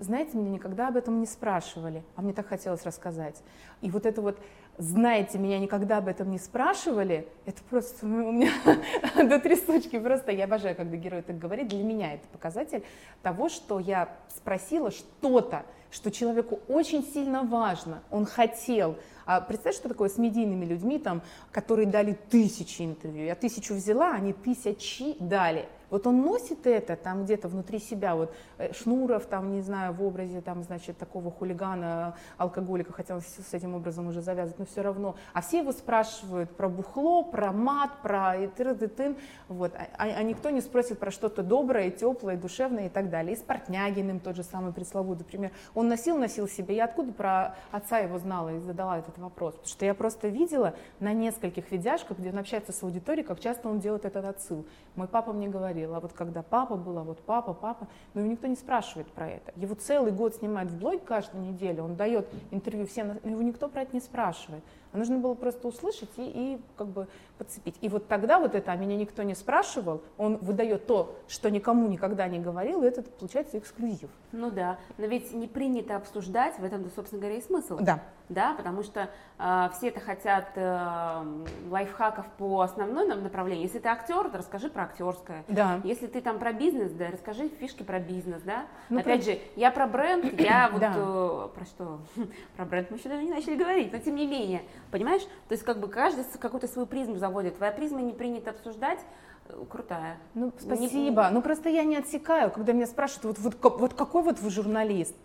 знаете, 0.01 0.37
меня 0.37 0.49
никогда 0.49 0.87
об 0.87 0.97
этом 0.97 1.19
не 1.19 1.25
спрашивали, 1.25 2.03
а 2.15 2.21
мне 2.21 2.33
так 2.33 2.47
хотелось 2.47 2.83
рассказать. 2.83 3.41
И 3.81 3.89
вот 3.89 4.05
это 4.05 4.21
вот 4.21 4.37
знаете, 4.77 5.37
меня 5.37 5.59
никогда 5.59 5.97
об 5.97 6.07
этом 6.07 6.31
не 6.31 6.39
спрашивали, 6.39 7.27
это 7.45 7.61
просто 7.69 8.05
у 8.05 8.31
меня 8.31 8.51
до 9.15 9.39
трясучки 9.39 9.99
просто, 9.99 10.31
я 10.31 10.45
обожаю, 10.45 10.75
когда 10.75 10.95
герой 10.97 11.21
так 11.21 11.37
говорит, 11.37 11.67
для 11.67 11.83
меня 11.83 12.15
это 12.15 12.27
показатель 12.29 12.83
того, 13.21 13.49
что 13.49 13.79
я 13.79 14.09
спросила 14.29 14.89
что-то, 14.89 15.65
что 15.91 16.09
человеку 16.09 16.61
очень 16.67 17.03
сильно 17.03 17.43
важно, 17.43 18.01
он 18.09 18.25
хотел. 18.25 18.95
А 19.25 19.41
представь, 19.41 19.75
что 19.75 19.87
такое 19.87 20.09
с 20.09 20.17
медийными 20.17 20.65
людьми, 20.65 20.97
там, 20.97 21.21
которые 21.51 21.85
дали 21.85 22.17
тысячи 22.29 22.81
интервью. 22.81 23.25
Я 23.25 23.35
тысячу 23.35 23.75
взяла, 23.75 24.13
они 24.13 24.33
тысячи 24.33 25.15
дали. 25.19 25.67
Вот 25.91 26.07
он 26.07 26.21
носит 26.21 26.65
это 26.65 26.95
там 26.95 27.25
где-то 27.25 27.47
внутри 27.49 27.77
себя, 27.77 28.15
вот 28.15 28.33
э, 28.57 28.73
Шнуров 28.73 29.25
там, 29.25 29.51
не 29.51 29.61
знаю, 29.61 29.93
в 29.93 30.01
образе 30.01 30.41
там, 30.41 30.63
значит, 30.63 30.97
такого 30.97 31.29
хулигана, 31.29 32.15
алкоголика, 32.37 32.93
хотя 32.93 33.15
он 33.15 33.21
с 33.21 33.53
этим 33.53 33.75
образом 33.75 34.07
уже 34.07 34.21
завязывает, 34.21 34.57
но 34.57 34.65
все 34.65 34.81
равно. 34.81 35.15
А 35.33 35.41
все 35.41 35.59
его 35.59 35.73
спрашивают 35.73 36.49
про 36.55 36.69
бухло, 36.69 37.23
про 37.23 37.51
мат, 37.51 37.91
про 38.01 38.37
и 38.37 38.47
тыр 38.47 38.71
и 38.71 38.87
тын, 38.87 39.17
вот. 39.49 39.73
А, 39.75 39.87
а, 39.97 40.03
а 40.05 40.23
никто 40.23 40.49
не 40.49 40.61
спросит 40.61 40.97
про 40.97 41.11
что-то 41.11 41.43
доброе, 41.43 41.91
теплое, 41.91 42.37
душевное 42.37 42.87
и 42.87 42.89
так 42.89 43.09
далее. 43.09 43.33
И 43.33 43.37
с 43.37 43.41
Портнягиным 43.41 44.19
тот 44.21 44.37
же 44.37 44.43
самый 44.43 44.71
пресловутый 44.71 45.25
пример. 45.25 45.51
Он 45.75 45.89
носил, 45.89 46.17
носил 46.17 46.47
себе. 46.47 46.75
Я 46.75 46.85
откуда 46.85 47.11
про 47.11 47.55
отца 47.71 47.99
его 47.99 48.17
знала 48.17 48.55
и 48.55 48.59
задала 48.59 48.99
этот 48.99 49.17
вопрос? 49.17 49.55
Потому 49.55 49.69
что 49.69 49.85
я 49.85 49.93
просто 49.93 50.29
видела 50.29 50.73
на 51.01 51.11
нескольких 51.11 51.69
видяшках, 51.69 52.17
где 52.17 52.29
он 52.29 52.37
общается 52.37 52.71
с 52.71 52.81
аудиторией, 52.81 53.25
как 53.25 53.41
часто 53.41 53.67
он 53.67 53.79
делает 53.79 54.05
этот 54.05 54.23
отсыл. 54.23 54.65
Мой 54.95 55.07
папа 55.07 55.33
мне 55.33 55.49
говорил, 55.49 55.80
говорил, 55.81 55.95
а 55.95 55.99
вот 55.99 56.13
когда 56.13 56.41
папа 56.41 56.75
был, 56.75 56.97
а 56.97 57.03
вот 57.03 57.19
папа, 57.19 57.53
папа, 57.53 57.87
но 58.13 58.21
его 58.21 58.31
никто 58.31 58.47
не 58.47 58.55
спрашивает 58.55 59.07
про 59.07 59.29
это. 59.29 59.51
Его 59.55 59.75
целый 59.75 60.11
год 60.11 60.35
снимают 60.35 60.71
в 60.71 60.77
блог 60.77 61.03
каждую 61.03 61.43
неделю, 61.43 61.83
он 61.83 61.95
дает 61.95 62.27
интервью 62.51 62.85
всем, 62.85 63.19
но 63.23 63.29
его 63.29 63.41
никто 63.41 63.67
про 63.67 63.81
это 63.81 63.95
не 63.95 64.01
спрашивает. 64.01 64.63
А 64.93 64.97
нужно 64.97 65.17
было 65.17 65.33
просто 65.33 65.67
услышать 65.67 66.09
и, 66.17 66.23
и 66.23 66.61
как 66.77 66.87
бы 66.87 67.07
подцепить. 67.37 67.75
И 67.81 67.89
вот 67.89 68.07
тогда 68.07 68.39
вот 68.39 68.55
это, 68.55 68.71
а 68.71 68.75
меня 68.75 68.95
никто 68.95 69.23
не 69.23 69.35
спрашивал, 69.35 70.01
он 70.17 70.37
выдает 70.37 70.85
то, 70.85 71.15
что 71.27 71.49
никому 71.49 71.87
никогда 71.87 72.27
не 72.27 72.39
говорил, 72.39 72.83
и 72.83 72.87
это 72.87 73.01
получается 73.01 73.57
эксклюзив. 73.57 74.09
Ну 74.31 74.51
да, 74.51 74.77
но 74.97 75.05
ведь 75.07 75.33
не 75.33 75.47
принято 75.47 75.95
обсуждать, 75.95 76.59
в 76.59 76.63
этом, 76.63 76.89
собственно 76.95 77.21
говоря, 77.21 77.37
и 77.37 77.41
смысл. 77.41 77.77
Да. 77.79 78.03
Да, 78.29 78.53
потому 78.53 78.81
что 78.81 79.09
э, 79.39 79.69
все 79.73 79.89
это 79.89 79.99
хотят 79.99 80.51
э, 80.55 81.43
лайфхаков 81.69 82.25
по 82.37 82.61
основному 82.61 83.15
направлению. 83.15 83.63
Если 83.63 83.79
ты 83.79 83.89
актер, 83.89 84.29
то 84.29 84.37
расскажи 84.37 84.69
про 84.69 84.83
актерское. 84.83 85.43
Да. 85.49 85.81
Если 85.83 86.07
ты 86.07 86.21
там 86.21 86.39
про 86.39 86.53
бизнес, 86.53 86.91
да, 86.91 87.07
расскажи 87.11 87.49
фишки 87.49 87.83
про 87.83 87.99
бизнес, 87.99 88.41
да. 88.43 88.67
Ну, 88.89 88.99
Опять 88.99 89.25
про... 89.25 89.33
же, 89.33 89.39
я 89.57 89.71
про 89.71 89.85
бренд, 89.85 90.39
я 90.39 90.69
вот 90.71 90.79
да. 90.79 90.93
э, 90.95 91.47
про 91.53 91.65
что? 91.65 91.99
Про 92.55 92.65
бренд 92.65 92.89
мы 92.91 92.97
еще 92.97 93.09
даже 93.09 93.23
не 93.23 93.31
начали 93.31 93.55
говорить, 93.55 93.91
но 93.91 93.99
тем 93.99 94.15
не 94.15 94.27
менее, 94.27 94.61
понимаешь? 94.91 95.23
То 95.47 95.53
есть 95.53 95.63
как 95.63 95.79
бы 95.79 95.87
каждый 95.87 96.25
какую-то 96.39 96.67
свою 96.67 96.85
призму 96.85 97.17
заводит. 97.17 97.57
Твоя 97.57 97.71
призма 97.71 98.01
не 98.01 98.13
принято 98.13 98.51
обсуждать, 98.51 98.99
э, 99.47 99.63
крутая. 99.69 100.17
Ну, 100.33 100.51
спасибо. 100.59 101.23
Не... 101.23 101.33
Ну, 101.33 101.41
просто 101.41 101.69
я 101.69 101.83
не 101.83 101.97
отсекаю, 101.97 102.51
когда 102.51 102.73
меня 102.73 102.87
спрашивают, 102.87 103.39
вот, 103.39 103.55
вот, 103.61 103.79
вот 103.79 103.93
какой 103.93 104.23
вот 104.23 104.39
вы 104.39 104.49
журналист? 104.49 105.15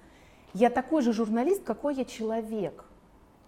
Я 0.54 0.70
такой 0.70 1.02
же 1.02 1.12
журналист, 1.12 1.62
какой 1.64 1.94
я 1.94 2.04
человек. 2.04 2.84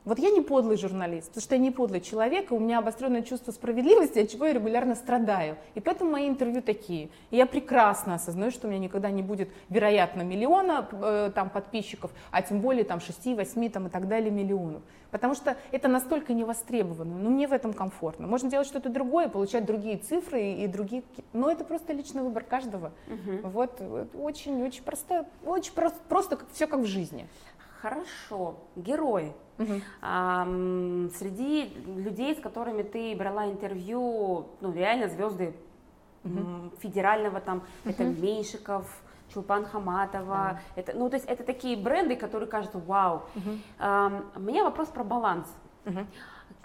Вот 0.09 0.18
я 0.18 0.31
не 0.31 0.40
подлый 0.40 0.79
журналист, 0.79 1.29
потому 1.29 1.42
что 1.42 1.55
я 1.55 1.61
не 1.61 1.71
подлый 1.71 2.01
человек, 2.01 2.51
и 2.51 2.55
у 2.55 2.59
меня 2.59 2.79
обостренное 2.79 3.21
чувство 3.21 3.53
справедливости, 3.53 4.21
от 4.21 4.31
чего 4.31 4.47
я 4.47 4.55
регулярно 4.55 4.94
страдаю. 4.94 5.59
И 5.75 5.81
поэтому 5.81 6.12
мои 6.12 6.27
интервью 6.27 6.62
такие. 6.62 7.11
И 7.31 7.37
я 7.37 7.44
прекрасно 7.44 8.14
осознаю, 8.14 8.51
что 8.51 8.66
у 8.68 8.71
меня 8.71 8.81
никогда 8.81 9.11
не 9.11 9.21
будет, 9.21 9.51
вероятно, 9.68 10.23
миллиона 10.23 10.88
э, 10.90 11.31
там, 11.35 11.51
подписчиков, 11.51 12.11
а 12.31 12.40
тем 12.40 12.62
более 12.62 12.85
там 12.85 13.01
6, 13.01 13.37
8 13.37 13.68
там, 13.68 13.88
и 13.88 13.90
так 13.90 14.09
далее 14.09 14.31
миллионов. 14.31 14.81
Потому 15.11 15.35
что 15.35 15.59
это 15.73 15.88
настолько 15.88 16.33
не 16.33 16.44
востребовано, 16.44 17.18
но 17.18 17.29
мне 17.29 17.47
в 17.47 17.53
этом 17.53 17.75
комфортно. 17.75 18.27
Можно 18.27 18.49
делать 18.49 18.66
что-то 18.66 18.88
другое, 18.88 19.29
получать 19.29 19.66
другие 19.66 19.99
цифры 19.99 20.53
и 20.53 20.66
другие... 20.68 21.03
Но 21.35 21.51
это 21.51 21.64
просто 21.64 21.92
личный 21.92 22.23
выбор 22.23 22.44
каждого. 22.44 22.92
Угу. 23.09 23.49
Вот, 23.51 23.83
очень-очень 24.14 24.85
просто, 24.85 25.27
очень 25.44 25.75
просто, 25.75 25.99
просто 26.09 26.38
все 26.55 26.66
как 26.66 26.81
в 26.81 26.87
жизни. 26.87 27.29
Хорошо. 27.81 28.57
Герои. 28.77 29.33
Угу. 29.59 29.81
А, 30.03 30.45
среди 31.17 31.75
людей, 31.87 32.35
с 32.35 32.41
которыми 32.41 32.83
ты 32.83 33.17
брала 33.17 33.47
интервью, 33.47 34.47
ну, 34.61 34.73
реально 34.73 35.09
звезды 35.09 35.55
угу. 36.25 36.71
федерального 36.81 37.41
там, 37.41 37.59
угу. 37.59 37.91
это 37.91 38.05
Меньшиков, 38.05 38.87
Чулпан 39.33 39.67
Хаматова, 39.67 40.27
да. 40.27 40.61
это, 40.77 40.93
ну, 40.97 41.11
то 41.11 41.17
есть 41.17 41.27
это 41.27 41.45
такие 41.45 41.77
бренды, 41.77 42.17
которые 42.17 42.49
кажутся 42.49 42.79
вау. 42.79 43.25
Угу. 43.35 43.51
А, 43.79 44.23
у 44.37 44.41
меня 44.41 44.64
вопрос 44.64 44.88
про 44.88 45.05
баланс. 45.05 45.47
Угу 45.87 46.07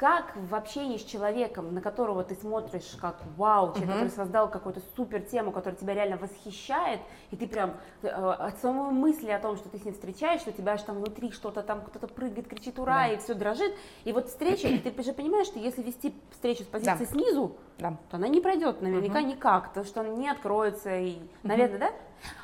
как 0.03 0.35
в 0.35 0.53
общении 0.53 0.97
с 0.97 1.05
человеком, 1.05 1.73
на 1.73 1.79
которого 1.79 2.25
ты 2.25 2.35
смотришь 2.35 2.97
как 2.99 3.21
вау, 3.37 3.67
человек, 3.67 3.89
uh-huh. 3.89 3.93
который 3.93 4.09
создал 4.09 4.49
какую-то 4.49 4.81
супер 4.97 5.21
тему, 5.21 5.53
которая 5.53 5.79
тебя 5.79 5.93
реально 5.93 6.17
восхищает, 6.17 6.99
и 7.31 7.37
ты 7.37 7.47
прям 7.47 7.77
э, 8.01 8.09
от 8.09 8.59
самой 8.59 8.91
мысли 8.91 9.31
о 9.31 9.39
том, 9.39 9.55
что 9.55 9.69
ты 9.69 9.77
с 9.77 9.85
ним 9.85 9.93
встречаешься, 9.93 10.49
у 10.49 10.51
тебя 10.51 10.73
аж 10.73 10.81
там 10.81 10.97
внутри 10.97 11.31
что-то 11.31 11.63
там, 11.63 11.85
кто-то 11.85 12.09
прыгает, 12.09 12.49
кричит 12.49 12.79
ура, 12.79 13.07
да. 13.07 13.13
и 13.13 13.17
все 13.17 13.33
дрожит, 13.33 13.73
и 14.03 14.11
вот 14.11 14.27
встреча, 14.27 14.67
и 14.67 14.77
ты 14.77 15.03
же 15.03 15.13
понимаешь, 15.13 15.47
что 15.47 15.59
если 15.59 15.81
вести 15.81 16.13
встречу 16.31 16.63
с 16.63 16.67
позиции 16.67 17.05
да. 17.05 17.11
снизу, 17.11 17.55
да. 17.79 17.91
то 18.09 18.17
она 18.17 18.27
не 18.27 18.41
пройдет 18.41 18.81
наверняка 18.81 19.21
uh-huh. 19.21 19.27
никак, 19.27 19.71
то 19.71 19.85
что 19.85 20.01
она 20.01 20.09
не 20.09 20.27
откроется, 20.27 20.99
и, 20.99 21.17
наверное, 21.43 21.77
uh-huh. 21.77 21.79
да? 21.79 21.91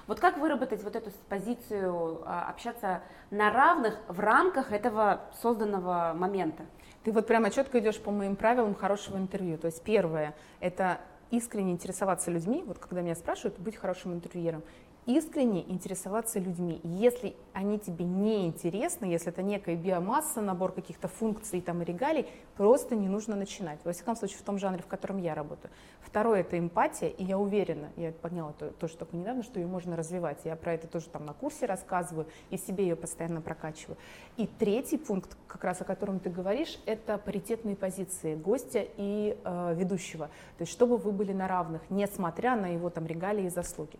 Вот 0.07 0.19
как 0.19 0.37
выработать 0.37 0.81
вот 0.83 0.95
эту 0.95 1.11
позицию, 1.27 2.21
а, 2.25 2.49
общаться 2.49 3.01
на 3.31 3.51
равных 3.51 3.97
в 4.07 4.19
рамках 4.19 4.71
этого 4.71 5.21
созданного 5.41 6.13
момента? 6.15 6.63
Ты 7.03 7.12
вот 7.12 7.27
прямо 7.27 7.49
четко 7.49 7.79
идешь 7.79 7.99
по 7.99 8.12
моим 8.12 8.35
правилам 8.35 8.75
хорошего 8.75 9.17
интервью. 9.17 9.57
То 9.57 9.67
есть 9.67 9.81
первое– 9.81 10.35
это 10.59 10.99
искренне 11.31 11.71
интересоваться 11.71 12.31
людьми. 12.31 12.63
Вот 12.65 12.79
когда 12.79 13.01
меня 13.01 13.15
спрашивают, 13.15 13.57
быть 13.59 13.75
хорошим 13.75 14.13
интервьюером 14.13 14.63
искренне 15.09 15.67
интересоваться 15.71 16.37
людьми. 16.37 16.79
Если 16.83 17.35
они 17.53 17.79
тебе 17.79 18.05
не 18.05 18.45
интересны, 18.45 19.05
если 19.05 19.29
это 19.29 19.41
некая 19.41 19.75
биомасса, 19.75 20.39
набор 20.39 20.71
каких-то 20.71 21.07
функций 21.07 21.61
там, 21.61 21.81
и 21.81 21.85
регалий, 21.85 22.27
просто 22.55 22.95
не 22.95 23.09
нужно 23.09 23.35
начинать. 23.35 23.79
Во 23.83 23.91
всяком 23.91 24.15
случае, 24.15 24.37
в 24.37 24.43
том 24.43 24.59
жанре, 24.59 24.83
в 24.83 24.85
котором 24.85 25.17
я 25.17 25.33
работаю. 25.33 25.71
Второе– 26.01 26.41
это 26.41 26.59
эмпатия, 26.59 27.09
и 27.09 27.23
я 27.23 27.39
уверена, 27.39 27.89
я 27.95 28.11
поняла 28.11 28.51
то, 28.53 28.69
тоже 28.69 28.97
только 28.97 29.17
недавно, 29.17 29.41
что 29.41 29.59
ее 29.59 29.65
можно 29.65 29.95
развивать. 29.95 30.41
Я 30.43 30.55
про 30.55 30.73
это 30.73 30.85
тоже 30.85 31.09
там 31.09 31.25
на 31.25 31.33
курсе 31.33 31.65
рассказываю, 31.65 32.27
и 32.51 32.57
себе 32.57 32.83
ее 32.83 32.95
постоянно 32.95 33.41
прокачиваю. 33.41 33.97
И 34.37 34.45
третий 34.45 34.99
пункт, 34.99 35.35
как 35.47 35.63
раз 35.63 35.81
о 35.81 35.85
котором 35.85 36.19
ты 36.19 36.29
говоришь, 36.29 36.79
это 36.85 37.17
паритетные 37.17 37.75
позиции 37.75 38.35
гостя 38.35 38.85
и 38.97 39.35
э, 39.43 39.73
ведущего. 39.75 40.27
То 40.57 40.61
есть, 40.61 40.71
чтобы 40.71 40.97
вы 40.97 41.11
были 41.11 41.33
на 41.33 41.47
равных, 41.47 41.81
несмотря 41.89 42.55
на 42.55 42.67
его 42.67 42.91
там 42.91 43.07
регалии 43.07 43.45
и 43.45 43.49
заслуги. 43.49 43.97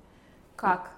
Как? 0.56 0.92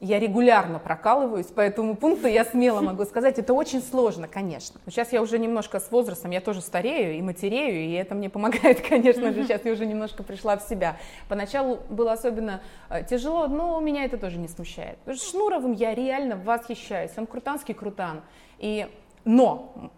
Я 0.00 0.18
регулярно 0.18 0.78
прокалываюсь 0.78 1.48
по 1.48 1.60
этому 1.60 1.94
пункту, 1.94 2.26
я 2.26 2.46
смело 2.46 2.80
могу 2.80 3.04
сказать, 3.04 3.38
это 3.38 3.52
очень 3.52 3.82
сложно, 3.82 4.28
конечно. 4.28 4.80
Но 4.86 4.90
сейчас 4.90 5.12
я 5.12 5.20
уже 5.20 5.38
немножко 5.38 5.78
с 5.78 5.90
возрастом, 5.90 6.30
я 6.30 6.40
тоже 6.40 6.62
старею 6.62 7.18
и 7.18 7.22
матерею, 7.22 7.84
и 7.84 7.92
это 7.92 8.14
мне 8.14 8.30
помогает, 8.30 8.80
конечно 8.88 9.30
же, 9.30 9.44
сейчас 9.44 9.62
я 9.64 9.72
уже 9.72 9.84
немножко 9.84 10.22
пришла 10.22 10.56
в 10.56 10.62
себя. 10.62 10.96
Поначалу 11.28 11.80
было 11.90 12.12
особенно 12.12 12.62
э, 12.88 13.04
тяжело, 13.04 13.46
но 13.46 13.78
меня 13.80 14.06
это 14.06 14.16
тоже 14.16 14.38
не 14.38 14.48
смущает. 14.48 14.98
Шнуровым 15.06 15.72
я 15.72 15.94
реально 15.94 16.36
восхищаюсь, 16.36 17.12
он 17.18 17.26
крутанский 17.26 17.74
крутан. 17.74 18.22
И, 18.58 18.88
но 19.26 19.90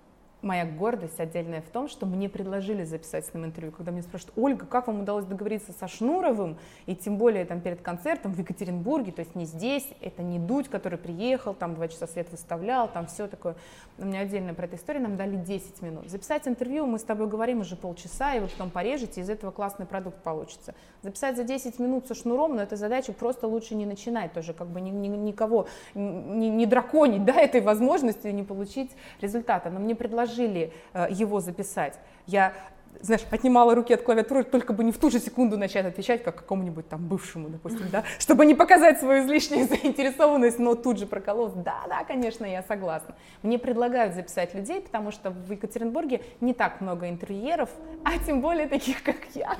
моя 0.42 0.66
гордость 0.66 1.20
отдельная 1.20 1.62
в 1.62 1.70
том, 1.70 1.88
что 1.88 2.05
мне 2.05 2.28
предложили 2.28 2.85
записать 2.85 3.26
с 3.26 3.33
ним 3.33 3.44
интервью, 3.44 3.72
когда 3.72 3.92
меня 3.92 4.02
спрашивают, 4.02 4.37
Ольга, 4.37 4.66
как 4.66 4.88
вам 4.88 5.00
удалось 5.00 5.24
договориться 5.24 5.72
со 5.72 5.87
Шнуровым, 5.87 6.59
и 6.87 6.96
тем 6.96 7.16
более 7.16 7.44
там 7.44 7.61
перед 7.61 7.81
концертом 7.81 8.33
в 8.33 8.38
Екатеринбурге, 8.38 9.12
то 9.12 9.20
есть 9.20 9.35
не 9.37 9.44
здесь, 9.44 9.87
это 10.00 10.23
не 10.23 10.38
Дудь, 10.38 10.69
который 10.69 10.98
приехал, 10.98 11.54
там 11.54 11.75
два 11.75 11.88
часа 11.88 12.06
свет 12.06 12.31
выставлял, 12.31 12.88
там 12.88 13.06
все 13.06 13.29
такое. 13.29 13.54
У 13.98 14.04
меня 14.04 14.21
отдельно 14.21 14.52
про 14.54 14.64
эту 14.64 14.77
историю, 14.77 15.02
нам 15.04 15.16
дали 15.16 15.37
10 15.37 15.81
минут. 15.83 16.10
Записать 16.10 16.48
интервью, 16.48 16.87
мы 16.87 16.98
с 16.98 17.04
тобой 17.04 17.29
говорим 17.29 17.60
уже 17.60 17.77
полчаса, 17.77 18.35
и 18.35 18.40
вы 18.40 18.48
потом 18.48 18.71
порежете, 18.71 19.21
из 19.21 19.31
этого 19.31 19.52
классный 19.52 19.87
продукт 19.87 20.23
получится. 20.23 20.75
Записать 21.02 21.37
за 21.37 21.44
10 21.44 21.79
минут 21.79 22.06
со 22.08 22.14
Шнуром, 22.14 22.56
но 22.56 22.62
эту 22.62 22.77
задачу 22.77 23.12
просто 23.12 23.46
лучше 23.46 23.75
не 23.75 23.87
начинать 23.87 24.33
тоже, 24.33 24.54
как 24.54 24.69
бы 24.69 24.81
ни, 24.81 24.90
ни, 24.90 25.08
никого, 25.08 25.69
не, 25.94 26.50
не 26.50 26.66
драконить, 26.66 27.25
да, 27.25 27.35
этой 27.35 27.60
возможностью, 27.60 28.35
не 28.35 28.42
получить 28.42 28.90
результата. 29.21 29.71
Но 29.71 29.79
мне 29.79 29.94
предложили 29.94 30.31
предложили 30.33 30.72
э, 30.94 31.06
его 31.10 31.40
записать, 31.40 31.98
я 32.26 32.52
знаешь, 33.00 33.22
отнимала 33.30 33.74
руки 33.74 33.94
от 33.94 34.02
клавиатуры, 34.02 34.44
только 34.44 34.74
бы 34.74 34.85
не 34.85 34.92
в 34.92 34.98
ту 34.98 35.10
же 35.10 35.18
секунду 35.18 35.56
начать 35.56 35.87
отвечать, 35.87 36.22
как 36.22 36.37
какому-нибудь 36.37 36.88
там 36.88 37.08
бывшему, 37.08 37.48
допустим, 37.48 37.88
да, 37.90 38.04
чтобы 38.18 38.44
не 38.44 38.54
показать 38.54 39.00
свою 39.00 39.24
излишнюю 39.24 39.66
заинтересованность, 39.68 40.58
но 40.58 40.74
тут 40.74 40.98
же 40.98 41.06
прокололась. 41.06 41.54
Да, 41.54 41.80
да, 41.88 42.04
конечно, 42.04 42.44
я 42.44 42.62
согласна. 42.62 43.14
Мне 43.42 43.58
предлагают 43.58 44.14
записать 44.14 44.54
людей, 44.54 44.83
потому 44.83 45.10
что 45.10 45.30
в 45.30 45.50
Екатеринбурге 45.50 46.20
не 46.40 46.52
так 46.52 46.80
много 46.80 47.08
интерьеров, 47.08 47.70
а 48.04 48.18
тем 48.24 48.40
более 48.40 48.68
таких, 48.68 49.02
как 49.02 49.16
я. 49.35 49.56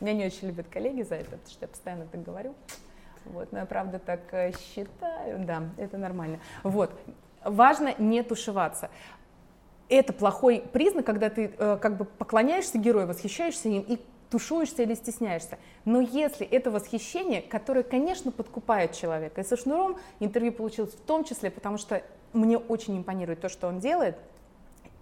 Меня 0.00 0.12
не 0.14 0.26
очень 0.26 0.46
любят 0.46 0.68
коллеги 0.68 1.02
за 1.02 1.16
это, 1.16 1.32
потому 1.32 1.50
что 1.50 1.64
я 1.64 1.68
постоянно 1.68 2.06
так 2.06 2.22
говорю. 2.22 2.54
Вот, 3.24 3.52
но 3.52 3.58
я 3.58 3.66
правда 3.66 3.98
так 3.98 4.20
э, 4.32 4.52
считаю, 4.52 5.44
да, 5.44 5.64
это 5.76 5.98
нормально. 5.98 6.38
Вот, 6.62 6.90
важно 7.44 7.94
не 7.98 8.22
тушеваться 8.22 8.90
это 9.88 10.12
плохой 10.12 10.62
признак, 10.72 11.06
когда 11.06 11.30
ты 11.30 11.54
э, 11.56 11.78
как 11.80 11.96
бы 11.96 12.04
поклоняешься 12.04 12.78
герою, 12.78 13.06
восхищаешься 13.06 13.68
им 13.68 13.82
и 13.82 13.98
тушуешься 14.30 14.82
или 14.82 14.94
стесняешься. 14.94 15.58
Но 15.84 16.00
если 16.00 16.46
это 16.46 16.70
восхищение, 16.70 17.42
которое, 17.42 17.82
конечно, 17.82 18.32
подкупает 18.32 18.92
человека, 18.92 19.42
и 19.42 19.44
со 19.44 19.56
Шнуром 19.56 19.98
интервью 20.20 20.52
получилось 20.52 20.94
в 20.94 21.00
том 21.00 21.24
числе, 21.24 21.50
потому 21.50 21.76
что 21.76 22.02
мне 22.32 22.56
очень 22.56 22.96
импонирует 22.96 23.42
то, 23.42 23.50
что 23.50 23.68
он 23.68 23.78
делает, 23.78 24.16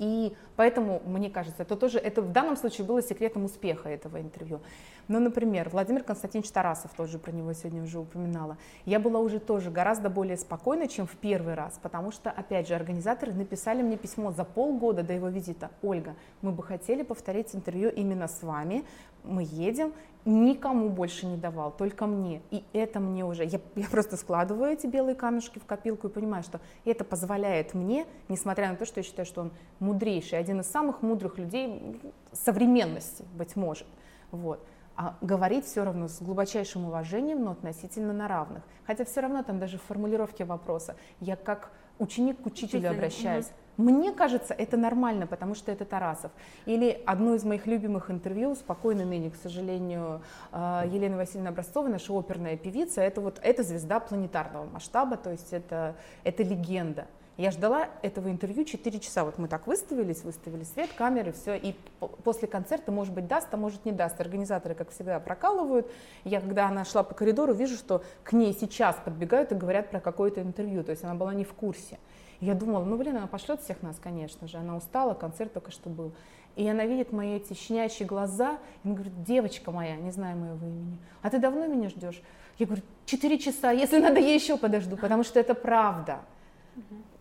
и 0.01 0.35
поэтому, 0.57 1.03
мне 1.05 1.29
кажется, 1.29 1.63
это 1.63 1.77
тоже, 1.77 1.99
это 1.99 2.23
в 2.23 2.33
данном 2.33 2.57
случае 2.57 2.87
было 2.87 3.03
секретом 3.03 3.45
успеха 3.45 3.91
этого 3.91 4.19
интервью. 4.19 4.61
Ну, 5.09 5.21
например, 5.21 5.69
Владимир 5.69 6.03
Константинович 6.05 6.51
Тарасов, 6.51 6.95
тоже 6.95 7.19
про 7.19 7.33
него 7.33 7.53
сегодня 7.53 7.83
уже 7.83 7.99
упоминала. 7.99 8.57
Я 8.87 8.99
была 8.99 9.21
уже 9.21 9.41
тоже 9.41 9.71
гораздо 9.71 10.09
более 10.09 10.39
спокойна, 10.39 10.89
чем 10.89 11.07
в 11.07 11.17
первый 11.17 11.53
раз, 11.53 11.79
потому 11.83 12.13
что, 12.13 12.31
опять 12.31 12.67
же, 12.67 12.75
организаторы 12.75 13.35
написали 13.35 13.83
мне 13.83 13.99
письмо 13.99 14.33
за 14.33 14.45
полгода 14.45 15.03
до 15.03 15.13
его 15.13 15.29
визита. 15.29 15.71
Ольга, 15.83 16.15
мы 16.41 16.53
бы 16.53 16.63
хотели 16.63 17.03
повторить 17.03 17.55
интервью 17.55 17.91
именно 17.91 18.27
с 18.27 18.43
вами, 18.43 18.87
мы 19.23 19.47
едем, 19.51 19.93
никому 20.25 20.89
больше 20.89 21.27
не 21.27 21.37
давал, 21.37 21.71
только 21.73 22.07
мне. 22.07 22.43
И 22.51 22.65
это 22.73 23.01
мне 23.01 23.25
уже, 23.25 23.45
я, 23.45 23.61
я 23.77 23.89
просто 23.91 24.17
складываю 24.17 24.73
эти 24.73 24.87
белые 24.87 25.15
камешки 25.15 25.59
в 25.59 25.65
копилку 25.65 26.09
и 26.09 26.11
понимаю, 26.11 26.43
что 26.43 26.61
это 26.85 27.05
позволяет 27.05 27.75
мне, 27.75 28.07
несмотря 28.29 28.69
на 28.69 28.77
то, 28.77 28.85
что 28.85 29.01
я 29.01 29.05
считаю, 29.05 29.27
что 29.27 29.43
он 29.43 29.53
мудрейший, 29.79 30.39
один 30.39 30.61
из 30.61 30.67
самых 30.67 31.03
мудрых 31.03 31.39
людей 31.39 32.01
современности, 32.33 33.25
быть 33.35 33.57
может. 33.57 33.87
Вот 34.31 34.65
а 34.97 35.17
говорить 35.23 35.65
все 35.65 35.83
равно 35.83 36.09
с 36.09 36.21
глубочайшим 36.21 36.85
уважением, 36.85 37.43
но 37.43 37.53
относительно 37.53 38.13
на 38.13 38.29
равных. 38.29 38.63
Хотя 38.87 39.07
все 39.07 39.21
равно 39.21 39.43
там 39.43 39.59
даже 39.59 39.79
в 39.79 39.83
формулировке 39.83 40.45
вопроса 40.45 40.95
я 41.21 41.37
как 41.37 41.71
ученик 41.99 42.43
к 42.43 42.47
учителю 42.47 42.81
Учитель. 42.81 42.97
обращаюсь. 42.97 43.47
Угу. 43.47 43.55
Мне 43.81 44.13
кажется, 44.13 44.53
это 44.53 44.77
нормально, 44.77 45.27
потому 45.27 45.55
что 45.55 45.73
это 45.73 45.87
Тарасов. 45.87 46.31
Или 46.67 47.03
одно 47.07 47.35
из 47.35 47.45
моих 47.45 47.67
любимых 47.67 48.11
интервью, 48.11 48.55
спокойно 48.55 49.07
ныне, 49.07 49.31
к 49.31 49.37
сожалению, 49.37 50.21
э, 50.53 50.83
Елена 50.93 51.17
Васильевна 51.17 51.49
Образцова, 51.49 51.89
наша 51.89 52.13
оперная 52.13 52.59
певица, 52.59 53.01
это 53.01 53.23
вот 53.23 53.41
эта 53.43 53.63
звезда 53.63 53.99
планетарного 53.99 54.67
масштаба, 54.67 55.17
то 55.17 55.31
есть 55.31 55.55
это, 55.55 55.97
это 56.25 56.43
легенда. 56.43 57.07
Я 57.39 57.53
ждала 57.53 57.89
этого 58.03 58.29
интервью 58.29 58.67
4 58.67 59.01
часа. 59.01 59.25
Вот 59.25 59.39
мы 59.39 59.49
так 59.49 59.67
выставились, 59.67 60.25
выставили 60.25 60.65
свет, 60.65 60.91
камеры, 60.95 61.33
все. 61.33 61.55
И 61.55 61.75
после 62.23 62.47
концерта, 62.47 62.93
может 62.93 63.15
быть, 63.15 63.29
даст, 63.29 63.49
а 63.53 63.57
может 63.57 63.87
не 63.87 63.93
даст. 63.93 64.21
Организаторы, 64.21 64.75
как 64.75 64.91
всегда, 64.91 65.19
прокалывают. 65.21 65.91
Я, 66.25 66.43
когда 66.43 66.69
она 66.69 66.85
шла 66.85 67.03
по 67.03 67.15
коридору, 67.15 67.55
вижу, 67.55 67.77
что 67.77 68.03
к 68.25 68.35
ней 68.35 68.53
сейчас 68.53 68.97
подбегают 69.03 69.53
и 69.53 69.55
говорят 69.55 69.89
про 69.89 70.01
какое-то 70.01 70.43
интервью. 70.43 70.85
То 70.85 70.91
есть 70.91 71.03
она 71.03 71.15
была 71.15 71.33
не 71.33 71.45
в 71.45 71.55
курсе. 71.55 71.99
Я 72.41 72.55
думала, 72.55 72.85
ну, 72.85 72.97
блин, 72.97 73.17
она 73.17 73.27
пошлет 73.27 73.61
всех 73.61 73.83
нас, 73.83 73.99
конечно 74.03 74.49
же. 74.49 74.57
Она 74.57 74.77
устала, 74.77 75.15
концерт 75.15 75.53
только 75.53 75.71
что 75.71 75.91
был. 75.91 76.13
И 76.57 76.67
она 76.69 76.85
видит 76.85 77.13
мои 77.13 77.37
эти 77.37 77.53
щенячьи 77.53 78.05
глаза, 78.05 78.59
и 78.83 78.89
она 78.89 78.95
говорит, 78.95 79.23
девочка 79.23 79.71
моя, 79.71 79.97
не 79.97 80.11
знаю 80.11 80.37
моего 80.37 80.67
имени, 80.67 80.99
а 81.23 81.31
ты 81.31 81.39
давно 81.39 81.67
меня 81.67 81.89
ждешь? 81.89 82.21
Я 82.59 82.67
говорю, 82.67 82.83
четыре 83.07 83.39
часа, 83.39 83.71
если 83.71 84.01
надо, 84.01 84.21
я 84.21 84.35
еще 84.35 84.57
подожду, 84.57 84.97
потому 84.97 85.23
что 85.23 85.39
это 85.39 85.55
правда. 85.55 86.21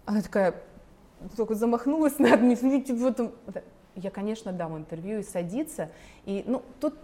Она 0.06 0.22
такая, 0.22 0.56
только 1.38 1.54
замахнулась 1.54 2.18
над 2.18 2.40
смотрите, 2.58 2.94
вот 2.94 3.34
я, 3.96 4.10
конечно, 4.10 4.52
дам 4.52 4.78
интервью 4.78 5.20
и 5.20 5.24
садится. 5.24 5.90
И, 6.26 6.44
ну, 6.48 6.64
тут, 6.80 6.96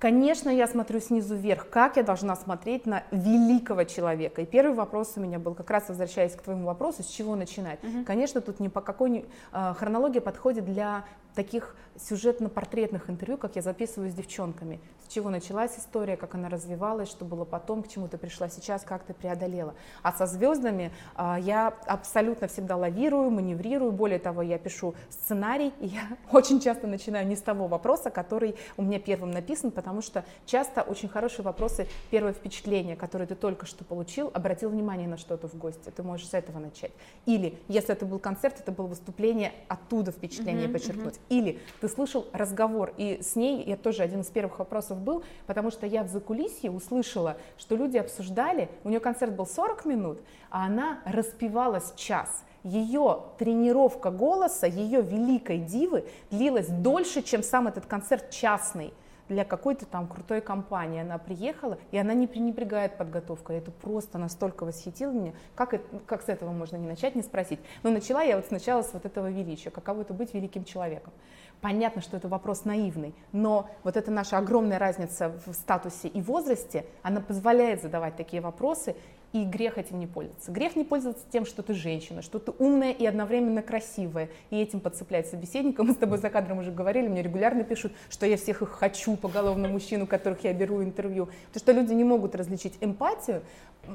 конечно, 0.00 0.50
я 0.50 0.66
смотрю 0.66 0.98
снизу 1.00 1.36
вверх, 1.36 1.68
как 1.70 1.96
я 1.96 2.02
должна 2.02 2.34
смотреть 2.34 2.86
на 2.86 3.04
великого 3.12 3.84
человека. 3.84 4.42
И 4.42 4.46
первый 4.46 4.74
вопрос 4.74 5.12
у 5.16 5.20
меня 5.20 5.38
был, 5.38 5.54
как 5.54 5.70
раз 5.70 5.88
возвращаясь 5.88 6.34
к 6.34 6.42
твоему 6.42 6.66
вопросу, 6.66 7.04
с 7.04 7.06
чего 7.06 7.36
начинать. 7.36 7.78
Угу. 7.84 8.04
Конечно, 8.04 8.40
тут 8.40 8.58
ни 8.58 8.68
по 8.68 8.80
какой 8.80 9.26
э, 9.52 9.74
хронологии 9.78 10.18
подходит 10.18 10.64
для 10.64 11.04
таких 11.34 11.74
сюжетно-портретных 12.08 13.10
интервью, 13.10 13.36
как 13.36 13.56
я 13.56 13.62
записываю 13.62 14.10
с 14.10 14.14
девчонками. 14.14 14.80
С 15.06 15.12
чего 15.12 15.28
началась 15.28 15.78
история, 15.78 16.16
как 16.16 16.34
она 16.34 16.48
развивалась, 16.48 17.10
что 17.10 17.24
было 17.24 17.44
потом, 17.44 17.82
к 17.82 17.88
чему 17.88 18.08
ты 18.08 18.16
пришла 18.16 18.48
сейчас, 18.48 18.82
как 18.82 19.02
ты 19.04 19.12
преодолела. 19.12 19.74
А 20.02 20.12
со 20.12 20.26
звездами 20.26 20.92
а, 21.14 21.38
я 21.38 21.68
абсолютно 21.86 22.46
всегда 22.48 22.76
лавирую, 22.76 23.30
маневрирую. 23.30 23.92
Более 23.92 24.18
того, 24.18 24.42
я 24.42 24.58
пишу 24.58 24.94
сценарий, 25.10 25.72
и 25.80 25.88
я 25.88 26.02
очень 26.32 26.60
часто 26.60 26.86
начинаю 26.86 27.26
не 27.26 27.36
с 27.36 27.42
того 27.42 27.66
вопроса, 27.66 28.10
который 28.10 28.56
у 28.76 28.82
меня 28.82 28.98
первым 28.98 29.30
написан, 29.30 29.70
потому 29.70 30.00
что 30.00 30.24
часто 30.46 30.82
очень 30.82 31.08
хорошие 31.08 31.44
вопросы, 31.44 31.86
первое 32.10 32.32
впечатление, 32.32 32.96
которое 32.96 33.26
ты 33.26 33.34
только 33.34 33.66
что 33.66 33.84
получил, 33.84 34.30
обратил 34.32 34.70
внимание 34.70 35.08
на 35.08 35.16
что-то 35.16 35.48
в 35.48 35.54
гости, 35.54 35.90
ты 35.90 36.02
можешь 36.02 36.28
с 36.28 36.34
этого 36.34 36.58
начать. 36.58 36.92
Или, 37.26 37.58
если 37.68 37.92
это 37.92 38.06
был 38.06 38.18
концерт, 38.18 38.60
это 38.60 38.72
было 38.72 38.86
выступление, 38.86 39.52
оттуда 39.68 40.12
впечатление 40.12 40.68
uh-huh, 40.68 40.72
подчеркнуть. 40.72 41.19
Или 41.28 41.60
ты 41.80 41.88
слышал 41.88 42.26
разговор, 42.32 42.92
и 42.96 43.20
с 43.22 43.36
ней 43.36 43.62
я 43.64 43.76
тоже 43.76 44.02
один 44.02 44.20
из 44.20 44.26
первых 44.26 44.58
вопросов 44.58 44.98
был, 44.98 45.22
потому 45.46 45.70
что 45.70 45.86
я 45.86 46.02
в 46.02 46.08
закулисье 46.08 46.70
услышала, 46.70 47.36
что 47.58 47.76
люди 47.76 47.98
обсуждали, 47.98 48.68
у 48.84 48.88
нее 48.88 49.00
концерт 49.00 49.34
был 49.34 49.46
40 49.46 49.84
минут, 49.84 50.18
а 50.50 50.66
она 50.66 51.00
распевалась 51.04 51.92
час. 51.96 52.44
Ее 52.62 53.22
тренировка 53.38 54.10
голоса, 54.10 54.66
ее 54.66 55.00
великой 55.00 55.58
дивы 55.58 56.04
длилась 56.30 56.68
дольше, 56.68 57.22
чем 57.22 57.42
сам 57.42 57.68
этот 57.68 57.86
концерт 57.86 58.30
частный 58.30 58.92
для 59.30 59.44
какой-то 59.44 59.86
там 59.86 60.08
крутой 60.08 60.40
компании. 60.40 61.00
Она 61.00 61.16
приехала, 61.16 61.78
и 61.92 61.96
она 61.96 62.12
не 62.14 62.26
пренебрегает 62.26 62.98
подготовкой. 62.98 63.58
Это 63.58 63.70
просто 63.70 64.18
настолько 64.18 64.64
восхитило 64.64 65.12
меня. 65.12 65.32
Как, 65.54 65.72
это, 65.72 65.84
как 66.06 66.22
с 66.22 66.28
этого 66.28 66.50
можно 66.50 66.76
не 66.76 66.88
начать, 66.88 67.14
не 67.14 67.22
спросить? 67.22 67.60
Но 67.84 67.90
начала 67.90 68.22
я 68.22 68.36
вот 68.36 68.46
сначала 68.46 68.82
с 68.82 68.92
вот 68.92 69.06
этого 69.06 69.30
величия. 69.30 69.70
Каково 69.70 70.02
это 70.02 70.12
быть 70.12 70.34
великим 70.34 70.64
человеком? 70.64 71.12
Понятно, 71.60 72.00
что 72.00 72.16
это 72.16 72.28
вопрос 72.28 72.64
наивный, 72.64 73.14
но 73.32 73.68
вот 73.84 73.96
эта 73.96 74.10
наша 74.10 74.38
огромная 74.38 74.78
разница 74.78 75.32
в 75.44 75.52
статусе 75.52 76.08
и 76.08 76.22
возрасте, 76.22 76.86
она 77.02 77.20
позволяет 77.20 77.82
задавать 77.82 78.16
такие 78.16 78.40
вопросы, 78.40 78.96
и 79.32 79.44
грех 79.44 79.78
этим 79.78 80.00
не 80.00 80.06
пользоваться. 80.06 80.50
Грех 80.50 80.74
не 80.74 80.84
пользоваться 80.84 81.24
тем, 81.30 81.46
что 81.46 81.62
ты 81.62 81.74
женщина, 81.74 82.20
что 82.22 82.38
ты 82.38 82.52
умная 82.58 82.90
и 82.90 83.06
одновременно 83.06 83.62
красивая, 83.62 84.28
и 84.50 84.60
этим 84.60 84.80
подцеплять 84.80 85.28
собеседника. 85.28 85.84
Мы 85.84 85.92
с 85.92 85.96
тобой 85.96 86.18
за 86.18 86.30
кадром 86.30 86.58
уже 86.58 86.72
говорили, 86.72 87.06
мне 87.08 87.22
регулярно 87.22 87.62
пишут, 87.62 87.92
что 88.08 88.26
я 88.26 88.36
всех 88.36 88.62
их 88.62 88.70
хочу 88.70 89.16
поголовно 89.16 89.68
мужчину, 89.68 90.06
которых 90.06 90.42
я 90.44 90.52
беру 90.52 90.82
интервью, 90.82 91.28
потому 91.52 91.60
что 91.60 91.72
люди 91.72 91.92
не 91.92 92.04
могут 92.04 92.34
различить 92.34 92.74
эмпатию. 92.80 93.42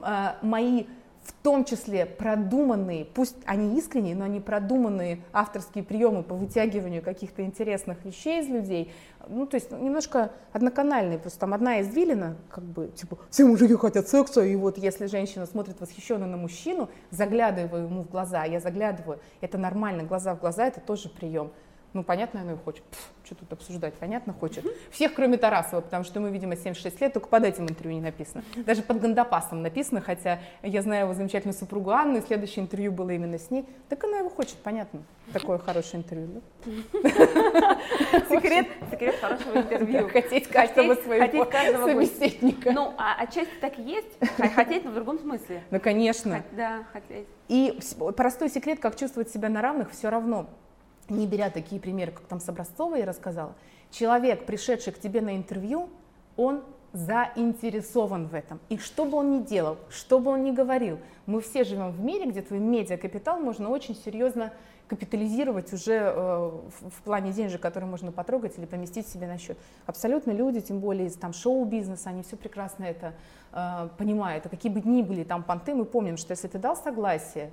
А, 0.01 0.38
мои 0.41 0.86
в 1.26 1.34
том 1.44 1.66
числе 1.66 2.06
продуманные, 2.06 3.06
пусть 3.06 3.36
они 3.46 3.78
искренние, 3.78 4.16
но 4.16 4.26
они 4.26 4.40
продуманные 4.40 5.22
авторские 5.34 5.84
приемы 5.84 6.24
по 6.24 6.36
вытягиванию 6.36 7.02
каких-то 7.02 7.44
интересных 7.44 8.06
вещей 8.06 8.42
из 8.42 8.48
людей, 8.48 8.92
ну, 9.28 9.48
то 9.48 9.56
есть 9.56 9.72
немножко 9.72 10.32
одноканальные, 10.54 11.18
просто 11.18 11.40
там 11.40 11.54
одна 11.54 11.82
извилина, 11.82 12.36
как 12.50 12.64
бы, 12.64 12.88
типа, 12.96 13.18
все 13.30 13.46
мужики 13.46 13.76
хотят 13.76 14.08
секса, 14.08 14.42
и 14.42 14.56
вот 14.56 14.78
если 14.78 15.08
женщина 15.08 15.46
смотрит 15.48 15.80
восхищенно 15.82 16.28
на 16.28 16.38
мужчину, 16.38 16.90
заглядываю 17.10 17.86
ему 17.86 18.04
в 18.04 18.10
глаза, 18.10 18.44
я 18.44 18.60
заглядываю, 18.60 19.20
это 19.42 19.58
нормально, 19.58 20.04
глаза 20.04 20.36
в 20.36 20.40
глаза, 20.40 20.68
это 20.68 20.80
тоже 20.80 21.10
прием. 21.10 21.52
Ну, 21.96 22.04
понятно, 22.04 22.41
она 22.41 22.52
ее 22.52 22.58
хочет. 22.58 22.84
Пф, 22.84 23.00
что 23.24 23.36
тут 23.36 23.54
обсуждать? 23.54 23.93
Понятно, 23.93 24.34
хочет. 24.34 24.66
Всех, 24.91 25.14
кроме 25.14 25.38
Тарасова, 25.38 25.80
потому 25.80 26.04
что 26.04 26.20
мы, 26.20 26.30
видимо, 26.30 26.58
76 26.58 27.00
лет, 27.00 27.14
только 27.14 27.30
под 27.30 27.46
этим 27.46 27.64
интервью 27.64 27.96
не 27.96 28.02
написано. 28.02 28.43
Даже 28.58 28.82
под 28.82 29.00
Гандапасом 29.00 29.62
написано, 29.62 30.02
хотя 30.02 30.41
я 30.62 30.82
знаю 30.82 31.06
его 31.06 31.14
замечательную 31.14 31.58
супругу 31.58 31.91
Анну, 31.91 32.18
и 32.18 32.22
следующее 32.22 32.66
интервью 32.66 32.91
было 32.91 33.12
именно 33.12 33.39
с 33.39 33.50
ней. 33.50 33.66
Так 33.88 34.04
она 34.04 34.18
его 34.18 34.30
хочет, 34.30 34.56
понятно. 34.58 35.04
Такое 35.32 35.58
хорошее 35.58 36.04
интервью. 36.04 36.41
Секрет, 38.30 38.68
секрет 38.91 39.16
хорошего 39.22 39.60
интервью. 39.60 40.10
Хотеть 40.10 40.50
каждого 40.50 40.96
своего 40.96 41.88
собеседника. 41.88 42.74
Ну, 42.74 42.93
а 42.98 43.22
отчасти 43.22 43.54
так 43.62 43.80
и 43.80 43.84
есть. 43.84 44.20
Хотеть, 44.54 44.84
но 44.84 44.91
в 44.91 44.96
другом 44.96 45.18
смысле. 45.18 45.64
Ну, 45.72 45.80
конечно. 45.80 46.43
Да, 46.52 46.84
хотеть. 46.91 47.28
И 47.48 47.80
простой 48.18 48.50
секрет, 48.50 48.80
как 48.82 48.98
чувствовать 48.98 49.30
себя 49.30 49.48
на 49.48 49.62
равных, 49.62 49.91
все 49.91 50.10
равно 50.10 50.50
не 51.10 51.28
беря 51.28 51.49
такие 51.49 51.80
примеры, 51.80 52.12
как 52.12 52.26
там 52.26 52.39
с 52.39 52.49
Образцовой 52.49 52.99
я 52.99 53.06
рассказала, 53.06 53.56
человек, 53.91 54.45
пришедший 54.45 54.93
к 54.93 54.99
тебе 54.99 55.22
на 55.22 55.36
интервью, 55.36 55.89
он 56.38 56.64
заинтересован 56.93 58.28
в 58.28 58.34
этом. 58.34 58.60
И 58.70 58.78
что 58.78 59.06
бы 59.06 59.18
он 59.18 59.32
ни 59.32 59.43
делал, 59.43 59.78
что 59.89 60.20
бы 60.20 60.32
он 60.32 60.43
ни 60.43 60.51
говорил, 60.51 60.97
мы 61.26 61.41
все 61.41 61.64
живем 61.66 61.91
в 61.91 61.99
мире, 61.99 62.26
где 62.30 62.41
твой 62.41 62.60
медиакапитал 62.60 63.39
можно 63.39 63.70
очень 63.70 63.95
серьезно 63.95 64.53
капитализировать 64.88 65.74
уже 65.74 65.93
э, 65.93 66.51
в, 66.89 67.01
плане 67.03 67.32
денежек, 67.32 67.60
которые 67.60 67.89
можно 67.89 68.12
потрогать 68.12 68.58
или 68.58 68.66
поместить 68.66 69.08
себе 69.08 69.28
на 69.28 69.38
счет. 69.38 69.58
Абсолютно 69.88 70.32
люди, 70.32 70.62
тем 70.62 70.80
более 70.80 71.08
из 71.08 71.16
там 71.16 71.34
шоу-бизнеса, 71.34 72.10
они 72.10 72.24
все 72.24 72.38
прекрасно 72.38 72.84
это 72.84 73.14
э, 73.51 73.89
понимают. 73.97 74.45
А 74.45 74.49
какие 74.49 74.72
бы 74.72 74.82
ни 74.82 75.01
были 75.01 75.24
там 75.24 75.43
понты, 75.43 75.74
мы 75.74 75.86
помним, 75.86 76.18
что 76.18 76.32
если 76.32 76.47
ты 76.47 76.60
дал 76.60 76.78
согласие, 76.78 77.51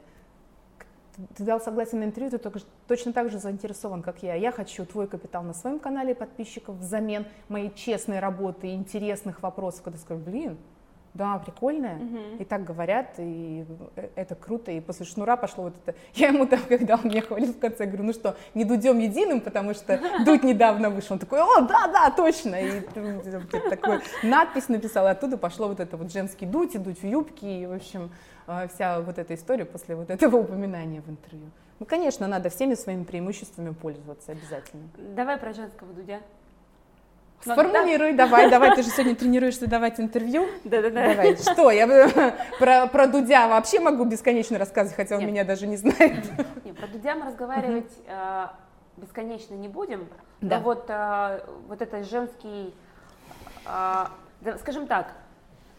ты 1.36 1.44
дал 1.44 1.60
согласие 1.60 2.00
на 2.00 2.04
интервью, 2.04 2.38
ты 2.38 2.50
точно 2.88 3.12
так 3.12 3.30
же 3.30 3.38
заинтересован, 3.38 4.02
как 4.02 4.22
я. 4.22 4.34
Я 4.34 4.52
хочу 4.52 4.86
твой 4.86 5.06
капитал 5.06 5.42
на 5.42 5.52
своем 5.52 5.78
канале 5.78 6.14
подписчиков 6.14 6.76
взамен 6.76 7.26
моей 7.48 7.72
честной 7.74 8.18
работы 8.18 8.74
интересных 8.74 9.42
вопросов, 9.42 9.82
когда 9.82 9.98
скажу, 9.98 10.20
блин, 10.20 10.58
да, 11.14 11.38
прикольная, 11.38 11.96
угу. 11.96 12.18
и 12.38 12.44
так 12.44 12.64
говорят, 12.64 13.14
и 13.18 13.66
э, 13.96 14.08
это 14.16 14.34
круто, 14.34 14.70
и 14.70 14.80
после 14.80 15.04
шнура 15.04 15.36
пошло 15.36 15.64
вот 15.64 15.74
это. 15.84 15.96
Я 16.14 16.28
ему 16.28 16.46
там, 16.46 16.60
когда 16.68 16.94
он 16.94 17.04
меня 17.04 17.20
хвалил 17.20 17.52
в 17.52 17.58
конце, 17.58 17.84
говорю, 17.84 18.04
ну 18.04 18.12
что, 18.12 18.36
не 18.54 18.64
дудем 18.64 18.98
единым, 18.98 19.40
потому 19.40 19.74
что 19.74 20.00
Дудь 20.24 20.42
недавно 20.42 20.88
вышел. 20.88 21.14
Он 21.14 21.18
такой, 21.18 21.40
о, 21.40 21.60
да, 21.62 21.88
да, 21.88 22.10
точно, 22.10 22.56
и 22.56 22.80
такой 23.70 24.00
надпись 24.22 24.68
написал, 24.68 25.06
и 25.06 25.10
оттуда 25.10 25.36
пошло 25.36 25.68
вот 25.68 25.80
это 25.80 25.96
вот 25.96 26.10
женский 26.10 26.46
Дудь, 26.46 26.74
и 26.74 26.78
Дудь 26.78 27.02
в 27.02 27.06
юбке, 27.06 27.62
и, 27.62 27.66
в 27.66 27.72
общем, 27.72 28.10
а, 28.46 28.66
вся 28.68 29.00
вот 29.00 29.18
эта 29.18 29.34
история 29.34 29.66
после 29.66 29.94
вот 29.94 30.10
этого 30.10 30.36
упоминания 30.36 31.02
в 31.02 31.10
интервью. 31.10 31.50
Ну, 31.78 31.86
конечно, 31.86 32.26
надо 32.26 32.48
всеми 32.48 32.74
своими 32.74 33.04
преимуществами 33.04 33.72
пользоваться 33.72 34.32
обязательно. 34.32 34.84
Давай 35.16 35.36
про 35.36 35.52
женского 35.52 35.92
Дудя. 35.92 36.20
Сформулируй, 37.42 38.12
да. 38.12 38.26
давай, 38.26 38.50
давай, 38.50 38.74
ты 38.74 38.82
же 38.82 38.90
сегодня 38.96 39.14
тренируешься 39.14 39.66
давать 39.66 39.98
интервью. 39.98 40.48
Да-да-да. 40.64 41.14
Давай, 41.14 41.36
что, 41.36 41.70
я 41.70 41.86
про, 42.58 42.86
про 42.86 43.06
Дудя 43.06 43.48
вообще 43.48 43.80
могу 43.80 44.04
бесконечно 44.04 44.58
рассказывать, 44.58 44.96
хотя 44.96 45.16
он 45.16 45.22
Нет. 45.22 45.30
меня 45.30 45.44
даже 45.44 45.66
не 45.66 45.76
знает. 45.76 46.24
Нет, 46.64 46.76
про 46.76 46.86
Дудя 46.86 47.14
мы 47.14 47.26
разговаривать 47.26 47.90
э, 48.06 48.46
бесконечно 48.96 49.54
не 49.54 49.68
будем, 49.68 50.08
да. 50.40 50.58
но 50.58 50.62
вот, 50.62 50.84
э, 50.88 51.40
вот 51.68 51.82
это 51.82 52.04
женский, 52.04 52.74
э, 53.66 54.56
скажем 54.58 54.86
так, 54.86 55.12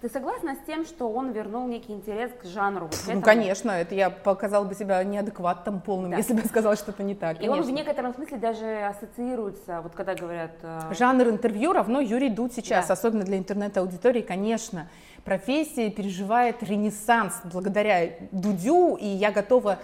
ты 0.04 0.10
согласна 0.10 0.56
с 0.56 0.68
тем, 0.68 0.86
что 0.86 1.10
он 1.10 1.32
вернул 1.32 1.66
некий 1.66 1.94
интерес 1.94 2.30
к 2.42 2.46
жанру? 2.46 2.90
Вот 3.06 3.16
ну, 3.16 3.22
конечно, 3.22 3.72
это 3.72 3.96
я 3.96 4.10
показала 4.10 4.66
бы 4.66 4.76
себя 4.76 5.02
неадекватным 5.02 5.80
полным, 5.80 6.12
да. 6.12 6.18
если 6.18 6.34
бы 6.34 6.42
я 6.42 6.46
сказала 6.46 6.76
что-то 6.76 7.04
не 7.04 7.16
так. 7.16 7.38
И 7.38 7.48
конечно. 7.48 7.56
он 7.56 7.64
в 7.64 7.72
некотором 7.72 8.14
смысле 8.14 8.38
даже 8.38 8.86
ассоциируется, 8.86 9.80
вот 9.82 9.94
когда 9.96 10.14
говорят... 10.14 10.52
Э... 10.62 10.94
Жанр 10.94 11.30
интервью 11.30 11.72
равно 11.72 12.02
Юрий 12.02 12.28
Дудь 12.28 12.52
сейчас, 12.52 12.88
да. 12.88 12.96
особенно 12.96 13.24
для 13.24 13.38
интернет-аудитории, 13.38 14.22
конечно. 14.24 14.90
Профессия 15.24 15.90
переживает 15.90 16.62
ренессанс 16.64 17.40
благодаря 17.46 18.10
Дудю, 18.34 18.98
и 18.98 19.08
я 19.08 19.32
готова 19.32 19.80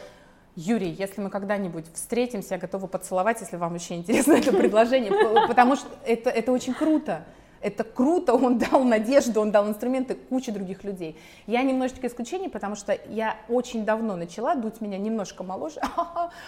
Юрий, 0.58 0.92
если 0.92 1.22
мы 1.22 1.30
когда-нибудь 1.30 1.86
встретимся, 1.94 2.56
я 2.56 2.60
готова 2.60 2.88
поцеловать, 2.88 3.40
если 3.40 3.56
вам 3.56 3.72
вообще 3.72 3.96
интересно 3.96 4.34
это 4.34 4.52
предложение, 4.58 5.14
потому 5.48 5.78
что 5.78 5.88
это, 6.06 6.30
это 6.30 6.52
очень 6.52 6.74
круто. 6.74 7.24
Это 7.62 7.84
круто, 7.84 8.34
он 8.34 8.58
дал 8.58 8.84
надежду, 8.84 9.42
он 9.42 9.52
дал 9.52 9.68
инструменты 9.68 10.16
куче 10.16 10.52
других 10.52 10.84
людей. 10.84 11.18
Я 11.48 11.62
немножечко 11.64 12.08
исключение, 12.08 12.50
потому 12.50 12.76
что 12.76 12.98
я 13.10 13.36
очень 13.50 13.86
давно 13.86 14.16
начала, 14.16 14.56
дуть 14.56 14.82
меня 14.82 14.98
немножко 14.98 15.44
моложе, 15.44 15.82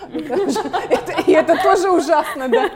и 1.27 1.31
это 1.31 1.61
тоже 1.61 1.91
ужасно, 1.91 2.47
да. 2.47 2.69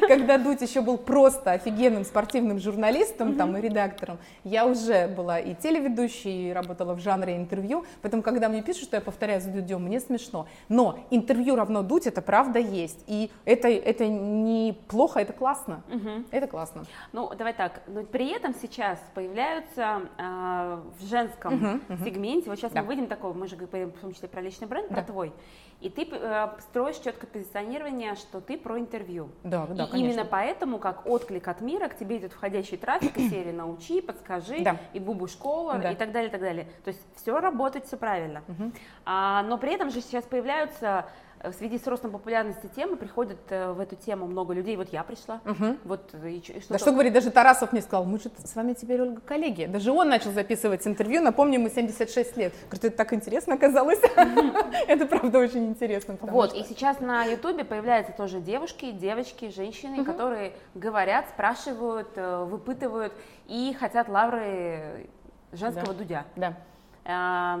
Когда 0.00 0.38
Дуть 0.38 0.60
еще 0.60 0.80
был 0.80 0.98
просто 0.98 1.52
офигенным 1.52 2.04
спортивным 2.04 2.58
журналистом 2.58 3.36
там, 3.36 3.56
и 3.56 3.60
редактором, 3.60 4.18
я 4.44 4.66
уже 4.66 5.08
была 5.08 5.38
и 5.38 5.54
телеведущей, 5.54 6.50
и 6.50 6.52
работала 6.52 6.94
в 6.94 7.00
жанре 7.00 7.36
интервью, 7.36 7.84
поэтому, 8.02 8.22
когда 8.22 8.48
мне 8.48 8.62
пишут, 8.62 8.84
что 8.84 8.96
я 8.96 9.00
повторяю 9.00 9.40
за 9.40 9.50
Дудем, 9.50 9.82
мне 9.82 10.00
смешно. 10.00 10.46
Но 10.68 10.98
интервью 11.10 11.56
равно 11.56 11.82
Дуть, 11.82 12.06
это 12.06 12.20
правда 12.20 12.58
есть, 12.58 13.02
и 13.06 13.30
это, 13.44 13.68
это 13.68 14.06
не 14.06 14.76
плохо, 14.88 15.20
это 15.20 15.32
классно, 15.32 15.82
это 16.30 16.46
классно. 16.46 16.84
Ну, 17.12 17.30
давай 17.34 17.53
так, 17.56 17.82
но 17.86 18.02
при 18.02 18.30
этом 18.30 18.54
сейчас 18.54 18.98
появляются 19.14 20.02
э, 20.18 20.82
в 20.98 21.06
женском 21.06 21.54
uh-huh, 21.54 21.82
uh-huh. 21.88 22.04
сегменте, 22.04 22.50
вот 22.50 22.58
сейчас 22.58 22.72
да. 22.72 22.82
мы 22.82 22.88
выйдем 22.88 23.06
такого, 23.06 23.32
мы 23.32 23.46
же 23.46 23.56
говорим 23.56 23.92
в 23.92 23.98
том 23.98 24.12
числе 24.12 24.28
про 24.28 24.40
личный 24.40 24.66
бренд, 24.66 24.88
да. 24.88 24.96
про 24.96 25.02
твой, 25.02 25.32
и 25.80 25.90
ты 25.90 26.08
э, 26.10 26.48
строишь 26.60 26.96
четкое 26.96 27.28
позиционирование, 27.30 28.14
что 28.14 28.40
ты 28.40 28.56
про 28.56 28.78
интервью. 28.78 29.28
Да, 29.42 29.66
да, 29.66 29.84
и 29.84 29.90
конечно. 29.90 29.96
именно 29.96 30.24
поэтому, 30.24 30.78
как 30.78 31.06
отклик 31.06 31.46
от 31.48 31.60
мира, 31.60 31.88
к 31.88 31.96
тебе 31.96 32.16
идет 32.18 32.32
входящий 32.32 32.76
трафик 32.76 33.16
из 33.16 33.30
серии 33.30 33.52
«Научи», 33.52 34.00
«Подскажи», 34.00 34.60
да. 34.60 34.76
и 34.92 34.98
«Бубу 34.98 35.28
школа» 35.28 35.78
да. 35.78 35.92
и 35.92 35.94
так 35.94 36.12
далее, 36.12 36.28
и 36.28 36.32
так 36.32 36.40
далее. 36.40 36.68
То 36.84 36.88
есть 36.88 37.00
все 37.16 37.38
работает, 37.38 37.86
все 37.86 37.96
правильно. 37.96 38.42
Угу. 38.48 38.72
А, 39.04 39.42
но 39.42 39.58
при 39.58 39.74
этом 39.74 39.90
же 39.90 40.00
сейчас 40.00 40.24
появляются 40.24 41.06
в 41.50 41.54
связи 41.54 41.78
с 41.78 41.86
ростом 41.86 42.10
популярности 42.10 42.68
темы 42.74 42.96
приходит 42.96 43.38
э, 43.50 43.72
в 43.72 43.80
эту 43.80 43.96
тему 43.96 44.26
много 44.26 44.54
людей. 44.54 44.76
Вот 44.76 44.92
я 44.92 45.02
пришла. 45.02 45.40
Угу. 45.44 45.78
Вот, 45.84 46.14
и, 46.24 46.38
и 46.38 46.60
что 46.60 46.72
да 46.72 46.78
что 46.78 46.92
говорит, 46.92 47.12
даже 47.12 47.30
Тарасов 47.30 47.72
мне 47.72 47.82
сказал, 47.82 48.04
мы 48.04 48.18
же 48.18 48.30
с 48.44 48.54
вами 48.54 48.72
теперь, 48.72 49.00
Ольга, 49.00 49.20
коллеги. 49.20 49.66
Даже 49.66 49.92
он 49.92 50.08
начал 50.08 50.32
записывать 50.32 50.86
интервью, 50.86 51.22
напомню, 51.22 51.58
ему 51.58 51.68
76 51.68 52.36
лет. 52.36 52.54
Говорит, 52.66 52.84
это 52.84 52.96
так 52.96 53.12
интересно 53.12 53.54
оказалось. 53.54 54.00
Это 54.86 55.06
правда 55.06 55.38
очень 55.38 55.66
интересно. 55.66 56.16
Вот, 56.20 56.54
и 56.54 56.62
сейчас 56.64 57.00
на 57.00 57.24
Ютубе 57.24 57.64
появляются 57.64 58.12
тоже 58.12 58.40
девушки, 58.40 58.90
девочки, 58.92 59.50
женщины, 59.50 60.04
которые 60.04 60.52
говорят, 60.74 61.26
спрашивают, 61.30 62.08
э, 62.16 62.44
выпытывают 62.44 63.12
и 63.46 63.74
хотят 63.78 64.08
лавры 64.08 65.08
женского 65.52 65.94
дудя. 65.94 66.24
Да. 66.36 66.54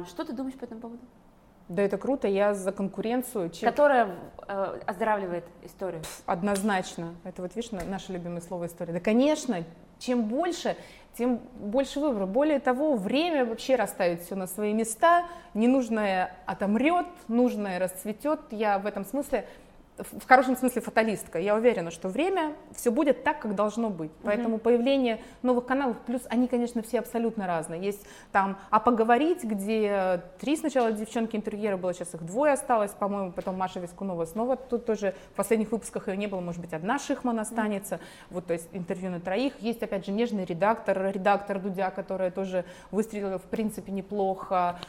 Что 0.08 0.24
ты 0.24 0.32
думаешь 0.32 0.56
по 0.56 0.64
этому 0.64 0.80
поводу? 0.80 1.02
Да 1.68 1.82
это 1.82 1.96
круто, 1.96 2.28
я 2.28 2.52
за 2.52 2.72
конкуренцию. 2.72 3.48
Чем... 3.50 3.68
Которая 3.68 4.10
э, 4.46 4.80
оздоравливает 4.86 5.44
историю. 5.62 6.02
Пф, 6.02 6.22
однозначно. 6.26 7.14
Это 7.24 7.40
вот, 7.40 7.56
видишь, 7.56 7.70
наше 7.72 8.12
любимое 8.12 8.42
слово 8.42 8.66
история. 8.66 8.92
Да, 8.92 9.00
конечно, 9.00 9.64
чем 9.98 10.24
больше, 10.24 10.76
тем 11.16 11.40
больше 11.54 12.00
выбора. 12.00 12.26
Более 12.26 12.60
того, 12.60 12.96
время 12.96 13.46
вообще 13.46 13.76
расставит 13.76 14.20
все 14.20 14.34
на 14.34 14.46
свои 14.46 14.74
места. 14.74 15.24
Ненужное 15.54 16.36
отомрет, 16.44 17.06
нужное 17.28 17.78
расцветет. 17.78 18.40
Я 18.50 18.78
в 18.78 18.86
этом 18.86 19.06
смысле 19.06 19.46
в 19.96 20.26
хорошем 20.26 20.56
смысле 20.56 20.82
фаталистка. 20.82 21.38
Я 21.38 21.54
уверена, 21.54 21.92
что 21.92 22.08
время 22.08 22.54
все 22.74 22.90
будет 22.90 23.22
так, 23.22 23.38
как 23.38 23.54
должно 23.54 23.90
быть. 23.90 24.10
Поэтому 24.24 24.56
mm-hmm. 24.56 24.60
появление 24.60 25.22
новых 25.42 25.66
каналов, 25.66 25.96
плюс 26.00 26.22
они, 26.30 26.48
конечно, 26.48 26.82
все 26.82 26.98
абсолютно 26.98 27.46
разные. 27.46 27.80
Есть 27.80 28.04
там 28.32 28.58
«А 28.70 28.80
поговорить», 28.80 29.44
где 29.44 30.20
три 30.40 30.56
сначала 30.56 30.90
девчонки 30.90 31.36
интерьера 31.36 31.76
было, 31.76 31.94
сейчас 31.94 32.14
их 32.14 32.24
двое 32.24 32.54
осталось, 32.54 32.90
по-моему, 32.90 33.30
потом 33.30 33.56
Маша 33.56 33.78
Вискунова 33.78 34.24
снова 34.24 34.56
тут 34.56 34.84
тоже 34.84 35.14
в 35.32 35.36
последних 35.36 35.70
выпусках 35.70 36.08
ее 36.08 36.16
не 36.16 36.26
было, 36.26 36.40
может 36.40 36.60
быть, 36.60 36.72
одна 36.72 36.98
Шихман 36.98 37.38
останется. 37.38 37.94
Mm-hmm. 37.94 38.30
Вот, 38.30 38.46
то 38.46 38.52
есть 38.52 38.68
интервью 38.72 39.10
на 39.10 39.20
троих. 39.20 39.52
Есть, 39.60 39.82
опять 39.82 40.06
же, 40.06 40.12
нежный 40.12 40.44
редактор, 40.44 41.12
редактор 41.12 41.60
Дудя, 41.60 41.90
которая 41.90 42.32
тоже 42.32 42.64
выстрелила, 42.90 43.38
в 43.38 43.44
принципе, 43.44 43.92
неплохо. 43.92 44.80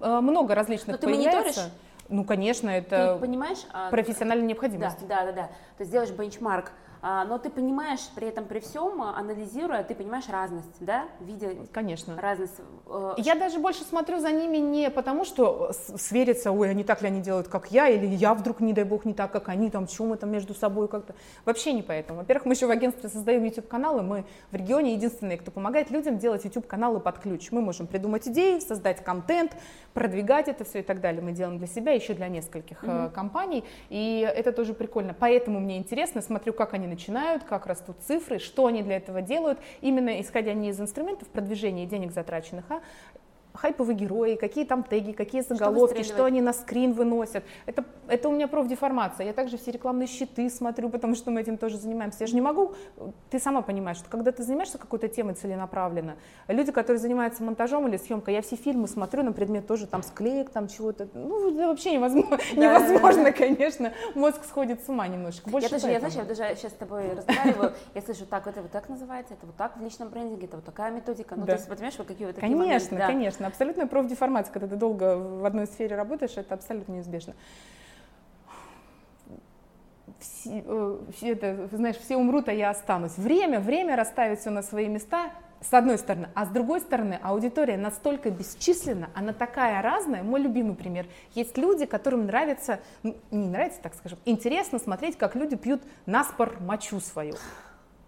Много 0.00 0.56
различных 0.56 0.96
Но 0.96 0.96
ты 0.96 1.06
появляется. 1.06 1.60
Мониторишь? 1.60 1.72
Ну, 2.08 2.24
конечно, 2.24 2.68
это 2.70 3.14
ты 3.14 3.20
понимаешь, 3.20 3.64
а, 3.72 3.90
профессиональная 3.90 4.46
необходимость. 4.46 5.06
Да, 5.06 5.24
да, 5.24 5.26
да, 5.26 5.32
да. 5.32 5.46
То 5.46 5.80
есть 5.80 5.90
делаешь 5.90 6.10
бенчмарк 6.10 6.72
но 7.02 7.38
ты 7.38 7.50
понимаешь, 7.50 8.00
при 8.14 8.28
этом, 8.28 8.44
при 8.44 8.60
всем, 8.60 9.02
анализируя, 9.02 9.82
ты 9.82 9.94
понимаешь 9.94 10.28
разность, 10.28 10.76
да, 10.78 11.06
видя 11.20 11.50
Конечно. 11.72 12.20
разность. 12.20 12.54
Э, 12.86 13.14
я 13.16 13.34
даже 13.34 13.58
больше 13.58 13.82
смотрю 13.82 14.20
за 14.20 14.30
ними 14.30 14.58
не 14.58 14.88
потому, 14.88 15.24
что 15.24 15.72
свериться, 15.96 16.52
ой, 16.52 16.70
они 16.70 16.84
так 16.84 17.02
ли 17.02 17.08
они 17.08 17.20
делают, 17.20 17.48
как 17.48 17.72
я, 17.72 17.88
или 17.88 18.06
я 18.06 18.34
вдруг, 18.34 18.60
не 18.60 18.72
дай 18.72 18.84
бог, 18.84 19.04
не 19.04 19.14
так, 19.14 19.32
как 19.32 19.48
они, 19.48 19.68
там, 19.68 19.88
чем 19.88 20.08
мы 20.08 20.16
там 20.16 20.30
между 20.30 20.54
собой 20.54 20.86
как-то. 20.86 21.14
Вообще 21.44 21.72
не 21.72 21.82
поэтому. 21.82 22.20
Во-первых, 22.20 22.46
мы 22.46 22.54
еще 22.54 22.66
в 22.66 22.70
агентстве 22.70 23.08
создаем 23.08 23.42
YouTube-каналы, 23.42 24.02
мы 24.02 24.24
в 24.52 24.54
регионе 24.54 24.94
единственные, 24.94 25.38
кто 25.38 25.50
помогает 25.50 25.90
людям 25.90 26.18
делать 26.18 26.44
YouTube-каналы 26.44 27.00
под 27.00 27.18
ключ. 27.18 27.50
Мы 27.50 27.62
можем 27.62 27.88
придумать 27.88 28.28
идеи, 28.28 28.60
создать 28.60 29.02
контент, 29.02 29.56
продвигать 29.92 30.46
это 30.46 30.64
все 30.64 30.80
и 30.80 30.82
так 30.82 31.00
далее. 31.00 31.20
Мы 31.20 31.32
делаем 31.32 31.58
для 31.58 31.66
себя 31.66 31.92
еще 31.92 32.14
для 32.14 32.28
нескольких 32.28 32.82
угу. 32.82 33.10
компаний, 33.12 33.64
и 33.88 34.20
это 34.20 34.52
тоже 34.52 34.72
прикольно. 34.72 35.14
Поэтому 35.18 35.58
мне 35.58 35.78
интересно, 35.78 36.22
смотрю, 36.22 36.52
как 36.52 36.74
они 36.74 36.91
начинают, 36.92 37.44
как 37.44 37.66
растут 37.66 37.96
цифры, 38.00 38.38
что 38.38 38.66
они 38.66 38.82
для 38.82 38.96
этого 38.96 39.22
делают, 39.22 39.58
именно 39.80 40.20
исходя 40.20 40.52
не 40.52 40.68
из 40.68 40.80
инструментов 40.80 41.28
продвижения 41.28 41.86
денег 41.86 42.12
затраченных, 42.12 42.64
а 42.70 42.80
хайповые 43.54 43.96
герои, 43.96 44.34
какие 44.36 44.64
там 44.64 44.82
теги, 44.82 45.12
какие 45.12 45.42
заголовки, 45.42 46.02
что, 46.02 46.14
что 46.14 46.24
они 46.24 46.40
на 46.40 46.52
скрин 46.52 46.92
выносят. 46.92 47.44
Это, 47.66 47.84
это 48.08 48.28
у 48.28 48.32
меня 48.32 48.48
профдеформация. 48.48 49.26
Я 49.26 49.32
также 49.32 49.58
все 49.58 49.70
рекламные 49.70 50.06
щиты 50.06 50.48
смотрю, 50.50 50.88
потому 50.88 51.14
что 51.14 51.30
мы 51.30 51.40
этим 51.40 51.58
тоже 51.58 51.78
занимаемся. 51.78 52.18
Я 52.20 52.26
же 52.26 52.34
не 52.34 52.40
могу, 52.40 52.74
ты 53.30 53.38
сама 53.38 53.62
понимаешь, 53.62 53.98
что 53.98 54.08
когда 54.08 54.32
ты 54.32 54.42
занимаешься 54.42 54.78
какой-то 54.78 55.08
темой 55.08 55.34
целенаправленно, 55.34 56.16
люди, 56.48 56.72
которые 56.72 57.00
занимаются 57.00 57.42
монтажом 57.42 57.86
или 57.88 57.96
съемкой, 57.96 58.34
я 58.34 58.42
все 58.42 58.56
фильмы 58.56 58.88
смотрю 58.88 59.22
на 59.22 59.32
предмет 59.32 59.66
тоже 59.66 59.86
там 59.86 60.02
склеек, 60.02 60.50
там 60.50 60.68
чего-то. 60.68 61.08
Ну, 61.14 61.54
это 61.54 61.68
вообще 61.68 61.92
невозможно, 61.92 62.38
да, 62.54 62.62
невозможно 62.62 63.24
да, 63.24 63.30
да. 63.30 63.32
конечно. 63.32 63.92
Мозг 64.14 64.44
сходит 64.44 64.84
с 64.84 64.88
ума 64.88 65.06
немножечко. 65.08 65.50
Больше 65.50 65.66
я 65.66 65.70
даже, 65.70 65.88
я, 65.88 65.98
знаешь, 65.98 66.14
я 66.14 66.24
даже 66.24 66.56
сейчас 66.56 66.72
с 66.72 66.76
тобой 66.76 67.12
разговариваю, 67.12 67.72
я 67.94 68.02
слышу, 68.02 68.26
так, 68.26 68.46
это 68.46 68.62
вот 68.62 68.70
так 68.70 68.88
называется, 68.88 69.34
это 69.34 69.46
вот 69.46 69.56
так 69.56 69.76
в 69.76 69.82
личном 69.82 70.08
брендинге, 70.08 70.46
это 70.46 70.56
вот 70.56 70.64
такая 70.64 70.90
методика. 70.90 71.34
Ну, 71.36 71.42
да. 71.42 71.52
то 71.52 71.58
есть, 71.58 71.68
понимаешь, 71.68 71.94
вот 71.98 72.06
какие 72.06 72.26
вот 72.26 72.36
такие 72.36 72.50
Конечно, 72.50 72.96
моменты, 72.96 73.12
конечно. 73.12 73.41
Конечно, 73.42 73.46
абсолютно 73.48 73.86
профдеформация, 73.88 74.52
когда 74.52 74.68
ты 74.68 74.76
долго 74.76 75.16
в 75.16 75.44
одной 75.44 75.66
сфере 75.66 75.96
работаешь, 75.96 76.36
это 76.36 76.54
абсолютно 76.54 76.92
неизбежно. 76.92 77.34
Все, 80.20 80.62
э, 80.64 80.98
все 81.16 81.32
это, 81.32 81.68
знаешь, 81.72 81.96
все 81.96 82.16
умрут, 82.16 82.48
а 82.48 82.52
я 82.52 82.70
останусь. 82.70 83.18
Время, 83.18 83.58
время 83.58 83.96
расставить 83.96 84.38
все 84.38 84.50
на 84.50 84.62
свои 84.62 84.86
места, 84.86 85.32
с 85.60 85.72
одной 85.74 85.98
стороны. 85.98 86.28
А 86.34 86.46
с 86.46 86.50
другой 86.50 86.80
стороны, 86.80 87.18
аудитория 87.20 87.76
настолько 87.76 88.30
бесчисленна, 88.30 89.10
она 89.14 89.32
такая 89.32 89.82
разная. 89.82 90.22
Мой 90.22 90.40
любимый 90.40 90.76
пример. 90.76 91.06
Есть 91.34 91.58
люди, 91.58 91.86
которым 91.86 92.26
нравится, 92.26 92.78
ну, 93.02 93.16
не 93.32 93.48
нравится, 93.48 93.80
так 93.82 93.94
скажем, 93.94 94.18
интересно 94.24 94.78
смотреть, 94.78 95.18
как 95.18 95.34
люди 95.34 95.56
пьют 95.56 95.82
наспор 96.06 96.60
мочу 96.60 97.00
свою. 97.00 97.34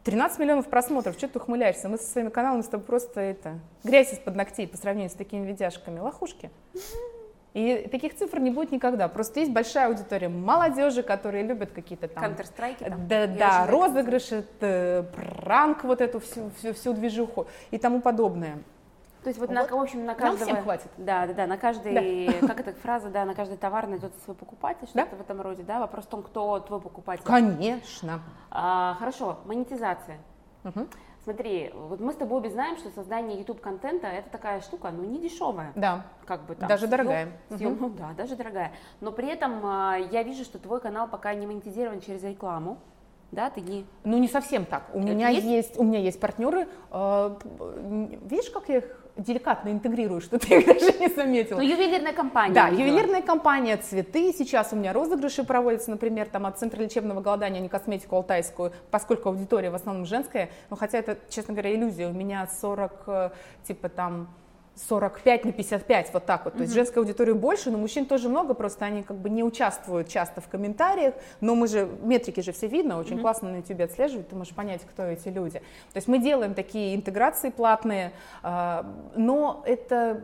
13 0.05 0.39
миллионов 0.39 0.69
просмотров, 0.69 1.17
что 1.17 1.29
ты 1.29 1.39
ухмыляешься? 1.39 1.89
Мы 1.89 1.97
со 1.97 2.05
своими 2.05 2.29
каналами 2.29 2.61
с 2.61 2.67
тобой 2.67 2.87
просто 2.87 3.21
это, 3.21 3.59
грязь 3.83 4.13
из-под 4.13 4.37
ногтей 4.37 4.69
по 4.69 4.77
сравнению 4.77 5.11
с 5.11 5.15
такими 5.15 5.47
видяшками, 5.47 5.99
лохушки. 5.99 6.51
И 7.55 7.89
таких 7.91 8.17
цифр 8.17 8.41
не 8.41 8.51
будет 8.51 8.73
никогда. 8.73 9.07
Просто 9.09 9.41
есть 9.41 9.53
большая 9.53 9.87
аудитория 9.87 10.29
молодежи, 10.29 11.03
которые 11.05 11.45
любят 11.45 11.71
какие-то 11.71 12.09
там... 12.09 12.25
Counter-Strike 12.25 12.89
там? 12.89 13.09
Да, 13.09 13.27
да 13.29 13.67
розыгрыши, 13.67 14.45
пранк, 15.15 15.85
вот 15.85 16.01
эту 16.01 16.19
всю, 16.19 16.51
всю, 16.59 16.75
всю 16.75 16.93
движуху 16.93 17.47
и 17.71 17.79
тому 17.79 18.01
подобное. 18.01 18.59
То 19.25 19.31
есть 19.31 19.41
вот, 19.41 19.49
вот. 19.49 19.55
На, 19.55 19.67
в 19.67 19.81
общем 19.81 20.05
на 20.05 20.15
каждого... 20.15 20.39
Нам 20.39 20.49
всем 20.49 20.63
хватит. 20.63 20.91
Да, 20.99 21.27
да, 21.27 21.33
да, 21.33 21.47
на 21.47 21.57
каждый, 21.57 22.29
да. 22.29 22.47
как 22.47 22.61
эта 22.61 22.75
фраза, 22.75 23.09
да, 23.09 23.25
на 23.25 23.35
каждый 23.35 23.57
товар 23.57 23.87
найдется 23.87 24.21
свой 24.21 24.37
покупатель, 24.37 24.87
что-то 24.87 25.11
да? 25.11 25.17
в 25.17 25.21
этом 25.21 25.41
роде, 25.41 25.63
да? 25.63 25.81
Вопрос 25.81 26.05
в 26.05 26.09
том, 26.09 26.23
кто 26.23 26.61
твой 26.61 26.79
покупатель. 26.81 27.25
Конечно. 27.25 28.21
А, 28.51 28.97
хорошо, 28.99 29.39
монетизация. 29.47 30.19
Угу. 30.65 30.87
Смотри, 31.25 31.71
вот 31.75 32.01
мы 32.01 32.13
с 32.13 32.17
тобой 32.17 32.39
обе 32.39 32.51
знаем, 32.51 32.77
что 32.77 32.91
создание 32.91 33.39
YouTube 33.39 33.63
контента 33.63 34.09
это 34.09 34.29
такая 34.29 34.61
штука, 34.61 34.91
ну 34.91 35.05
не 35.05 35.19
дешевая. 35.19 35.73
Да. 35.75 36.05
Как 36.27 36.43
бы 36.43 36.55
там. 36.55 36.69
Даже 36.69 36.81
съем, 36.81 36.91
дорогая. 36.91 37.29
Съем, 37.49 37.73
угу. 37.73 37.89
Да, 37.97 38.13
даже 38.15 38.37
дорогая. 38.37 38.73
Но 39.01 39.11
при 39.11 39.29
этом 39.29 39.65
а, 39.65 39.97
я 39.97 40.23
вижу, 40.23 40.45
что 40.45 40.59
твой 40.59 40.83
канал 40.83 41.09
пока 41.09 41.33
не 41.33 41.47
монетизирован 41.47 42.01
через 42.01 42.23
рекламу 42.25 42.77
да, 43.35 43.51
ты 43.51 43.61
не... 43.61 43.85
Ну, 44.05 44.19
не 44.19 44.29
совсем 44.29 44.65
так. 44.65 44.85
У 44.95 45.01
Это 45.01 45.09
меня 45.09 45.29
есть? 45.29 45.47
есть, 45.47 45.79
у 45.79 45.83
меня 45.83 45.99
есть 45.99 46.21
партнеры. 46.21 46.69
Э, 46.91 47.35
видишь, 48.23 48.51
как 48.51 48.69
я 48.69 48.79
их 48.79 49.04
деликатно 49.17 49.71
интегрирую, 49.71 50.21
что 50.21 50.39
ты 50.39 50.59
их 50.59 50.67
даже 50.79 50.99
не 50.99 51.09
заметила. 51.09 51.59
Ну, 51.59 51.63
ювелирная 51.63 52.13
компания. 52.13 52.55
Да, 52.55 52.69
ювелирная 52.69 53.23
компания, 53.23 53.77
цветы. 53.77 54.33
Сейчас 54.33 54.73
у 54.73 54.77
меня 54.77 54.93
розыгрыши 54.93 55.45
проводятся, 55.45 55.91
например, 55.91 56.29
там 56.29 56.47
от 56.47 56.59
Центра 56.59 56.83
лечебного 56.83 57.21
голодания, 57.21 57.61
не 57.61 57.69
косметику 57.69 58.17
алтайскую, 58.17 58.73
поскольку 58.91 59.29
аудитория 59.29 59.71
в 59.71 59.75
основном 59.75 60.07
женская. 60.07 60.51
Но 60.71 60.77
хотя 60.77 60.99
это, 60.99 61.19
честно 61.29 61.55
говоря, 61.55 61.75
иллюзия. 61.75 62.09
У 62.09 62.13
меня 62.13 62.49
40, 62.61 62.93
э, 63.07 63.31
типа 63.67 63.89
там 63.89 64.29
45 64.77 65.45
на 65.45 65.53
55, 65.53 66.13
вот 66.13 66.27
так 66.27 66.45
вот. 66.45 66.55
То 66.55 66.63
есть 66.63 66.75
женской 66.75 67.03
аудитории 67.03 67.33
больше, 67.33 67.71
но 67.71 67.79
мужчин 67.79 68.07
тоже 68.07 68.29
много, 68.29 68.55
просто 68.55 68.85
они 68.85 69.03
как 69.03 69.17
бы 69.17 69.31
не 69.31 69.45
участвуют 69.45 70.09
часто 70.09 70.41
в 70.41 70.49
комментариях, 70.49 71.15
но 71.41 71.55
мы 71.55 71.69
же, 71.69 71.89
метрики 72.03 72.41
же 72.41 72.53
все 72.53 72.67
видно, 72.67 72.99
очень 72.99 73.21
классно 73.21 73.51
на 73.51 73.57
YouTube 73.57 73.81
отслеживать, 73.81 74.29
ты 74.29 74.37
можешь 74.37 74.55
понять, 74.55 74.83
кто 74.83 75.05
эти 75.05 75.29
люди. 75.29 75.59
То 75.93 75.97
есть 75.97 76.09
мы 76.09 76.19
делаем 76.19 76.55
такие 76.55 76.95
интеграции 76.95 77.51
платные, 77.51 78.13
а, 78.43 78.85
но 79.15 79.63
это 79.67 80.23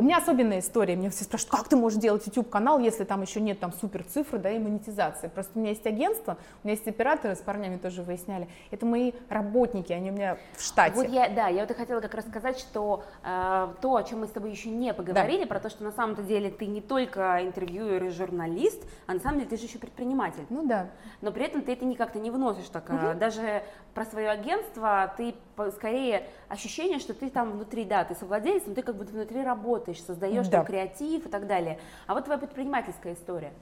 у 0.00 0.02
меня 0.02 0.16
особенная 0.16 0.60
история. 0.60 0.96
Меня 0.96 1.10
все 1.10 1.24
спрашивают, 1.24 1.54
как 1.54 1.68
ты 1.68 1.76
можешь 1.76 1.98
делать 1.98 2.26
YouTube-канал, 2.26 2.78
если 2.78 3.04
там 3.04 3.20
еще 3.20 3.38
нет 3.38 3.60
там 3.60 3.70
супер 3.70 4.02
цифры, 4.02 4.38
да, 4.38 4.50
и 4.50 4.58
монетизации. 4.58 5.28
Просто 5.28 5.52
у 5.56 5.60
меня 5.60 5.72
есть 5.72 5.86
агентство, 5.86 6.38
у 6.64 6.66
меня 6.66 6.74
есть 6.74 6.88
операторы, 6.88 7.34
с 7.36 7.40
парнями 7.40 7.76
тоже 7.76 8.02
выясняли. 8.02 8.48
Это 8.70 8.86
мои 8.86 9.12
работники, 9.28 9.92
они 9.92 10.10
у 10.10 10.14
меня 10.14 10.38
в 10.56 10.62
штате. 10.62 10.94
Вот 10.96 11.06
я, 11.06 11.28
да, 11.28 11.48
я 11.48 11.60
вот 11.60 11.70
и 11.70 11.74
хотела 11.74 12.00
как 12.00 12.14
раз 12.14 12.26
сказать, 12.26 12.58
что 12.58 13.04
э, 13.22 13.68
то, 13.82 13.96
о 13.96 14.02
чем 14.02 14.20
мы 14.20 14.26
с 14.26 14.30
тобой 14.30 14.52
еще 14.52 14.70
не 14.70 14.94
поговорили, 14.94 15.42
да. 15.42 15.48
про 15.48 15.60
то, 15.60 15.68
что 15.68 15.84
на 15.84 15.92
самом-то 15.92 16.22
деле 16.22 16.50
ты 16.50 16.64
не 16.64 16.80
только 16.80 17.38
интервьюер 17.42 18.02
и 18.02 18.08
журналист, 18.08 18.82
а 19.06 19.12
на 19.12 19.20
самом 19.20 19.40
деле 19.40 19.50
ты 19.50 19.58
же 19.58 19.66
еще 19.66 19.78
предприниматель. 19.78 20.46
Ну 20.48 20.66
да. 20.66 20.88
Но 21.20 21.30
при 21.30 21.44
этом 21.44 21.60
ты 21.60 21.74
это 21.74 21.84
никак-то 21.84 22.18
не 22.18 22.30
выносишь 22.30 22.70
так. 22.70 22.88
Угу. 22.88 23.18
Даже 23.18 23.62
про 23.92 24.06
свое 24.06 24.30
агентство 24.30 25.12
ты 25.18 25.34
скорее 25.70 26.26
ощущение, 26.48 26.98
что 26.98 27.14
ты 27.14 27.30
там 27.30 27.52
внутри, 27.52 27.84
да, 27.84 28.04
ты 28.04 28.14
совладелец, 28.14 28.62
но 28.66 28.74
ты 28.74 28.82
как 28.82 28.96
бы 28.96 29.04
внутри 29.04 29.42
работаешь, 29.42 30.02
создаешь 30.02 30.48
да. 30.48 30.58
там 30.58 30.66
креатив 30.66 31.26
и 31.26 31.28
так 31.28 31.46
далее. 31.46 31.78
А 32.06 32.14
вот 32.14 32.24
твоя 32.24 32.38
предпринимательская 32.38 33.14
история. 33.14 33.52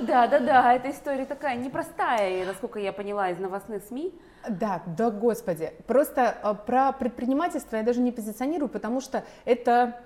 Да, 0.00 0.28
да, 0.28 0.38
да, 0.38 0.74
эта 0.74 0.90
история 0.90 1.26
такая 1.26 1.56
непростая, 1.56 2.46
насколько 2.46 2.78
я 2.78 2.92
поняла 2.92 3.30
из 3.30 3.38
новостных 3.38 3.82
СМИ. 3.84 4.14
Да, 4.48 4.82
да, 4.86 5.10
господи. 5.10 5.72
Просто 5.86 6.36
э, 6.42 6.54
про 6.64 6.92
предпринимательство 6.92 7.76
я 7.76 7.82
даже 7.82 8.00
не 8.00 8.12
позиционирую, 8.12 8.68
потому 8.68 9.00
что 9.00 9.24
это 9.44 10.00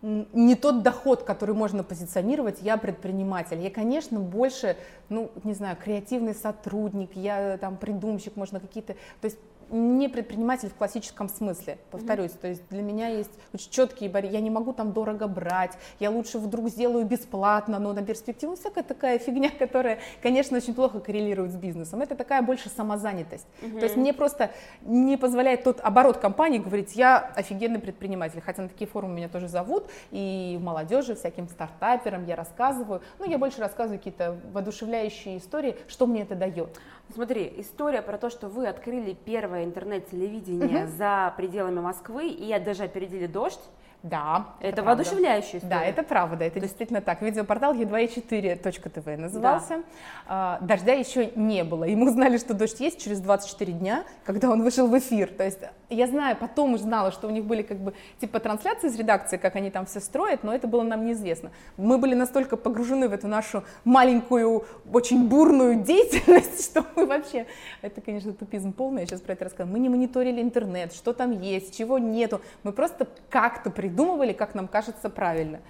не 0.00 0.54
тот 0.54 0.82
доход, 0.82 1.24
который 1.24 1.54
можно 1.54 1.82
позиционировать, 1.82 2.58
я 2.62 2.76
предприниматель. 2.76 3.58
Я, 3.58 3.70
конечно, 3.70 4.20
больше, 4.20 4.76
ну, 5.08 5.30
не 5.42 5.54
знаю, 5.54 5.76
креативный 5.76 6.34
сотрудник, 6.34 7.16
я 7.16 7.58
там 7.58 7.76
придумщик, 7.76 8.36
можно 8.36 8.60
какие-то... 8.60 8.94
То 9.20 9.24
есть 9.24 9.38
не 9.70 10.08
предприниматель 10.08 10.68
в 10.68 10.74
классическом 10.74 11.28
смысле, 11.28 11.78
повторюсь. 11.90 12.32
Mm-hmm. 12.32 12.40
То 12.40 12.48
есть 12.48 12.62
для 12.70 12.82
меня 12.82 13.08
есть 13.08 13.30
очень 13.52 13.70
четкие 13.70 14.10
барьеры. 14.10 14.34
Я 14.34 14.40
не 14.40 14.50
могу 14.50 14.72
там 14.72 14.92
дорого 14.92 15.26
брать, 15.28 15.72
я 16.00 16.10
лучше 16.10 16.38
вдруг 16.38 16.68
сделаю 16.68 17.04
бесплатно, 17.04 17.78
но 17.78 17.92
на 17.92 18.02
перспективу 18.02 18.56
всякая 18.56 18.84
такая 18.84 19.18
фигня, 19.18 19.50
которая, 19.58 19.98
конечно, 20.22 20.56
очень 20.56 20.74
плохо 20.74 21.00
коррелирует 21.00 21.52
с 21.52 21.56
бизнесом. 21.56 22.00
Это 22.00 22.14
такая 22.14 22.42
больше 22.42 22.68
самозанятость. 22.68 23.46
Mm-hmm. 23.60 23.78
То 23.78 23.84
есть 23.84 23.96
мне 23.96 24.12
просто 24.12 24.50
не 24.82 25.16
позволяет 25.16 25.64
тот 25.64 25.80
оборот 25.80 26.18
компании 26.18 26.58
говорить, 26.58 26.94
я 26.94 27.18
офигенный 27.18 27.78
предприниматель. 27.78 28.40
Хотя 28.40 28.62
на 28.62 28.68
такие 28.68 28.88
форумы 28.88 29.14
меня 29.14 29.28
тоже 29.28 29.48
зовут, 29.48 29.84
и 30.10 30.58
молодежи, 30.60 31.14
всяким 31.14 31.48
стартаперам 31.48 32.24
я 32.24 32.36
рассказываю. 32.36 33.02
Ну, 33.18 33.28
я 33.28 33.38
больше 33.38 33.60
рассказываю 33.60 33.98
какие-то 33.98 34.36
воодушевляющие 34.52 35.38
истории, 35.38 35.76
что 35.88 36.06
мне 36.06 36.22
это 36.22 36.34
дает. 36.34 36.78
Смотри, 37.14 37.52
история 37.56 38.02
про 38.02 38.18
то, 38.18 38.30
что 38.30 38.48
вы 38.48 38.66
открыли 38.66 39.16
первое 39.24 39.64
интернет-телевидение 39.64 40.84
угу. 40.84 40.92
за 40.96 41.32
пределами 41.36 41.80
Москвы 41.80 42.28
и 42.28 42.58
даже 42.58 42.84
опередили 42.84 43.26
дождь. 43.26 43.60
Да. 44.02 44.54
Это, 44.60 44.68
это 44.68 44.82
воодушевляющая 44.84 45.58
история. 45.58 45.68
Да, 45.68 45.84
это 45.84 46.02
правда, 46.02 46.44
это 46.44 46.54
То 46.54 46.60
действительно 46.60 47.00
так. 47.00 47.20
Видеопортал 47.20 47.74
e2e4.tv 47.74 49.16
назывался. 49.16 49.78
Да. 49.78 49.82
А, 50.26 50.58
дождя 50.60 50.92
еще 50.92 51.32
не 51.34 51.64
было. 51.64 51.84
И 51.84 51.96
мы 51.96 52.08
узнали, 52.08 52.38
что 52.38 52.54
дождь 52.54 52.78
есть 52.78 53.02
через 53.02 53.20
24 53.20 53.72
дня, 53.72 54.04
когда 54.24 54.50
он 54.50 54.62
вышел 54.62 54.86
в 54.86 54.96
эфир. 54.96 55.28
То 55.28 55.44
есть 55.44 55.60
я 55.90 56.06
знаю, 56.06 56.36
потом 56.36 56.74
узнала, 56.74 57.10
что 57.10 57.26
у 57.26 57.30
них 57.30 57.44
были 57.44 57.62
как 57.62 57.78
бы 57.78 57.94
типа 58.20 58.38
трансляции 58.38 58.88
из 58.88 58.96
редакции, 58.96 59.36
как 59.36 59.56
они 59.56 59.70
там 59.70 59.86
все 59.86 60.00
строят, 60.00 60.44
но 60.44 60.54
это 60.54 60.68
было 60.68 60.82
нам 60.82 61.04
неизвестно. 61.04 61.50
Мы 61.76 61.98
были 61.98 62.14
настолько 62.14 62.56
погружены 62.56 63.08
в 63.08 63.12
эту 63.12 63.26
нашу 63.26 63.64
маленькую, 63.84 64.64
очень 64.92 65.28
бурную 65.28 65.82
деятельность, 65.82 66.64
что 66.70 66.84
мы 66.94 67.06
вообще, 67.06 67.46
это, 67.82 68.00
конечно, 68.00 68.32
тупизм 68.32 68.72
полный, 68.72 69.00
я 69.00 69.06
сейчас 69.06 69.20
про 69.20 69.32
это 69.32 69.44
рассказываю, 69.44 69.72
мы 69.72 69.78
не 69.80 69.88
мониторили 69.88 70.40
интернет, 70.40 70.92
что 70.92 71.12
там 71.12 71.40
есть, 71.40 71.76
чего 71.76 71.98
нету, 71.98 72.40
мы 72.62 72.72
просто 72.72 73.08
как-то 73.30 73.70
при 73.70 73.88
придумывали, 73.88 74.32
как 74.32 74.54
нам 74.54 74.68
кажется 74.68 75.08
правильно. 75.08 75.60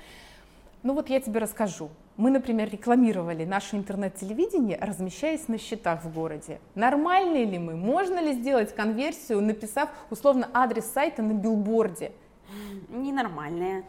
Ну 0.89 0.95
вот 0.95 1.11
я 1.11 1.21
тебе 1.21 1.39
расскажу. 1.39 1.91
Мы, 2.17 2.31
например, 2.31 2.71
рекламировали 2.71 3.45
наше 3.45 3.77
интернет-телевидение, 3.77 4.79
размещаясь 4.81 5.47
на 5.47 5.59
счетах 5.59 6.03
в 6.03 6.15
городе. 6.15 6.61
Нормальные 6.75 7.45
ли 7.45 7.59
мы? 7.59 7.77
Можно 7.77 8.21
ли 8.21 8.33
сделать 8.33 8.75
конверсию, 8.75 9.43
написав 9.43 9.91
условно 10.09 10.49
адрес 10.55 10.87
сайта 10.87 11.21
на 11.21 11.35
билборде? 11.35 12.13
Ненормальные. 12.89 13.85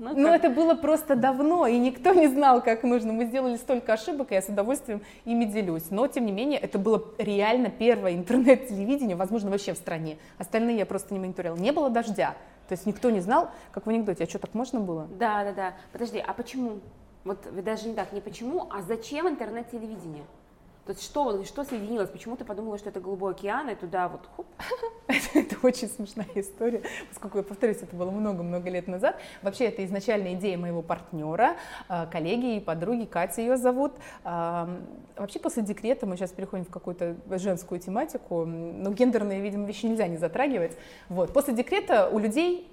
Ну, 0.00 0.16
Но 0.16 0.34
это 0.34 0.50
было 0.50 0.74
просто 0.74 1.14
давно, 1.14 1.68
и 1.68 1.78
никто 1.78 2.12
не 2.12 2.26
знал, 2.26 2.60
как 2.60 2.82
нужно. 2.82 3.12
Мы 3.12 3.26
сделали 3.26 3.54
столько 3.54 3.92
ошибок, 3.92 4.32
и 4.32 4.34
я 4.34 4.42
с 4.42 4.48
удовольствием 4.48 5.00
ими 5.24 5.44
делюсь. 5.44 5.90
Но, 5.90 6.08
тем 6.08 6.26
не 6.26 6.32
менее, 6.32 6.58
это 6.58 6.76
было 6.76 7.04
реально 7.18 7.70
первое 7.70 8.14
интернет-телевидение, 8.14 9.14
возможно, 9.14 9.48
вообще 9.48 9.74
в 9.74 9.76
стране. 9.76 10.18
Остальные 10.38 10.78
я 10.78 10.86
просто 10.86 11.14
не 11.14 11.20
мониторила. 11.20 11.54
Не 11.54 11.70
было 11.70 11.88
дождя. 11.88 12.34
То 12.72 12.74
есть 12.74 12.86
никто 12.86 13.10
не 13.10 13.20
знал, 13.20 13.50
как 13.70 13.84
в 13.84 13.90
анекдоте, 13.90 14.24
а 14.24 14.26
что, 14.26 14.38
так 14.38 14.54
можно 14.54 14.80
было? 14.80 15.06
Да, 15.18 15.44
да, 15.44 15.52
да. 15.52 15.74
Подожди, 15.92 16.18
а 16.18 16.32
почему? 16.32 16.80
Вот 17.22 17.46
даже 17.62 17.86
не 17.86 17.94
так, 17.94 18.14
не 18.14 18.22
почему, 18.22 18.66
а 18.70 18.80
зачем 18.80 19.28
интернет-телевидение? 19.28 20.24
То 20.84 20.90
есть 20.90 21.04
что, 21.04 21.44
что 21.44 21.62
соединилось? 21.62 22.10
Почему 22.10 22.36
ты 22.36 22.44
подумала, 22.44 22.76
что 22.76 22.88
это 22.88 23.00
голубой 23.00 23.32
океан, 23.32 23.68
и 23.70 23.76
туда 23.76 24.08
вот 24.08 24.26
хуп? 24.34 24.46
это 25.34 25.56
очень 25.62 25.88
смешная 25.88 26.26
история, 26.34 26.82
поскольку, 27.08 27.38
я 27.38 27.44
повторюсь, 27.44 27.76
это 27.82 27.94
было 27.94 28.10
много-много 28.10 28.68
лет 28.68 28.88
назад. 28.88 29.16
Вообще, 29.42 29.66
это 29.66 29.84
изначальная 29.84 30.34
идея 30.34 30.58
моего 30.58 30.82
партнера, 30.82 31.56
а, 31.88 32.06
коллеги 32.06 32.56
и 32.56 32.60
подруги, 32.60 33.04
Катя 33.04 33.42
ее 33.42 33.56
зовут. 33.56 33.92
Вообще, 34.24 35.38
после 35.38 35.62
декрета 35.62 36.06
мы 36.06 36.16
сейчас 36.16 36.32
переходим 36.32 36.64
в 36.64 36.70
какую-то 36.70 37.16
женскую 37.30 37.80
тематику, 37.80 38.44
но 38.44 38.90
гендерные, 38.90 39.40
видимо, 39.40 39.66
вещи 39.66 39.86
нельзя 39.86 40.08
не 40.08 40.16
затрагивать. 40.16 40.76
Вот. 41.08 41.32
После 41.32 41.54
декрета 41.54 42.08
у 42.08 42.18
людей 42.18 42.71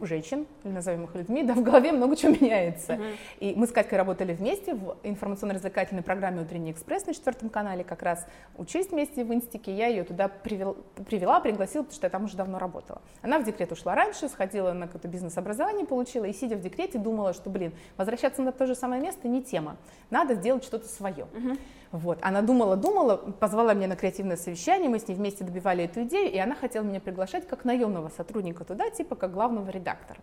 у 0.00 0.06
женщин, 0.06 0.46
или 0.64 0.72
назовем 0.72 1.04
их 1.04 1.14
людьми, 1.14 1.42
да, 1.44 1.54
в 1.54 1.62
голове 1.62 1.92
много 1.92 2.16
чего 2.16 2.32
меняется. 2.32 2.94
Uh-huh. 2.94 3.16
И 3.40 3.54
мы 3.56 3.66
с 3.66 3.72
Катькой 3.72 3.98
работали 3.98 4.32
вместе 4.32 4.74
в 4.74 4.96
информационно-развлекательной 5.02 6.02
программе 6.02 6.42
«Утренний 6.42 6.72
экспресс» 6.72 7.06
на 7.06 7.14
четвертом 7.14 7.48
канале, 7.48 7.84
как 7.84 8.02
раз 8.02 8.26
учились 8.56 8.90
вместе 8.90 9.24
в 9.24 9.32
инстике, 9.32 9.74
я 9.74 9.86
ее 9.86 10.04
туда 10.04 10.28
привел, 10.28 10.76
привела, 11.08 11.40
пригласила, 11.40 11.82
потому 11.82 11.96
что 11.96 12.06
я 12.06 12.10
там 12.10 12.24
уже 12.24 12.36
давно 12.36 12.58
работала. 12.58 13.00
Она 13.22 13.38
в 13.38 13.44
декрет 13.44 13.72
ушла 13.72 13.94
раньше, 13.94 14.28
сходила 14.28 14.72
на 14.72 14.86
какое-то 14.86 15.08
бизнес-образование, 15.08 15.86
получила, 15.86 16.24
и 16.24 16.32
сидя 16.32 16.56
в 16.56 16.60
декрете 16.60 16.98
думала, 16.98 17.32
что, 17.32 17.50
блин, 17.50 17.72
возвращаться 17.96 18.42
на 18.42 18.52
то 18.52 18.66
же 18.66 18.74
самое 18.74 19.00
место 19.00 19.28
не 19.28 19.42
тема, 19.42 19.76
надо 20.10 20.34
сделать 20.34 20.64
что-то 20.64 20.88
свое. 20.88 21.26
Uh-huh. 21.32 21.58
Вот. 21.92 22.18
Она 22.22 22.40
думала-думала, 22.40 23.16
позвала 23.16 23.74
меня 23.74 23.88
на 23.88 23.96
креативное 23.96 24.36
совещание, 24.36 24.88
мы 24.88 25.00
с 25.00 25.08
ней 25.08 25.14
вместе 25.14 25.42
добивали 25.42 25.84
эту 25.84 26.04
идею, 26.04 26.30
и 26.32 26.38
она 26.38 26.54
хотела 26.54 26.84
меня 26.84 27.00
приглашать 27.00 27.48
как 27.48 27.64
наемного 27.64 28.10
сотрудника 28.10 28.64
туда, 28.64 28.90
типа 28.90 29.16
как 29.16 29.32
главного 29.32 29.70
редактора. 29.80 30.20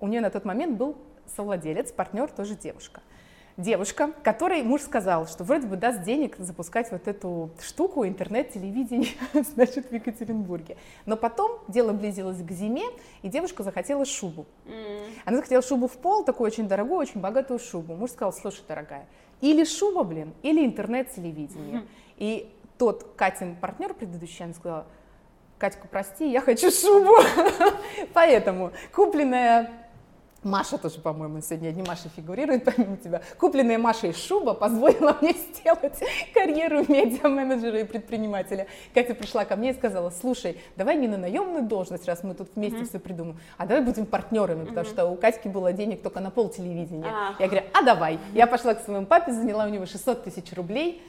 У 0.00 0.08
нее 0.08 0.20
на 0.20 0.30
тот 0.30 0.44
момент 0.44 0.76
был 0.76 0.96
совладелец, 1.34 1.92
партнер, 1.92 2.28
тоже 2.28 2.54
девушка. 2.54 3.00
Девушка, 3.56 4.12
которой 4.22 4.62
муж 4.62 4.82
сказал, 4.82 5.26
что 5.26 5.42
вроде 5.42 5.66
бы 5.66 5.76
даст 5.76 6.02
денег 6.02 6.36
запускать 6.36 6.92
вот 6.92 7.08
эту 7.08 7.48
штуку, 7.58 8.06
интернет-телевидение, 8.06 9.12
значит, 9.54 9.90
в 9.90 9.94
Екатеринбурге. 9.94 10.76
Но 11.06 11.16
потом 11.16 11.60
дело 11.66 11.94
близилось 11.94 12.42
к 12.42 12.50
зиме, 12.50 12.84
и 13.22 13.28
девушка 13.28 13.62
захотела 13.62 14.04
шубу. 14.04 14.44
Mm. 14.66 15.10
Она 15.24 15.36
захотела 15.38 15.62
шубу 15.62 15.88
в 15.88 15.96
пол, 15.96 16.22
такую 16.22 16.48
очень 16.48 16.68
дорогую, 16.68 16.98
очень 16.98 17.22
богатую 17.22 17.58
шубу. 17.58 17.94
Муж 17.94 18.10
сказал, 18.10 18.34
слушай, 18.34 18.62
дорогая, 18.68 19.06
или 19.40 19.64
шуба, 19.64 20.02
блин, 20.02 20.34
или 20.42 20.66
интернет-телевидение. 20.66 21.78
Mm-hmm. 21.78 21.88
И 22.18 22.52
тот 22.76 23.14
Катин 23.16 23.56
партнер 23.56 23.94
предыдущий, 23.94 24.44
она 24.44 24.52
сказала, 24.52 24.86
Катька, 25.58 25.88
прости, 25.90 26.30
я 26.30 26.40
хочу 26.40 26.70
шубу. 26.70 27.14
Поэтому 28.12 28.72
купленная 28.94 29.70
Маша 30.46 30.78
тоже, 30.78 31.00
по-моему, 31.00 31.40
сегодня 31.40 31.72
не 31.72 31.82
Маша 31.82 32.08
фигурирует, 32.14 32.64
помимо 32.64 32.96
тебя. 32.96 33.22
Купленная 33.38 33.78
Машей 33.78 34.12
шуба 34.12 34.54
позволила 34.54 35.16
мне 35.20 35.32
сделать 35.32 35.98
карьеру 36.34 36.84
медиа-менеджера 36.86 37.80
и 37.80 37.84
предпринимателя. 37.84 38.66
Катя 38.94 39.14
пришла 39.14 39.44
ко 39.44 39.56
мне 39.56 39.70
и 39.70 39.74
сказала, 39.74 40.10
слушай, 40.10 40.60
давай 40.76 40.96
не 40.96 41.08
на 41.08 41.16
наемную 41.16 41.64
должность, 41.64 42.06
раз 42.06 42.22
мы 42.22 42.34
тут 42.34 42.50
вместе 42.54 42.78
mm-hmm. 42.78 42.88
все 42.88 42.98
придумаем, 43.00 43.40
а 43.56 43.66
давай 43.66 43.82
будем 43.82 44.06
партнерами, 44.06 44.62
mm-hmm. 44.62 44.68
потому 44.68 44.86
что 44.86 45.06
у 45.06 45.16
Катьки 45.16 45.48
было 45.48 45.72
денег 45.72 46.02
только 46.02 46.20
на 46.20 46.30
пол 46.30 46.48
телевидения. 46.48 47.06
Ah. 47.06 47.34
Я 47.40 47.46
говорю, 47.48 47.64
а 47.72 47.82
давай. 47.82 48.18
Я 48.32 48.46
пошла 48.46 48.74
к 48.74 48.84
своему 48.84 49.06
папе, 49.06 49.32
заняла 49.32 49.64
у 49.64 49.68
него 49.68 49.86
600 49.86 50.24
тысяч 50.24 50.52
рублей, 50.52 51.02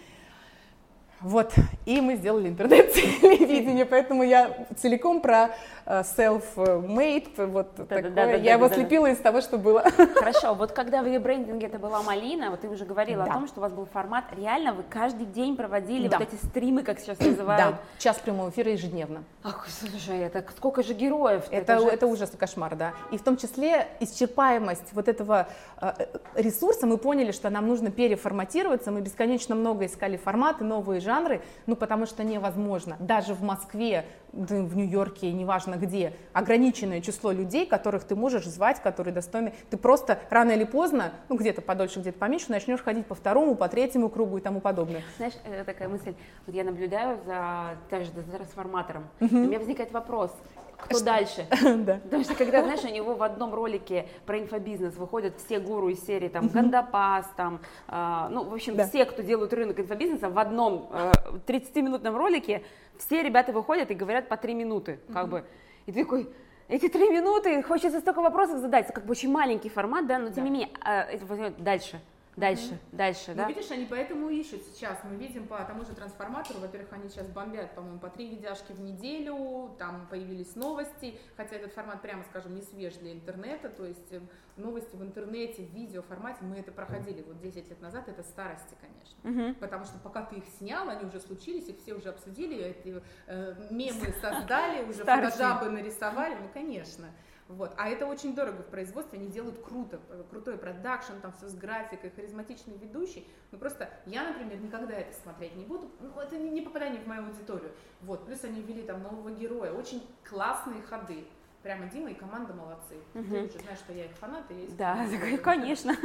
вот, 1.22 1.54
и 1.86 2.00
мы 2.00 2.16
сделали 2.16 2.48
интернет-телевидение, 2.48 3.86
поэтому 3.86 4.24
я 4.24 4.68
целиком 4.78 5.22
про 5.22 5.50
self-made, 5.88 7.46
вот 7.46 7.72
да, 7.78 7.86
такое. 7.86 8.12
Да, 8.12 8.26
да, 8.26 8.32
я 8.32 8.38
да, 8.38 8.52
его 8.52 8.70
да, 8.70 8.76
слепила 8.76 9.06
да. 9.06 9.14
из 9.14 9.18
того, 9.20 9.42
что 9.42 9.58
было. 9.58 9.84
Хорошо, 10.16 10.54
вот 10.54 10.74
когда 10.74 11.02
в 11.02 11.08
ребрендинге 11.08 11.68
это 11.68 11.80
была 11.80 12.02
малина, 12.04 12.52
вот 12.52 12.62
ты 12.62 12.68
уже 12.68 12.86
говорила 12.86 13.24
да. 13.24 13.32
о 13.32 13.34
том, 13.34 13.48
что 13.48 13.60
у 13.60 13.62
вас 13.62 13.72
был 13.72 13.86
формат, 13.86 14.26
реально 14.36 14.74
вы 14.74 14.84
каждый 14.84 15.26
день 15.26 15.56
проводили 15.56 16.08
да. 16.08 16.20
вот 16.20 16.28
эти 16.28 16.44
стримы, 16.44 16.84
как 16.84 17.00
сейчас 17.00 17.20
называют? 17.20 17.76
Да, 17.76 17.80
час 18.00 18.18
прямого 18.18 18.50
эфира 18.50 18.72
ежедневно. 18.72 19.24
Ах, 19.44 19.68
слушай, 19.70 20.20
это 20.20 20.44
сколько 20.56 20.84
же 20.84 20.94
героев? 20.94 21.46
Это, 21.52 21.74
это, 21.74 21.80
же... 21.80 21.88
это 21.88 22.08
ужас 22.08 22.34
и 22.34 22.38
кошмар, 22.38 22.76
да. 22.76 22.94
И 23.12 23.18
в 23.18 23.24
том 23.24 23.38
числе 23.38 23.88
исчерпаемость 24.02 24.92
вот 24.92 25.08
этого 25.08 25.48
э, 25.80 25.94
ресурса, 26.36 26.86
мы 26.86 26.98
поняли, 26.98 27.32
что 27.32 27.50
нам 27.50 27.68
нужно 27.68 27.92
переформатироваться, 27.92 28.92
мы 28.92 29.02
бесконечно 29.02 29.56
много 29.56 29.86
искали 29.86 30.18
форматы, 30.18 30.66
новые 30.66 31.00
жанры, 31.00 31.42
ну 31.66 31.78
потому 31.78 32.06
что 32.06 32.24
невозможно. 32.24 32.98
Даже 33.00 33.34
в 33.34 33.42
Москве, 33.42 34.06
в 34.34 34.76
Нью-Йорке, 34.76 35.32
неважно 35.32 35.76
где, 35.76 36.14
ограниченное 36.34 37.02
число 37.02 37.32
людей, 37.32 37.66
которых 37.66 38.04
ты 38.04 38.16
можешь 38.16 38.46
звать, 38.46 38.82
которые 38.82 39.14
достойны. 39.14 39.54
Ты 39.70 39.78
просто 39.78 40.20
рано 40.30 40.52
или 40.52 40.64
поздно, 40.64 41.14
ну 41.30 41.38
где-то 41.38 41.62
подольше, 41.62 42.00
где-то 42.00 42.20
поменьше, 42.20 42.52
начнешь 42.52 42.82
ходить 42.82 43.06
по 43.06 43.16
второму, 43.16 43.56
по 43.56 43.68
третьему 43.68 44.10
кругу 44.10 44.38
и 44.38 44.42
тому 44.42 44.62
подобное. 44.62 45.04
Знаешь, 45.18 45.34
э, 45.46 45.64
такая 45.64 45.88
мысль, 45.88 46.14
вот 46.46 46.56
я 46.56 46.64
наблюдаю 46.64 47.20
за, 47.26 47.78
даже 47.90 48.12
за 48.12 48.24
трансформатором, 48.24 49.08
uh-huh. 49.20 49.32
у 49.32 49.48
меня 49.48 49.60
возникает 49.60 49.92
вопрос, 49.92 50.32
кто 50.78 51.04
дальше. 51.04 51.46
да. 51.86 52.00
Потому 52.04 52.24
что 52.24 52.36
когда, 52.36 52.62
знаешь, 52.62 52.84
у 52.84 52.94
него 52.94 53.16
в 53.16 53.24
одном 53.24 53.54
ролике 53.54 54.08
про 54.26 54.40
инфобизнес 54.40 54.96
выходят 54.96 55.34
все 55.44 55.60
гуру 55.60 55.90
из 55.90 56.06
серии, 56.06 56.28
там, 56.28 56.48
Гандапас, 56.48 57.26
там, 57.36 57.60
э, 57.88 58.28
ну, 58.30 58.44
в 58.44 58.54
общем, 58.54 58.76
да. 58.76 58.88
все, 58.88 59.06
кто 59.06 59.24
делают 59.24 59.54
рынок 59.54 59.80
инфобизнеса, 59.80 60.30
в 60.30 60.38
одном 60.38 60.90
э, 60.92 61.12
30-минутном 61.48 62.16
ролике 62.16 62.64
все 62.98 63.24
ребята 63.24 63.52
выходят 63.52 63.92
и 63.92 63.96
говорят 63.96 64.28
по 64.28 64.38
3 64.38 64.54
минуты, 64.54 65.00
как 65.14 65.30
бы. 65.30 65.44
И 65.86 65.92
ты 65.92 66.04
такой, 66.04 66.30
эти 66.68 66.90
три 66.90 67.10
минуты, 67.10 67.64
хочется 67.64 68.00
столько 68.02 68.22
вопросов 68.22 68.60
задать, 68.60 68.94
как 68.94 69.06
бы 69.06 69.12
очень 69.12 69.32
маленький 69.32 69.70
формат, 69.70 70.06
да, 70.06 70.20
но 70.20 70.30
тем 70.32 70.44
не 70.44 70.52
менее, 70.52 70.70
э, 70.86 71.18
дальше. 71.60 72.02
Дальше, 72.38 72.74
mm-hmm. 72.74 72.96
дальше, 72.96 73.34
да. 73.34 73.48
Ну, 73.48 73.50
видишь, 73.50 73.72
они 73.72 73.86
поэтому 73.86 74.30
ищут 74.30 74.62
сейчас. 74.62 75.00
Мы 75.04 75.16
видим 75.16 75.48
по 75.48 75.58
тому 75.64 75.84
же 75.84 75.96
трансформатору, 75.96 76.60
во-первых, 76.60 76.94
они 76.94 77.10
сейчас 77.10 77.28
бомбят, 77.28 77.74
по-моему, 77.74 77.98
по 77.98 78.10
три 78.10 78.30
видяшки 78.30 78.74
в 78.74 78.80
неделю, 78.80 79.76
там 79.80 80.08
появились 80.08 80.56
новости, 80.56 81.20
хотя 81.36 81.56
этот 81.56 81.74
формат, 81.74 82.04
прямо 82.04 82.24
скажем, 82.30 82.54
не 82.54 82.62
свеж 82.62 82.94
для 82.98 83.12
интернета, 83.12 83.70
то 83.70 83.84
есть 83.84 84.14
э, 84.14 84.22
новости 84.56 84.96
в 84.96 85.02
интернете, 85.02 85.64
в 85.64 85.74
видео 85.74 86.04
формате, 86.04 86.38
мы 86.42 86.58
это 86.58 86.72
проходили 86.72 87.24
вот 87.24 87.42
10 87.42 87.70
лет 87.72 87.82
назад, 87.82 88.08
это 88.08 88.22
старости, 88.22 88.76
конечно. 88.80 89.18
Mm-hmm. 89.24 89.56
Потому 89.56 89.86
что 89.86 89.98
пока 89.98 90.24
ты 90.24 90.36
их 90.36 90.46
снял, 90.60 90.88
они 90.90 91.06
уже 91.06 91.20
случились, 91.20 91.68
их 91.68 91.80
все 91.80 91.96
уже 91.96 92.10
обсудили, 92.10 92.56
эти 92.56 93.02
э, 93.26 93.68
мемы 93.72 94.14
создали, 94.22 94.84
уже 94.84 95.04
фотожабы 95.04 95.72
нарисовали, 95.72 96.36
ну, 96.36 96.50
конечно. 96.54 97.08
Вот. 97.48 97.74
А 97.78 97.88
это 97.88 98.06
очень 98.06 98.36
дорого 98.36 98.62
в 98.64 98.68
производстве, 98.68 99.20
они 99.20 99.30
делают 99.30 99.64
круто, 99.64 100.00
крутой 100.30 100.58
продакшн, 100.58 101.14
там 101.22 101.32
все 101.32 101.48
с 101.48 101.56
графикой, 101.56 102.10
харизматичный 102.10 102.78
ведущий. 102.78 103.28
Ну 103.52 103.58
просто 103.58 103.90
я, 104.06 104.24
например, 104.28 104.60
никогда 104.60 104.94
это 104.94 105.14
смотреть 105.22 105.56
не 105.56 105.64
буду, 105.64 105.90
ну, 106.02 106.20
это 106.20 106.38
не 106.38 106.62
попадание 106.62 107.02
в 107.02 107.08
мою 107.08 107.26
аудиторию. 107.26 107.72
Вот. 108.02 108.26
Плюс 108.26 108.44
они 108.44 108.62
ввели 108.62 108.84
там 108.84 109.02
нового 109.02 109.32
героя, 109.32 109.72
очень 109.72 110.06
классные 110.28 110.82
ходы. 110.82 111.26
Прямо 111.64 111.88
Дима 111.88 112.12
и 112.12 112.14
команда 112.14 112.54
молодцы. 112.54 112.96
Угу. 113.16 113.24
Ты 113.24 113.44
уже 113.46 113.60
знаешь, 113.60 113.80
что 113.80 113.92
я 113.92 114.06
их 114.06 114.12
фанат. 114.12 114.50
И 114.52 114.54
есть 114.54 114.78
да, 114.78 115.06
конечно. 115.44 115.96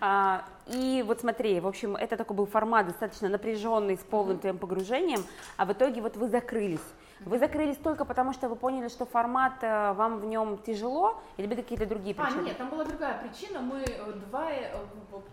А, 0.00 0.44
и 0.66 1.04
вот 1.06 1.20
смотри, 1.20 1.60
в 1.60 1.66
общем, 1.66 1.96
это 1.96 2.16
такой 2.16 2.36
был 2.36 2.46
формат 2.46 2.86
достаточно 2.86 3.28
напряженный, 3.28 3.98
с 3.98 4.00
полным 4.00 4.38
твоим 4.38 4.58
погружением, 4.58 5.20
а 5.56 5.66
в 5.66 5.72
итоге 5.72 6.00
вот 6.00 6.16
вы 6.16 6.28
закрылись. 6.28 6.80
Вы 7.20 7.38
закрылись 7.38 7.78
только 7.78 8.04
потому, 8.04 8.32
что 8.32 8.48
вы 8.48 8.56
поняли, 8.56 8.88
что 8.88 9.06
формат 9.06 9.62
э, 9.62 9.92
вам 9.94 10.20
в 10.20 10.26
нем 10.26 10.58
тяжело, 10.58 11.22
или 11.38 11.46
были 11.46 11.62
какие-то 11.62 11.86
другие 11.86 12.14
а, 12.18 12.24
причины? 12.24 12.42
А, 12.42 12.44
нет, 12.44 12.58
там 12.58 12.68
была 12.68 12.84
другая 12.84 13.22
причина. 13.22 13.60
Мы 13.60 13.82
э, 13.82 14.12
два, 14.28 14.50
э, 14.52 14.84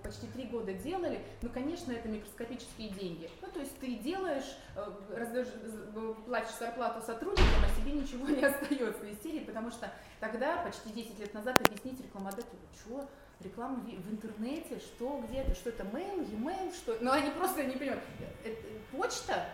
почти 0.02 0.28
три 0.28 0.46
года 0.46 0.72
делали. 0.74 1.20
Ну, 1.42 1.50
конечно, 1.50 1.92
это 1.92 2.08
микроскопические 2.08 2.90
деньги. 2.90 3.30
Ну, 3.42 3.50
то 3.50 3.60
есть 3.60 3.78
ты 3.80 3.96
делаешь, 3.96 4.58
раздаешь, 5.14 5.50
платишь 6.26 6.56
зарплату 6.58 7.02
сотрудникам, 7.02 7.48
а 7.64 7.82
себе 7.82 7.92
ничего 7.92 8.28
не 8.30 8.44
остается 8.44 9.06
из 9.06 9.22
серии, 9.22 9.40
потому 9.40 9.70
что 9.70 9.92
тогда, 10.22 10.58
почти 10.58 10.90
10 10.90 11.20
лет 11.20 11.34
назад, 11.34 11.60
объяснить 11.60 12.00
рекламодателю, 12.02 12.60
что 12.80 13.06
реклама 13.42 13.76
в 13.76 14.12
интернете, 14.12 14.80
что 14.80 15.22
где-то, 15.28 15.54
что 15.54 15.70
это 15.70 15.84
mail, 15.84 16.26
e-mail, 16.32 16.74
что... 16.74 16.96
Ну, 17.02 17.12
они 17.12 17.30
просто 17.32 17.66
не 17.66 17.76
понимают. 17.76 18.04
Почта 18.92 19.48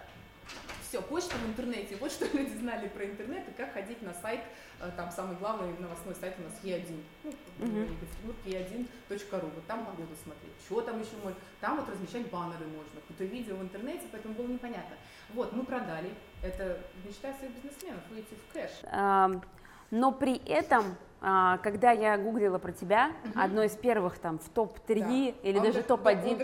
все, 0.90 1.02
почта 1.02 1.36
в 1.38 1.48
интернете. 1.48 1.96
Вот 2.00 2.12
что 2.12 2.26
люди 2.38 2.58
знали 2.58 2.88
про 2.88 3.06
интернет 3.06 3.48
и 3.48 3.52
как 3.52 3.74
ходить 3.74 4.02
на 4.02 4.14
сайт, 4.14 4.42
э, 4.82 4.90
там 4.96 5.12
самый 5.12 5.38
главный 5.38 5.78
новостной 5.78 6.16
сайт 6.16 6.36
у 6.40 6.44
нас 6.44 6.54
Е1, 6.64 7.04
ну, 7.24 7.32
uh-huh. 7.60 8.36
e1.ru, 8.46 9.52
вот 9.56 9.68
там 9.68 9.86
погоду 9.86 10.16
смотреть, 10.24 10.54
что 10.66 10.82
там 10.82 11.00
еще 11.00 11.16
можно, 11.24 11.40
там 11.62 11.78
вот 11.78 11.90
размещать 11.90 12.30
баннеры 12.32 12.66
можно, 12.66 13.02
какое-то 13.08 13.26
видео 13.26 13.56
в 13.56 13.62
интернете, 13.62 14.08
поэтому 14.12 14.34
было 14.34 14.48
непонятно. 14.48 14.96
Вот, 15.34 15.54
мы 15.54 15.64
продали, 15.64 16.10
это 16.42 16.82
мечта 17.06 17.34
всех 17.34 17.52
бизнесменов, 17.52 18.02
выйти 18.10 18.34
в 18.34 18.54
кэш. 18.54 18.72
Но 19.92 20.12
при 20.12 20.38
этом 20.48 20.96
а, 21.22 21.58
когда 21.58 21.92
я 21.92 22.18
гуглила 22.18 22.60
про 22.60 22.72
тебя, 22.72 23.12
угу. 23.26 23.34
одно 23.36 23.64
из 23.64 23.76
первых 23.76 24.20
там 24.20 24.40
в 24.40 24.50
топ-3 24.50 25.00
да. 25.00 25.50
или 25.50 25.58
а 25.58 25.62
даже 25.62 25.84
топ-1. 25.84 26.38
Да, 26.38 26.44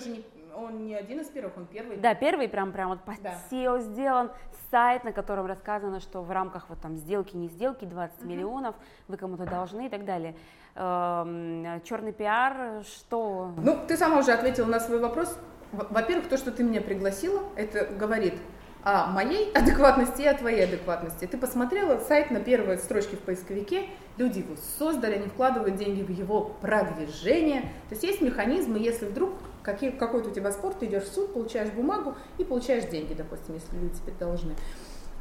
Он 0.57 0.85
не 0.85 0.95
один 0.95 1.19
из 1.19 1.27
первых, 1.27 1.57
он 1.57 1.65
первый. 1.65 1.97
Да, 1.97 2.15
первый 2.15 2.47
прям, 2.47 2.71
прям 2.71 2.89
вот 2.89 3.01
по 3.01 3.13
да. 3.21 3.35
SEO 3.51 3.79
сделан, 3.81 4.31
сайт, 4.71 5.03
на 5.03 5.11
котором 5.11 5.45
рассказано, 5.45 5.99
что 5.99 6.21
в 6.21 6.31
рамках 6.31 6.69
вот 6.69 6.79
там 6.79 6.95
сделки, 6.95 7.35
не 7.35 7.47
сделки, 7.47 7.85
20 7.85 8.19
uh-huh. 8.19 8.25
миллионов, 8.25 8.75
вы 9.07 9.17
кому-то 9.17 9.45
должны 9.45 9.87
и 9.87 9.89
так 9.89 10.05
далее. 10.05 10.35
Эм, 10.75 11.81
черный 11.83 12.11
пиар, 12.11 12.83
что? 12.83 13.53
Ну, 13.57 13.77
ты 13.87 13.95
сама 13.97 14.19
уже 14.19 14.31
ответила 14.33 14.65
на 14.65 14.79
свой 14.79 14.99
вопрос. 14.99 15.37
Во-первых, 15.71 16.27
то, 16.29 16.37
что 16.37 16.51
ты 16.51 16.63
меня 16.63 16.81
пригласила, 16.81 17.43
это 17.55 17.85
говорит 17.85 18.35
о 18.83 19.07
моей 19.07 19.51
адекватности 19.55 20.21
и 20.21 20.27
о 20.27 20.33
твоей 20.33 20.65
адекватности. 20.65 21.25
Ты 21.25 21.37
посмотрела 21.37 21.99
сайт 21.99 22.31
на 22.31 22.39
первой 22.39 22.77
строчке 22.77 23.17
в 23.17 23.21
поисковике, 23.21 23.87
люди 24.17 24.39
его 24.39 24.55
создали, 24.77 25.15
они 25.15 25.27
вкладывают 25.27 25.75
деньги 25.75 26.01
в 26.01 26.09
его 26.09 26.55
продвижение. 26.61 27.61
То 27.89 27.95
есть 27.95 28.03
есть 28.03 28.21
механизмы, 28.21 28.77
если 28.77 29.05
вдруг 29.05 29.33
какие, 29.65 29.89
какой-то 29.89 30.29
у 30.29 30.31
тебя 30.31 30.51
спорт, 30.51 30.79
ты 30.79 30.85
идешь 30.85 31.03
в 31.03 31.13
суд, 31.13 31.33
получаешь 31.33 31.71
бумагу 31.71 32.15
и 32.37 32.43
получаешь 32.43 32.85
деньги, 32.85 33.13
допустим, 33.13 33.55
если 33.55 33.75
люди 33.75 33.95
тебе 33.95 34.13
должны. 34.19 34.53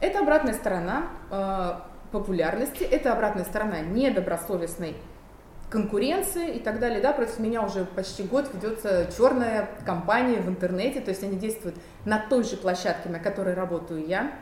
Это 0.00 0.20
обратная 0.20 0.54
сторона 0.54 1.08
э, 1.30 1.72
популярности, 2.12 2.84
это 2.84 3.12
обратная 3.12 3.44
сторона 3.44 3.80
недобросовестной 3.80 4.96
конкуренции 5.70 6.56
и 6.56 6.60
так 6.60 6.78
далее, 6.78 7.00
да, 7.00 7.12
против 7.12 7.38
меня 7.38 7.64
уже 7.64 7.84
почти 7.84 8.22
год 8.22 8.50
ведется 8.52 9.08
черная 9.16 9.68
компания 9.84 10.40
в 10.40 10.48
интернете, 10.48 11.00
то 11.00 11.10
есть 11.10 11.24
они 11.24 11.36
действуют 11.36 11.76
на 12.04 12.18
той 12.18 12.44
же 12.44 12.56
площадке, 12.56 13.08
на 13.08 13.18
которой 13.18 13.54
работаю 13.54 14.06
я, 14.06 14.32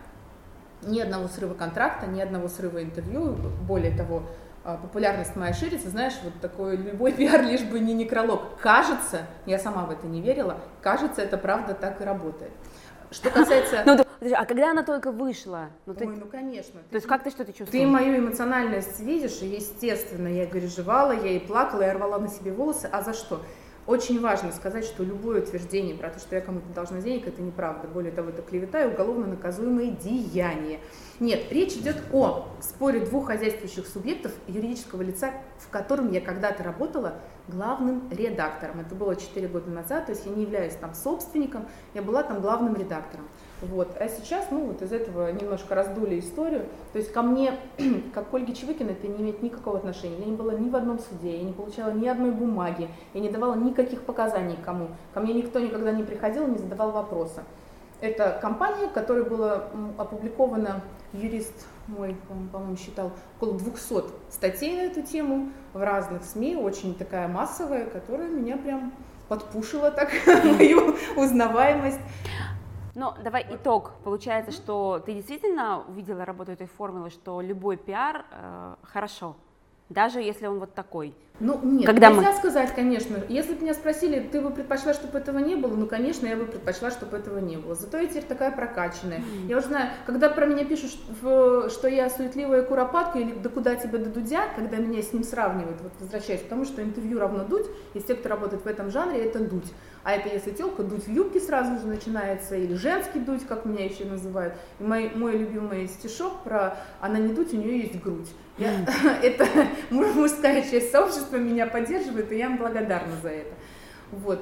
ни 0.83 1.01
одного 1.01 1.29
срыва 1.29 1.55
контракта, 1.55 2.07
ни 2.07 2.21
одного 2.21 2.49
срыва 2.49 2.83
интервью, 2.83 3.37
более 3.67 3.97
того, 3.97 4.25
популярность 4.63 5.37
моя 5.37 5.53
ширится, 5.53 5.91
знаешь, 5.91 6.15
вот 6.23 6.35
такой 6.41 6.77
любой 6.77 7.13
пиар, 7.17 7.43
лишь 7.43 7.63
бы 7.63 7.81
не 7.81 7.95
некролог. 7.95 8.59
Кажется, 8.61 9.27
я 9.47 9.59
сама 9.59 9.85
в 9.85 9.91
это 9.91 10.07
не 10.07 10.21
верила, 10.21 10.59
кажется, 10.81 11.23
это 11.23 11.37
правда 11.37 11.75
так 11.75 12.01
и 12.01 12.05
работает. 12.05 12.53
Что 13.11 13.31
касается... 13.33 13.83
Ну, 13.85 13.99
а 14.35 14.47
когда 14.47 14.71
она 14.71 14.83
только 14.85 15.11
вышла? 15.11 15.71
Ну, 15.85 15.95
ты... 15.95 16.07
Ой, 16.07 16.17
ну 16.17 16.27
конечно. 16.27 16.81
То 16.91 16.97
есть 16.97 17.07
как 17.07 17.25
ты 17.25 17.31
что-то 17.31 17.53
чувствуешь? 17.53 17.71
Ты 17.71 17.87
мою 17.87 18.19
эмоциональность 18.19 19.01
видишь, 19.01 19.43
и 19.43 19.47
естественно, 19.47 20.29
я 20.29 20.47
переживала, 20.47 21.13
я 21.13 21.33
и 21.33 21.39
плакала, 21.41 21.83
я 21.83 21.93
рвала 21.93 22.19
на 22.19 22.29
себе 22.29 22.53
волосы. 22.53 22.89
А 22.91 23.03
за 23.03 23.13
что? 23.13 23.43
Очень 23.85 24.21
важно 24.21 24.53
сказать, 24.53 24.85
что 24.85 25.03
любое 25.03 25.43
утверждение 25.43 25.97
про 25.97 26.09
то, 26.09 26.21
что 26.21 26.37
я 26.37 26.41
кому-то 26.41 26.69
должна 26.73 27.01
денег, 27.01 27.27
это 27.27 27.43
неправда. 27.43 27.89
Более 27.89 28.13
того, 28.13 28.29
это 28.31 28.41
клевета 28.41 28.85
и 28.85 28.93
уголовно 28.93 29.27
наказуемое 29.27 29.91
деяние. 29.91 30.79
Нет, 31.19 31.51
речь 31.51 31.73
идет 31.73 31.97
о 32.13 32.47
споре 32.61 33.01
двух 33.01 33.27
хозяйствующих 33.27 33.89
субъектов 33.89 34.33
юридического 34.47 35.03
лица, 35.03 35.33
в 35.59 35.69
котором 35.69 36.13
я 36.13 36.21
когда-то 36.21 36.63
работала 36.63 37.15
главным 37.49 38.09
редактором. 38.11 38.81
Это 38.81 38.95
было 38.95 39.17
4 39.17 39.49
года 39.49 39.69
назад, 39.69 40.07
то 40.07 40.13
есть 40.13 40.27
я 40.27 40.33
не 40.33 40.43
являюсь 40.43 40.75
там 40.75 40.95
собственником, 40.95 41.67
я 41.95 42.03
была 42.03 42.23
там 42.23 42.41
главным 42.41 42.77
редактором. 42.77 43.29
Вот. 43.63 43.97
А 44.01 44.09
сейчас, 44.09 44.49
ну, 44.51 44.67
вот 44.67 44.83
из 44.83 44.93
этого 44.93 45.31
немножко 45.33 45.75
раздули 45.75 46.19
историю. 46.19 46.67
То 46.93 46.99
есть 46.99 47.13
ко 47.13 47.23
мне, 47.23 47.55
как 48.15 48.29
к 48.29 48.35
Ольге 48.35 48.55
Чевыкиной, 48.55 48.93
это 48.93 49.07
не 49.07 49.23
имеет 49.23 49.43
никакого 49.43 49.79
отношения. 49.79 50.19
Я 50.19 50.27
не 50.27 50.37
была 50.37 50.55
ни 50.55 50.69
в 50.69 50.75
одном 50.75 50.99
суде, 50.99 51.37
я 51.39 51.43
не 51.45 51.53
получала 51.53 51.93
ни 51.93 52.09
одной 52.09 52.33
бумаги, 52.33 52.89
я 53.15 53.21
не 53.21 53.31
давала 53.31 53.55
никаких 53.55 54.03
показаний 54.03 54.59
кому. 54.65 54.89
Ко 55.15 55.21
мне 55.21 55.33
никто 55.33 55.61
никогда 55.61 55.93
не 55.93 56.03
приходил, 56.03 56.47
не 56.49 56.59
задавал 56.59 56.91
вопроса. 56.91 57.45
Это 58.01 58.37
компания, 58.43 58.89
которая 58.89 59.23
была 59.23 59.69
опубликована, 59.97 60.83
юрист 61.13 61.67
мой, 61.87 62.17
по-моему, 62.51 62.77
считал, 62.77 63.13
около 63.41 63.59
200 63.59 64.05
статей 64.31 64.77
на 64.77 64.81
эту 64.83 65.03
тему 65.03 65.51
в 65.73 65.81
разных 65.81 66.25
СМИ, 66.25 66.57
очень 66.57 66.95
такая 66.97 67.29
массовая, 67.29 67.87
которая 67.87 68.29
меня 68.29 68.57
прям 68.57 68.93
подпушила 69.29 69.91
так 69.91 70.11
мою 70.45 70.97
узнаваемость. 71.17 72.01
Но 72.95 73.17
давай 73.23 73.47
итог. 73.49 73.93
Получается, 74.05 74.53
что 74.53 75.03
ты 75.05 75.15
действительно 75.15 75.85
увидела 75.89 76.25
работу 76.25 76.53
этой 76.53 76.67
формулы, 76.67 77.11
что 77.11 77.41
любой 77.41 77.77
пиар 77.77 78.27
э, 78.31 78.75
хорошо, 78.83 79.37
даже 79.89 80.21
если 80.21 80.47
он 80.47 80.59
вот 80.59 80.75
такой. 80.75 81.15
Ну, 81.41 81.59
нет, 81.63 81.87
Когда 81.87 82.11
нельзя 82.11 82.33
мы... 82.33 82.39
сказать, 82.39 82.75
конечно. 82.75 83.17
Если 83.29 83.55
бы 83.55 83.63
меня 83.63 83.75
спросили, 83.75 84.21
ты 84.21 84.41
бы 84.41 84.51
предпочла, 84.51 84.95
чтобы 84.95 85.19
этого 85.19 85.39
не 85.39 85.57
было, 85.57 85.75
ну, 85.75 85.87
конечно, 85.87 86.27
я 86.27 86.37
бы 86.37 86.45
предпочла, 86.45 86.91
чтобы 86.91 87.17
этого 87.17 87.39
не 87.39 87.57
было. 87.57 87.75
Зато 87.75 87.99
я 87.99 88.07
теперь 88.07 88.25
такая 88.25 88.53
прокачанная. 88.53 89.19
Mm-hmm. 89.19 89.49
Я 89.49 89.59
уже 89.59 89.67
знаю, 89.67 89.91
когда 90.07 90.29
про 90.29 90.47
меня 90.47 90.65
пишут, 90.65 90.93
что 91.21 91.89
я 91.89 92.09
суетливая 92.11 92.63
куропатка 92.63 93.19
или 93.19 93.33
да 93.33 93.49
куда 93.49 93.75
тебя 93.75 93.99
до 93.99 94.11
Дудя, 94.11 94.49
когда 94.55 94.77
меня 94.77 95.03
с 95.03 95.13
ним 95.13 95.25
сравнивают, 95.25 95.81
вот 95.81 95.93
возвращаясь 95.99 96.43
к 96.43 96.49
тому, 96.49 96.65
что 96.65 96.83
интервью 96.83 97.19
равно 97.19 97.45
Дудь, 97.45 97.67
и 97.95 98.01
те, 98.01 98.15
кто 98.15 98.29
работает 98.29 98.63
в 98.63 98.67
этом 98.67 98.91
жанре, 98.91 99.25
это 99.25 99.41
Дудь. 99.41 99.73
А 100.05 100.13
это 100.13 100.29
если 100.29 100.51
телка, 100.51 100.83
дуть 100.83 101.07
в 101.07 101.11
юбке 101.13 101.39
сразу 101.39 101.79
же 101.79 101.87
начинается, 101.87 102.57
или 102.57 102.75
женский 102.75 103.21
дуть, 103.21 103.47
как 103.47 103.65
меня 103.65 103.85
еще 103.85 104.05
называют. 104.05 104.55
И 104.81 104.83
мой, 104.83 105.13
мой 105.15 105.37
любимый 105.37 105.87
стишок 105.87 106.43
про 106.43 106.77
«она 107.01 107.19
не 107.19 107.33
дуть, 107.33 107.55
у 107.55 107.57
нее 107.57 107.79
есть 107.79 108.03
грудь». 108.03 108.29
Я, 108.59 108.71
это 109.23 109.47
мужская 109.91 110.63
часть 110.69 110.91
сообщества 110.91 111.22
меня 111.31 111.67
поддерживает, 111.67 112.31
и 112.33 112.37
я 112.37 112.47
им 112.47 112.59
благодарна 112.59 113.17
за 113.23 113.29
это. 113.29 113.55
Вот. 114.13 114.41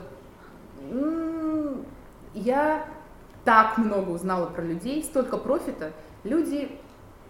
Я 2.35 2.87
так 3.45 3.79
много 3.79 4.11
узнала 4.11 4.47
про 4.47 4.63
людей, 4.63 5.03
столько 5.03 5.37
профита. 5.37 5.93
Люди 6.25 6.71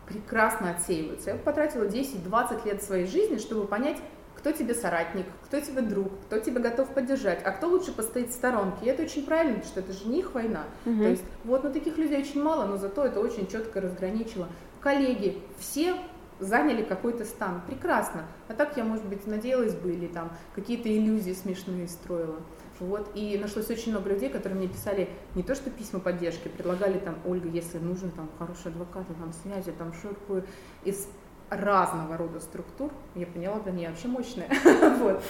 прекрасно 0.06 0.70
отсеиваются. 0.70 1.30
Я 1.30 1.36
потратила 1.36 1.84
10-20 1.84 2.66
лет 2.66 2.82
своей 2.82 3.06
жизни, 3.06 3.38
чтобы 3.38 3.66
понять, 3.66 3.98
кто 4.40 4.52
тебе 4.52 4.74
соратник, 4.74 5.26
кто 5.44 5.60
тебе 5.60 5.82
друг, 5.82 6.08
кто 6.26 6.38
тебя 6.38 6.60
готов 6.60 6.88
поддержать, 6.88 7.42
а 7.44 7.52
кто 7.52 7.68
лучше 7.68 7.92
постоит 7.92 8.30
в 8.30 8.32
сторонке. 8.32 8.86
И 8.86 8.88
это 8.88 9.02
очень 9.02 9.24
правильно, 9.24 9.54
потому 9.56 9.70
что 9.70 9.80
это 9.80 9.92
же 9.92 10.08
не 10.08 10.20
их 10.20 10.34
война. 10.34 10.64
Угу. 10.86 10.96
То 10.96 11.08
есть 11.08 11.22
вот 11.44 11.62
на 11.62 11.70
таких 11.70 11.98
людей 11.98 12.20
очень 12.22 12.42
мало, 12.42 12.64
но 12.64 12.78
зато 12.78 13.04
это 13.04 13.20
очень 13.20 13.46
четко 13.46 13.80
разграничило. 13.80 14.48
Коллеги, 14.80 15.38
все 15.58 15.94
заняли 16.40 16.82
какой-то 16.82 17.24
стан. 17.24 17.62
Прекрасно. 17.66 18.24
А 18.48 18.54
так 18.54 18.76
я, 18.76 18.84
может 18.84 19.04
быть, 19.04 19.26
надеялась 19.26 19.74
бы 19.74 19.92
или 19.92 20.06
там 20.06 20.32
какие-то 20.54 20.88
иллюзии 20.88 21.32
смешные 21.32 21.86
строила. 21.86 22.40
Вот. 22.80 23.10
И 23.14 23.38
нашлось 23.38 23.68
очень 23.68 23.92
много 23.92 24.08
людей, 24.08 24.30
которые 24.30 24.58
мне 24.58 24.68
писали 24.68 25.10
не 25.34 25.42
то 25.42 25.54
что 25.54 25.70
письма 25.70 26.00
поддержки, 26.00 26.48
предлагали 26.48 26.98
там, 26.98 27.16
Ольга, 27.26 27.48
если 27.48 27.78
нужен 27.78 28.10
там 28.10 28.28
хороший 28.38 28.68
адвокат, 28.68 29.06
там 29.06 29.32
связи, 29.34 29.70
там 29.72 29.92
ширкую 29.92 30.44
из 30.84 31.06
разного 31.50 32.16
рода 32.16 32.40
структур, 32.40 32.90
я 33.14 33.26
поняла, 33.26 33.58
да, 33.60 33.70
не 33.70 33.86
вообще 33.86 34.08
мощная. 34.08 34.48
вот. 34.98 35.22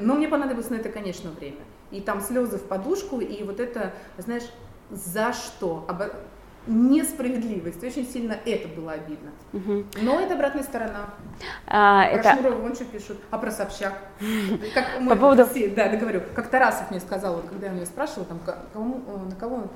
Но 0.00 0.16
мне 0.16 0.28
понадобилось 0.28 0.70
на 0.70 0.74
это, 0.74 0.90
конечно, 0.90 1.30
время. 1.30 1.60
И 1.90 2.00
там 2.00 2.20
слезы 2.20 2.58
в 2.58 2.64
подушку, 2.64 3.20
и 3.20 3.42
вот 3.44 3.60
это, 3.60 3.94
знаешь, 4.18 4.50
за 4.90 5.32
что? 5.32 5.86
Несправедливость. 6.68 7.82
Очень 7.82 8.06
сильно 8.06 8.36
это 8.44 8.68
было 8.68 8.92
обидно. 8.92 9.30
Угу. 9.52 9.84
Но 10.02 10.20
это 10.20 10.34
обратная 10.34 10.62
сторона. 10.62 11.10
А, 11.66 12.04
про 12.10 12.20
это... 12.20 12.32
Шнурова 12.34 12.60
вон 12.60 12.74
что 12.74 12.84
пишут. 12.84 13.18
А 13.30 13.38
про 13.38 13.50
Собчак? 13.50 13.94
Как 14.74 15.00
мой, 15.00 15.14
По 15.14 15.20
поводу... 15.20 15.46
Да, 15.74 15.88
договорю. 15.88 16.22
Как 16.34 16.48
Тарасов 16.48 16.90
мне 16.90 17.00
сказал, 17.00 17.36
вот, 17.36 17.48
когда 17.48 17.66
я 17.66 17.72
у 17.72 17.76
него 17.76 17.86
спрашивала, 17.86 18.26
там, 18.26 18.40
кому, 18.72 19.02
на 19.28 19.34
кого 19.36 19.68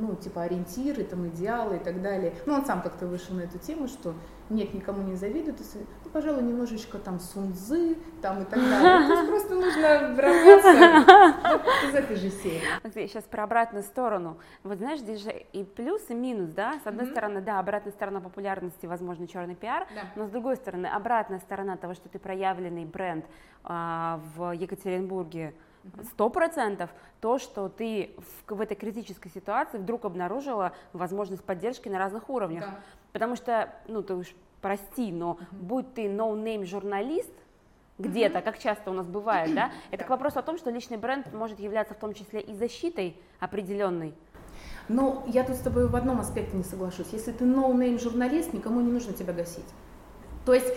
ну, 0.00 0.14
типа 0.14 0.42
ориентиры, 0.42 1.04
там, 1.04 1.28
идеалы 1.28 1.76
и 1.76 1.78
так 1.78 2.02
далее. 2.02 2.34
Ну, 2.46 2.54
он 2.54 2.64
сам 2.64 2.82
как-то 2.82 3.06
вышел 3.06 3.34
на 3.34 3.42
эту 3.42 3.58
тему, 3.58 3.88
что 3.88 4.14
нет, 4.50 4.72
никому 4.72 5.02
не 5.02 5.14
завидуют, 5.14 5.58
ну, 6.04 6.10
пожалуй, 6.10 6.42
немножечко 6.42 6.98
там 6.98 7.20
сунзы, 7.20 7.98
там 8.22 8.42
и 8.42 8.44
так 8.44 8.58
далее. 8.58 9.08
То 9.08 9.14
есть 9.14 9.28
просто 9.28 9.54
нужно 9.54 10.14
врываться 10.14 11.88
из 11.88 11.94
этой 11.94 12.16
же 12.16 12.30
серии. 12.30 12.62
Сейчас 13.08 13.24
про 13.24 13.44
обратную 13.44 13.82
сторону. 13.82 14.38
Вот 14.62 14.78
знаешь, 14.78 15.00
здесь 15.00 15.22
же 15.22 15.32
и 15.52 15.64
плюс, 15.64 16.02
и 16.08 16.14
минус, 16.14 16.50
да? 16.50 16.78
С 16.82 16.86
одной 16.86 17.06
стороны, 17.06 17.40
да, 17.40 17.58
обратная 17.58 17.92
сторона 17.92 18.20
популярности, 18.20 18.86
возможно, 18.86 19.26
черный 19.26 19.54
пиар, 19.54 19.86
но 20.16 20.26
с 20.26 20.30
другой 20.30 20.56
стороны, 20.56 20.86
обратная 20.86 21.40
сторона 21.40 21.76
того, 21.76 21.94
что 21.94 22.08
ты 22.08 22.18
проявленный 22.18 22.84
бренд 22.84 23.26
а, 23.64 24.20
в 24.36 24.52
Екатеринбурге, 24.52 25.54
сто 26.10 26.30
процентов 26.30 26.90
то, 27.20 27.38
что 27.38 27.68
ты 27.68 28.14
в, 28.46 28.54
в 28.54 28.60
этой 28.60 28.76
критической 28.76 29.30
ситуации 29.30 29.78
вдруг 29.78 30.04
обнаружила 30.04 30.72
возможность 30.92 31.44
поддержки 31.44 31.88
на 31.88 31.98
разных 31.98 32.30
уровнях. 32.30 32.64
Да. 32.64 32.80
Потому 33.12 33.36
что, 33.36 33.74
ну, 33.88 34.02
ты 34.02 34.14
уж 34.14 34.28
прости, 34.60 35.12
но 35.12 35.38
uh-huh. 35.40 35.56
будь 35.56 35.94
ты 35.94 36.06
no-name 36.06 36.64
журналист, 36.64 37.32
где-то, 37.98 38.38
uh-huh. 38.38 38.42
как 38.42 38.58
часто 38.58 38.90
у 38.90 38.94
нас 38.94 39.06
бывает, 39.06 39.54
да, 39.54 39.72
это 39.90 40.04
к 40.04 40.10
вопросу 40.10 40.38
о 40.38 40.42
том, 40.42 40.58
что 40.58 40.70
личный 40.70 40.96
бренд 40.96 41.32
может 41.32 41.58
являться 41.58 41.94
в 41.94 41.98
том 41.98 42.14
числе 42.14 42.40
и 42.40 42.54
защитой 42.54 43.16
определенной. 43.40 44.14
Но 44.88 45.24
я 45.26 45.44
тут 45.44 45.56
с 45.56 45.60
тобой 45.60 45.88
в 45.88 45.96
одном 45.96 46.20
аспекте 46.20 46.56
не 46.56 46.64
соглашусь. 46.64 47.08
Если 47.12 47.32
ты 47.32 47.44
no-name 47.44 48.00
журналист, 48.00 48.52
никому 48.52 48.80
не 48.80 48.90
нужно 48.90 49.12
тебя 49.12 49.32
гасить. 49.32 49.66
То 50.48 50.54
есть 50.54 50.72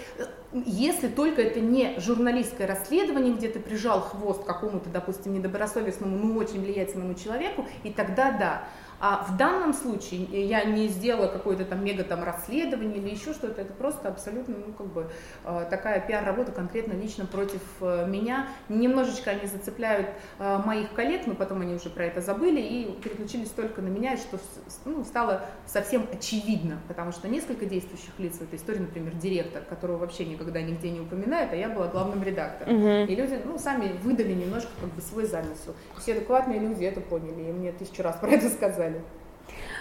если 0.53 1.07
только 1.07 1.41
это 1.41 1.61
не 1.61 1.97
журналистское 1.97 2.67
расследование, 2.67 3.33
где 3.33 3.47
ты 3.47 3.57
прижал 3.61 4.01
хвост 4.01 4.43
какому-то, 4.43 4.89
допустим, 4.89 5.33
недобросовестному, 5.33 6.17
но 6.17 6.37
очень 6.37 6.61
влиятельному 6.61 7.13
человеку, 7.15 7.65
и 7.83 7.93
тогда 7.93 8.31
да. 8.31 8.63
А 9.03 9.23
в 9.23 9.35
данном 9.35 9.73
случае 9.73 10.25
я 10.47 10.63
не 10.63 10.87
сделала 10.87 11.27
какое-то 11.27 11.65
там 11.65 11.83
мега 11.83 12.03
там 12.03 12.23
расследование 12.23 12.97
или 12.97 13.09
еще 13.09 13.33
что-то, 13.33 13.61
это 13.61 13.73
просто 13.73 14.09
абсолютно, 14.09 14.55
ну, 14.55 14.73
как 14.73 14.87
бы 14.87 15.09
э, 15.43 15.65
такая 15.71 16.05
пиар-работа 16.05 16.51
конкретно 16.51 16.93
лично 16.93 17.25
против 17.25 17.61
э, 17.79 18.05
меня. 18.07 18.49
Немножечко 18.69 19.31
они 19.31 19.47
зацепляют 19.47 20.09
э, 20.37 20.57
моих 20.63 20.93
коллег, 20.93 21.25
но 21.25 21.33
потом 21.33 21.61
они 21.61 21.73
уже 21.73 21.89
про 21.89 22.05
это 22.05 22.21
забыли 22.21 22.61
и 22.61 22.91
переключились 23.01 23.49
только 23.49 23.81
на 23.81 23.87
меня, 23.87 24.17
что 24.17 24.37
ну, 24.85 25.03
стало 25.03 25.47
совсем 25.65 26.05
очевидно, 26.13 26.77
потому 26.87 27.11
что 27.11 27.27
несколько 27.27 27.65
действующих 27.65 28.11
лиц 28.19 28.35
в 28.37 28.43
этой 28.43 28.59
истории, 28.59 28.79
например, 28.79 29.15
директор, 29.15 29.60
которого 29.67 29.97
вообще 29.97 30.25
никогда 30.25 30.61
нигде 30.61 30.89
не 30.89 30.99
упоминают, 30.99 31.51
а 31.53 31.55
я 31.55 31.69
была 31.69 31.87
главным 31.87 32.23
редактором. 32.23 32.75
Uh-huh. 32.75 33.07
И 33.07 33.15
люди, 33.15 33.39
ну, 33.43 33.57
сами 33.57 33.97
выдали 34.01 34.33
немножко 34.33 34.69
как 34.79 34.89
бы 34.89 35.01
свой 35.01 35.25
замысел. 35.25 35.75
Все 35.97 36.13
адекватные 36.13 36.59
люди 36.59 36.83
это 36.83 37.01
поняли, 37.01 37.49
и 37.49 37.51
мне 37.51 37.71
тысячу 37.71 38.03
раз 38.03 38.17
про 38.21 38.29
это 38.29 38.49
сказали. 38.49 39.01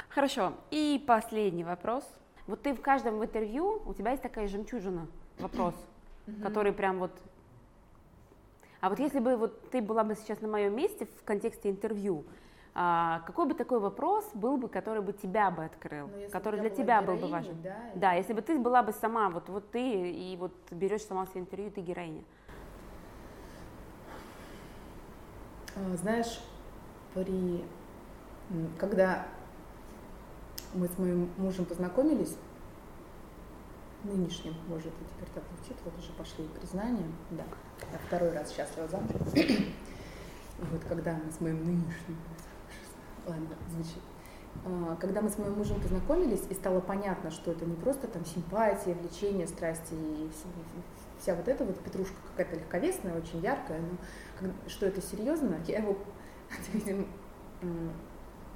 Хорошо. 0.08 0.54
И 0.70 1.02
последний 1.06 1.64
вопрос. 1.64 2.04
Вот 2.46 2.62
ты 2.62 2.74
в 2.74 2.80
каждом 2.80 3.22
интервью, 3.22 3.82
у 3.86 3.94
тебя 3.94 4.10
есть 4.10 4.22
такая 4.22 4.48
жемчужина, 4.48 5.06
вопрос, 5.38 5.74
который 6.42 6.72
прям 6.72 6.98
вот... 6.98 7.12
А 8.80 8.88
вот 8.88 8.98
если 8.98 9.20
бы 9.20 9.36
вот 9.36 9.70
ты 9.70 9.80
была 9.80 10.02
бы 10.04 10.16
сейчас 10.16 10.40
на 10.40 10.48
моем 10.48 10.74
месте 10.74 11.06
в 11.06 11.24
контексте 11.24 11.70
интервью, 11.70 12.24
а, 12.74 13.20
какой 13.26 13.46
бы 13.46 13.54
такой 13.54 13.80
вопрос 13.80 14.28
был 14.34 14.56
бы, 14.56 14.68
который 14.68 15.02
бы 15.02 15.12
тебя 15.12 15.50
бы 15.50 15.64
открыл, 15.64 16.08
ну, 16.08 16.30
который 16.30 16.60
для 16.60 16.70
тебя 16.70 17.02
был 17.02 17.16
бы 17.16 17.28
важен? 17.28 17.60
Да, 17.62 17.76
да, 17.94 18.12
если 18.12 18.32
бы 18.32 18.42
ты 18.42 18.58
была 18.58 18.82
бы 18.82 18.92
сама, 18.92 19.28
вот, 19.28 19.48
вот 19.48 19.70
ты 19.70 20.10
и 20.10 20.36
вот 20.36 20.52
берешь 20.70 21.02
сама 21.02 21.26
себе 21.26 21.40
интервью, 21.40 21.70
ты 21.70 21.80
героиня. 21.80 22.22
А, 25.76 25.96
знаешь, 25.96 26.40
при 27.14 27.64
когда 28.78 29.26
мы 30.74 30.88
с 30.88 30.98
моим 30.98 31.30
мужем 31.36 31.64
познакомились, 31.64 32.36
нынешним, 34.04 34.54
может, 34.66 34.86
и 34.86 35.04
теперь 35.14 35.28
так 35.34 35.44
звучит, 35.54 35.76
вот 35.84 35.96
уже 35.98 36.12
пошли 36.12 36.46
признания, 36.58 37.06
да, 37.30 37.44
я 37.92 37.98
второй 38.06 38.32
раз 38.32 38.52
счастлива 38.52 38.88
замуж. 38.88 39.10
вот 40.58 40.84
когда 40.88 41.14
мы 41.14 41.30
с 41.30 41.40
моим 41.40 41.64
нынешним, 41.64 42.16
ладно, 43.30 43.56
звучит, 43.70 44.02
а, 44.64 44.96
когда 44.96 45.20
мы 45.22 45.30
с 45.30 45.38
моим 45.38 45.54
мужем 45.54 45.80
познакомились, 45.80 46.42
и 46.50 46.54
стало 46.54 46.80
понятно, 46.80 47.30
что 47.30 47.52
это 47.52 47.64
не 47.64 47.76
просто 47.76 48.06
там 48.08 48.24
симпатия, 48.24 48.94
влечение, 48.94 49.46
страсти 49.46 49.94
и 49.94 50.30
вся 51.18 51.34
вот 51.34 51.48
эта 51.48 51.64
вот 51.64 51.78
петрушка 51.80 52.16
какая-то 52.30 52.56
легковесная, 52.60 53.16
очень 53.16 53.40
яркая, 53.40 53.80
но 54.40 54.50
что 54.68 54.86
это 54.86 55.00
серьезно, 55.00 55.56
я 55.66 55.78
его, 55.78 55.96
видимо, 56.72 57.06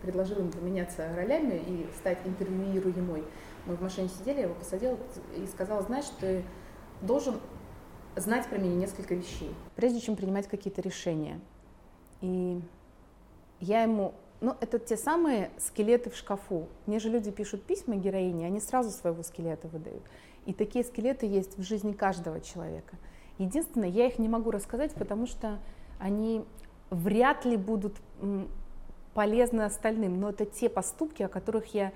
предложил 0.02 0.38
ему 0.38 0.50
поменяться 0.50 1.14
ролями 1.14 1.54
и 1.54 1.86
стать 1.96 2.18
интервьюируемой. 2.24 3.24
Мы 3.66 3.76
в 3.76 3.82
машине 3.82 4.08
сидели, 4.08 4.38
я 4.38 4.42
его 4.44 4.54
посадила 4.54 4.98
и 5.36 5.46
сказала, 5.46 5.82
знаешь, 5.82 6.06
ты 6.20 6.44
должен 7.00 7.40
знать 8.16 8.46
про 8.48 8.58
меня 8.58 8.74
несколько 8.74 9.14
вещей, 9.14 9.54
прежде 9.76 10.00
чем 10.00 10.16
принимать 10.16 10.48
какие-то 10.48 10.82
решения. 10.82 11.40
И 12.20 12.60
я 13.60 13.82
ему, 13.82 14.14
ну, 14.44 14.56
это 14.60 14.78
те 14.78 14.96
самые 14.96 15.50
скелеты 15.58 16.10
в 16.10 16.16
шкафу. 16.16 16.68
Мне 16.86 16.98
же 16.98 17.08
люди 17.08 17.30
пишут 17.30 17.62
письма 17.62 17.96
героине, 17.96 18.46
они 18.46 18.60
сразу 18.60 18.90
своего 18.90 19.22
скелета 19.22 19.68
выдают. 19.68 20.02
И 20.44 20.52
такие 20.52 20.84
скелеты 20.84 21.26
есть 21.26 21.56
в 21.56 21.62
жизни 21.62 21.92
каждого 21.92 22.40
человека. 22.40 22.96
Единственное, 23.38 23.88
я 23.88 24.06
их 24.06 24.18
не 24.18 24.28
могу 24.28 24.50
рассказать, 24.50 24.92
потому 24.94 25.26
что 25.26 25.58
они 25.98 26.44
вряд 26.90 27.46
ли 27.46 27.56
будут 27.56 27.96
полезны 29.14 29.62
остальным, 29.62 30.20
но 30.20 30.28
это 30.28 30.44
те 30.44 30.68
поступки, 30.68 31.22
о 31.22 31.28
которых 31.28 31.72
я 31.72 31.92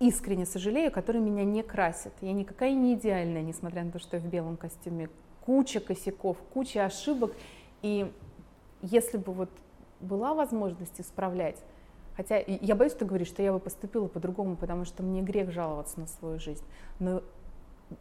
искренне 0.00 0.44
сожалею, 0.44 0.92
которые 0.92 1.22
меня 1.22 1.44
не 1.44 1.62
красят. 1.62 2.12
Я 2.20 2.34
никакая 2.34 2.72
не 2.72 2.94
идеальная, 2.94 3.42
несмотря 3.42 3.82
на 3.82 3.92
то, 3.92 3.98
что 3.98 4.16
я 4.18 4.22
в 4.22 4.26
белом 4.26 4.58
костюме. 4.58 5.08
Куча 5.40 5.80
косяков, 5.80 6.36
куча 6.52 6.84
ошибок. 6.84 7.32
И 7.80 8.12
если 8.82 9.16
бы 9.16 9.32
вот 9.32 9.48
была 10.00 10.34
возможность 10.34 11.00
исправлять, 11.00 11.62
хотя 12.16 12.38
я 12.38 12.74
боюсь 12.74 12.92
что 12.92 13.04
говорить, 13.04 13.28
что 13.28 13.42
я 13.42 13.52
бы 13.52 13.60
поступила 13.60 14.08
по-другому, 14.08 14.56
потому 14.56 14.84
что 14.84 15.02
мне 15.02 15.22
грех 15.22 15.50
жаловаться 15.50 16.00
на 16.00 16.06
свою 16.06 16.38
жизнь, 16.38 16.64
но 16.98 17.22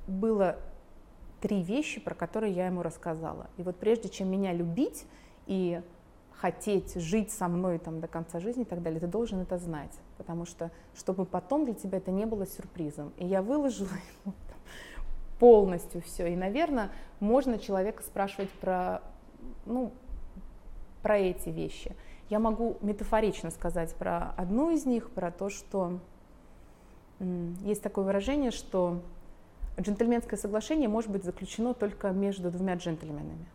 было 0.08 0.58
три 1.42 1.62
вещи, 1.62 2.00
про 2.02 2.16
которые 2.16 2.54
я 2.54 2.68
ему 2.68 2.82
рассказала. 2.82 3.48
И 3.58 3.64
вот 3.64 3.78
прежде 3.78 4.10
чем 4.10 4.30
меня 4.30 4.54
любить 4.54 5.06
и 5.46 5.82
хотеть 6.34 6.96
жить 6.96 7.32
со 7.32 7.48
мной 7.48 7.80
там 7.80 8.00
до 8.00 8.08
конца 8.08 8.40
жизни 8.40 8.64
и 8.64 8.66
так 8.66 8.82
далее, 8.84 9.00
ты 9.00 9.08
должен 9.08 9.40
это 9.40 9.58
знать, 9.58 9.92
потому 10.18 10.46
что 10.46 10.72
чтобы 10.96 11.26
потом 11.26 11.66
для 11.66 11.74
тебя 11.74 11.98
это 11.98 12.12
не 12.12 12.26
было 12.26 12.46
сюрпризом. 12.46 13.12
И 13.18 13.26
я 13.26 13.42
выложила 13.42 13.90
ему 14.26 14.36
полностью 15.40 16.02
все. 16.02 16.28
И, 16.28 16.36
наверное, 16.36 16.92
можно 17.20 17.58
человека 17.58 18.04
спрашивать 18.04 18.50
про, 18.50 19.02
ну, 19.66 19.92
про 21.08 21.20
эти 21.20 21.48
вещи. 21.48 21.96
Я 22.30 22.38
могу 22.40 22.76
метафорично 22.82 23.50
сказать 23.50 23.96
про 23.96 24.34
одну 24.36 24.72
из 24.72 24.86
них, 24.86 25.10
про 25.10 25.32
то, 25.32 25.50
что 25.50 26.00
есть 27.64 27.82
такое 27.82 28.04
выражение, 28.04 28.52
что 28.52 29.02
джентльменское 29.80 30.38
соглашение 30.38 30.90
может 30.90 31.10
быть 31.10 31.24
заключено 31.24 31.74
только 31.74 32.10
между 32.10 32.52
двумя 32.52 32.76
джентльменами. 32.76 33.46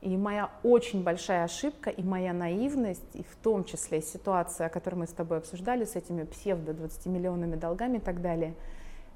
И 0.00 0.16
моя 0.16 0.50
очень 0.64 1.04
большая 1.04 1.44
ошибка 1.44 1.90
и 1.90 2.02
моя 2.02 2.32
наивность, 2.32 3.14
и 3.14 3.22
в 3.22 3.36
том 3.44 3.62
числе 3.62 4.02
ситуация, 4.02 4.68
которую 4.68 4.98
мы 4.98 5.06
с 5.06 5.12
тобой 5.12 5.38
обсуждали, 5.38 5.84
с 5.84 5.94
этими 5.94 6.24
псевдо 6.24 6.72
20-миллионными 6.72 7.54
долгами 7.54 7.98
и 7.98 8.00
так 8.00 8.20
далее, 8.20 8.56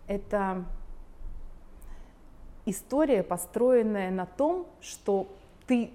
это 0.06 0.64
история, 2.64 3.24
построенная 3.24 4.12
на 4.12 4.26
том, 4.26 4.68
что 4.80 5.26
ты 5.66 5.90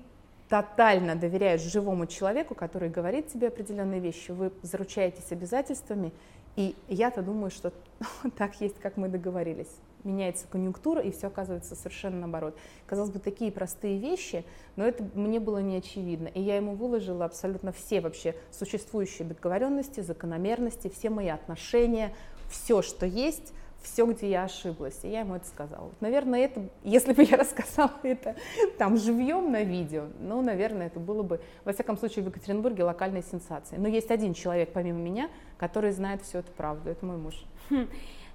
тотально 0.50 1.16
доверяешь 1.16 1.62
живому 1.62 2.06
человеку, 2.06 2.56
который 2.56 2.89
говорит 2.89 3.28
тебе 3.28 3.48
определенные 3.48 4.00
вещи, 4.00 4.32
вы 4.32 4.52
заручаетесь 4.62 5.32
обязательствами, 5.32 6.14
и 6.56 6.76
я-то 6.88 7.22
думаю, 7.22 7.52
что 7.52 7.74
так 8.38 8.60
есть, 8.62 8.80
как 8.80 8.98
мы 8.98 9.10
договорились 9.10 9.70
меняется 10.08 10.48
конъюнктура, 10.50 11.02
и 11.02 11.12
все 11.12 11.28
оказывается 11.28 11.76
совершенно 11.76 12.20
наоборот. 12.22 12.58
Казалось 12.88 13.12
бы, 13.12 13.20
такие 13.20 13.52
простые 13.52 14.00
вещи, 14.00 14.45
но 14.76 14.86
это 14.86 15.06
мне 15.14 15.39
было 15.39 15.60
не 15.60 15.78
очевидно. 15.78 16.28
И 16.28 16.41
я 16.41 16.56
ему 16.56 16.76
выложила 16.76 17.26
абсолютно 17.26 17.72
все 17.72 18.02
вообще 18.02 18.36
существующие 18.52 19.28
договоренности, 19.28 20.00
закономерности, 20.00 20.89
все 20.89 21.10
мои 21.10 21.28
отношения, 21.28 22.14
все, 22.50 22.82
что 22.82 23.06
есть, 23.06 23.54
все, 23.82 24.05
где 24.05 24.30
я 24.30 24.43
ошиблась. 24.43 24.99
И 25.03 25.09
я 25.09 25.21
ему 25.21 25.36
это 25.36 25.47
сказала. 25.47 25.91
Наверное, 25.99 26.41
это, 26.41 26.69
если 26.84 27.13
бы 27.13 27.23
я 27.23 27.38
рассказала 27.38 27.91
это 28.03 28.36
там 28.78 28.97
живьем 28.97 29.51
на 29.51 29.63
видео, 29.63 30.05
ну, 30.19 30.41
наверное, 30.41 30.88
это 30.88 30.99
было 30.99 31.23
бы, 31.23 31.41
во 31.65 31.73
всяком 31.73 31.97
случае, 31.97 32.25
в 32.25 32.28
Екатеринбурге 32.28 32.84
локальной 32.84 33.23
сенсацией. 33.23 33.82
Но 33.82 33.88
есть 33.88 34.11
один 34.11 34.34
человек, 34.34 34.71
помимо 34.73 34.99
меня, 34.99 35.30
который 35.57 35.91
знает 35.91 36.21
всю 36.21 36.39
эту 36.39 36.51
правду. 36.51 36.89
Это 36.89 37.05
мой 37.05 37.17
муж. 37.17 37.36
Хм. 37.69 37.88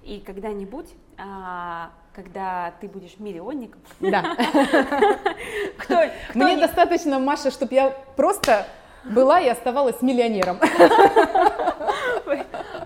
И 0.03 0.19
когда-нибудь, 0.19 0.89
а, 1.17 1.91
когда 2.13 2.73
ты 2.81 2.87
будешь 2.87 3.17
миллионником, 3.19 3.81
да. 3.99 4.35
кто, 5.77 6.03
Мне 6.33 6.57
достаточно, 6.57 7.19
Маша, 7.19 7.51
чтобы 7.51 7.73
я 7.73 7.89
просто 8.17 8.67
была 9.05 9.39
и 9.39 9.47
оставалась 9.47 10.01
миллионером. 10.01 10.59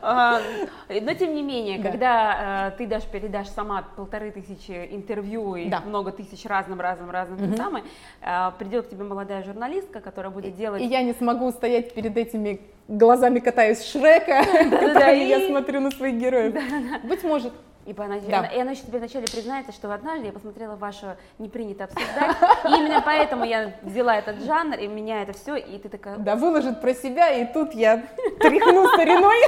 Но 0.08 1.14
тем 1.14 1.36
не 1.36 1.42
менее, 1.42 1.80
да. 1.80 1.90
когда 1.90 2.70
э, 2.70 2.78
ты 2.78 2.88
дашь, 2.88 3.06
передашь 3.06 3.50
сама 3.50 3.84
полторы 3.96 4.32
тысячи 4.32 4.72
интервью 4.92 5.56
и 5.56 5.72
много 5.86 6.12
тысяч 6.12 6.46
разным, 6.46 6.80
разным, 6.80 7.10
разным, 7.10 7.56
самое, 7.58 7.84
э, 8.22 8.52
придет 8.58 8.88
к 8.88 8.90
тебе 8.90 9.04
молодая 9.04 9.44
журналистка, 9.44 10.00
которая 10.00 10.32
будет 10.32 10.56
делать... 10.56 10.82
И 10.82 10.86
я 10.86 11.02
не 11.02 11.14
смогу 11.14 11.52
стоять 11.52 11.94
перед 11.94 12.16
этими 12.16 12.62
глазами 12.88 13.40
катаюсь 13.40 13.84
Шрека, 13.84 14.44
которыми 14.44 15.24
я 15.24 15.48
смотрю 15.48 15.82
на 15.82 15.92
своих 15.92 16.16
героев. 16.16 16.56
Быть 17.04 17.24
может. 17.24 17.54
И, 17.88 17.96
она, 17.98 18.20
да. 18.20 18.46
и 18.48 18.60
она 18.60 18.72
еще 18.72 18.84
тебе 18.84 19.00
вначале 19.00 19.26
признается, 19.28 19.72
что 19.72 19.94
однажды 19.94 20.26
я 20.26 20.34
посмотрела 20.34 20.76
ваше 20.76 21.16
«Не 21.40 21.48
принято 21.48 21.86
обсуждать», 21.86 22.36
и 22.66 22.68
именно 22.68 23.02
поэтому 23.02 23.46
я 23.46 23.76
взяла 23.82 24.18
этот 24.18 24.44
жанр, 24.44 24.78
и 24.78 24.88
меня 24.88 25.22
это 25.22 25.32
все, 25.32 25.56
и 25.56 25.78
ты 25.78 25.88
такая... 25.88 26.18
Да, 26.18 26.36
выложит 26.36 26.82
про 26.82 26.94
себя, 26.94 27.32
и 27.32 27.46
тут 27.46 27.74
я 27.74 28.04
тряхну 28.42 28.88
стариной. 28.90 29.38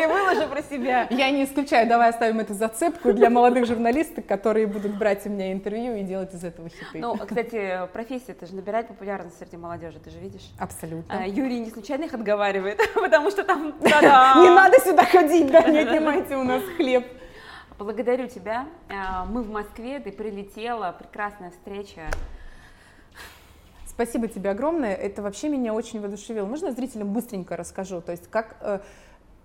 И 0.00 0.06
выложу 0.06 0.48
про 0.48 0.62
себя. 0.62 1.06
Я 1.10 1.30
не 1.30 1.44
исключаю, 1.44 1.88
давай 1.88 2.10
оставим 2.10 2.40
эту 2.40 2.54
зацепку 2.54 3.12
для 3.12 3.30
молодых 3.30 3.66
журналисток, 3.66 4.26
которые 4.26 4.66
будут 4.66 4.96
брать 4.96 5.26
у 5.26 5.30
меня 5.30 5.52
интервью 5.52 5.96
и 5.96 6.02
делать 6.02 6.32
из 6.34 6.44
этого 6.44 6.68
хиты. 6.68 6.98
Ну, 6.98 7.16
кстати, 7.16 7.86
профессия, 7.92 8.32
это 8.32 8.46
же 8.46 8.54
набирает 8.54 8.88
популярность 8.88 9.38
среди 9.38 9.56
молодежи, 9.56 9.98
ты 9.98 10.10
же 10.10 10.18
видишь? 10.18 10.50
Абсолютно. 10.58 11.14
А, 11.14 11.26
Юрий 11.26 11.60
не 11.60 11.70
случайно 11.70 12.04
их 12.04 12.14
отговаривает, 12.14 12.80
потому 12.94 13.30
что 13.30 13.42
там... 13.42 13.74
Не 13.80 14.48
надо 14.48 14.78
сюда 14.80 15.04
ходить, 15.04 15.50
да, 15.50 15.62
не 15.62 15.80
отнимайте 15.80 16.36
у 16.36 16.44
нас 16.44 16.62
хлеб. 16.76 17.04
Благодарю 17.84 18.28
тебя. 18.28 18.68
А, 18.88 19.24
мы 19.24 19.42
в 19.42 19.50
Москве, 19.50 20.00
ты 20.00 20.12
прилетела, 20.12 20.94
прекрасная 20.98 21.50
встреча. 21.50 22.02
Спасибо 23.86 24.26
тебе 24.26 24.50
огромное. 24.50 24.94
Это 24.94 25.20
вообще 25.20 25.48
меня 25.48 25.74
очень 25.74 26.00
воодушевило. 26.00 26.46
Можно 26.46 26.72
зрителям 26.72 27.12
быстренько 27.12 27.56
расскажу? 27.56 28.00
То 28.00 28.12
есть 28.12 28.28
как 28.30 28.56
э, 28.60 28.80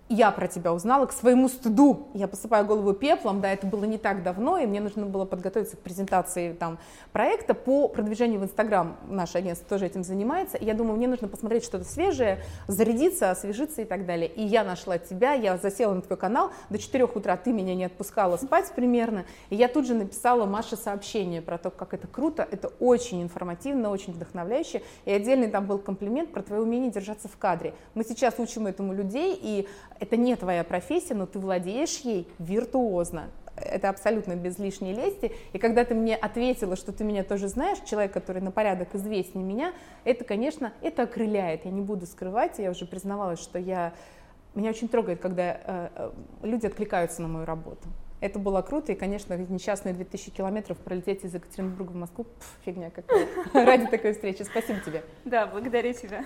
я 0.10 0.32
про 0.32 0.48
тебя 0.48 0.74
узнала 0.74 1.06
к 1.06 1.12
своему 1.12 1.50
стыду. 1.50 2.08
Я 2.14 2.28
посыпаю 2.28 2.66
голову 2.66 2.94
пеплом, 2.94 3.42
да, 3.42 3.52
это 3.52 3.68
было 3.68 3.86
не 3.86 3.98
так 3.98 4.24
давно, 4.24 4.58
и 4.58 4.66
мне 4.66 4.80
нужно 4.80 5.06
было 5.06 5.26
подготовиться 5.26 5.76
к 5.76 5.80
презентации 5.80 6.54
там, 6.54 6.80
проекта 7.12 7.54
по 7.54 7.88
продвижению 7.88 8.40
в 8.40 8.44
Инстаграм. 8.44 8.98
Наше 9.08 9.38
агентство 9.38 9.68
тоже 9.68 9.86
этим 9.86 10.04
занимается. 10.04 10.58
И 10.58 10.66
я 10.66 10.74
думаю, 10.74 10.98
мне 10.98 11.08
нужно 11.08 11.28
посмотреть 11.28 11.64
что-то 11.64 11.84
свежее, 11.86 12.44
зарядиться, 12.68 13.32
освежиться 13.32 13.82
и 13.82 13.86
так 13.86 14.06
далее. 14.06 14.30
И 14.30 14.44
я 14.44 14.64
нашла 14.64 14.98
тебя, 14.98 15.34
я 15.34 15.58
засела 15.58 15.94
на 15.94 16.02
твой 16.02 16.18
канал, 16.18 16.52
до 16.70 16.78
4 16.78 17.04
утра 17.06 17.36
ты 17.38 17.52
меня 17.52 17.76
не 17.76 17.86
отпускала 17.86 18.38
спать 18.38 18.72
примерно, 18.76 19.26
и 19.50 19.56
я 19.56 19.68
тут 19.68 19.88
же 19.88 19.94
написала 19.94 20.46
Маше 20.46 20.78
сообщение 20.78 21.42
про 21.42 21.58
то, 21.58 21.70
как 21.70 21.94
это 21.94 22.08
круто, 22.08 22.48
это 22.50 22.70
очень 22.80 23.22
информативно, 23.24 23.90
очень 23.90 24.14
вдохновляюще, 24.14 24.82
и 25.06 25.12
отдельный 25.12 25.50
там 25.50 25.66
был 25.66 25.80
комплимент 25.80 26.32
про 26.32 26.44
твое 26.44 26.62
умение 26.62 26.92
держаться 26.92 27.28
в 27.28 27.38
кадре. 27.38 27.74
Мы 27.94 28.04
сейчас 28.04 28.36
учим 28.38 28.68
этому 28.68 28.94
людей, 28.94 29.38
и 29.42 29.68
это 30.00 30.18
не 30.18 30.36
твоя 30.36 30.64
профессия, 30.64 31.14
но 31.14 31.26
ты 31.26 31.40
владеешь 31.40 31.98
ей 32.00 32.28
виртуозно. 32.40 33.30
Это 33.56 33.90
абсолютно 33.90 34.36
без 34.36 34.60
лишней 34.60 34.94
лести. 34.94 35.32
И 35.54 35.58
когда 35.58 35.84
ты 35.84 35.96
мне 35.96 36.16
ответила, 36.16 36.76
что 36.76 36.92
ты 36.92 37.04
меня 37.04 37.24
тоже 37.24 37.48
знаешь, 37.48 37.80
человек, 37.86 38.14
который 38.14 38.42
на 38.42 38.52
порядок 38.52 38.94
известнее 38.94 39.44
меня, 39.44 39.74
это, 40.04 40.24
конечно, 40.24 40.74
это 40.82 41.04
окрыляет. 41.04 41.66
Я 41.66 41.72
не 41.72 41.82
буду 41.82 42.06
скрывать, 42.06 42.60
я 42.60 42.70
уже 42.70 42.86
признавалась, 42.86 43.40
что 43.40 43.58
я... 43.58 43.94
Меня 44.54 44.70
очень 44.70 44.88
трогает, 44.88 45.20
когда 45.20 45.44
э, 45.44 45.90
э 45.96 46.12
люди 46.44 46.66
откликаются 46.66 47.22
на 47.22 47.28
мою 47.28 47.46
работу. 47.46 47.88
Это 48.20 48.40
было 48.40 48.62
круто, 48.64 48.92
и, 48.92 48.96
конечно, 48.96 49.36
несчастные 49.36 49.94
2000 49.94 50.32
километров 50.32 50.78
пролететь 50.80 51.24
из 51.24 51.36
Екатеринбурга 51.36 51.92
в 51.92 51.96
Москву, 51.96 52.24
пф, 52.24 52.58
фигня 52.66 52.90
какая. 52.90 53.28
Ради 53.66 53.86
такой 53.88 54.14
встречи. 54.14 54.42
Спасибо 54.44 54.80
тебе. 54.80 55.04
Да, 55.26 55.46
благодарю 55.46 55.94
тебя. 55.94 56.26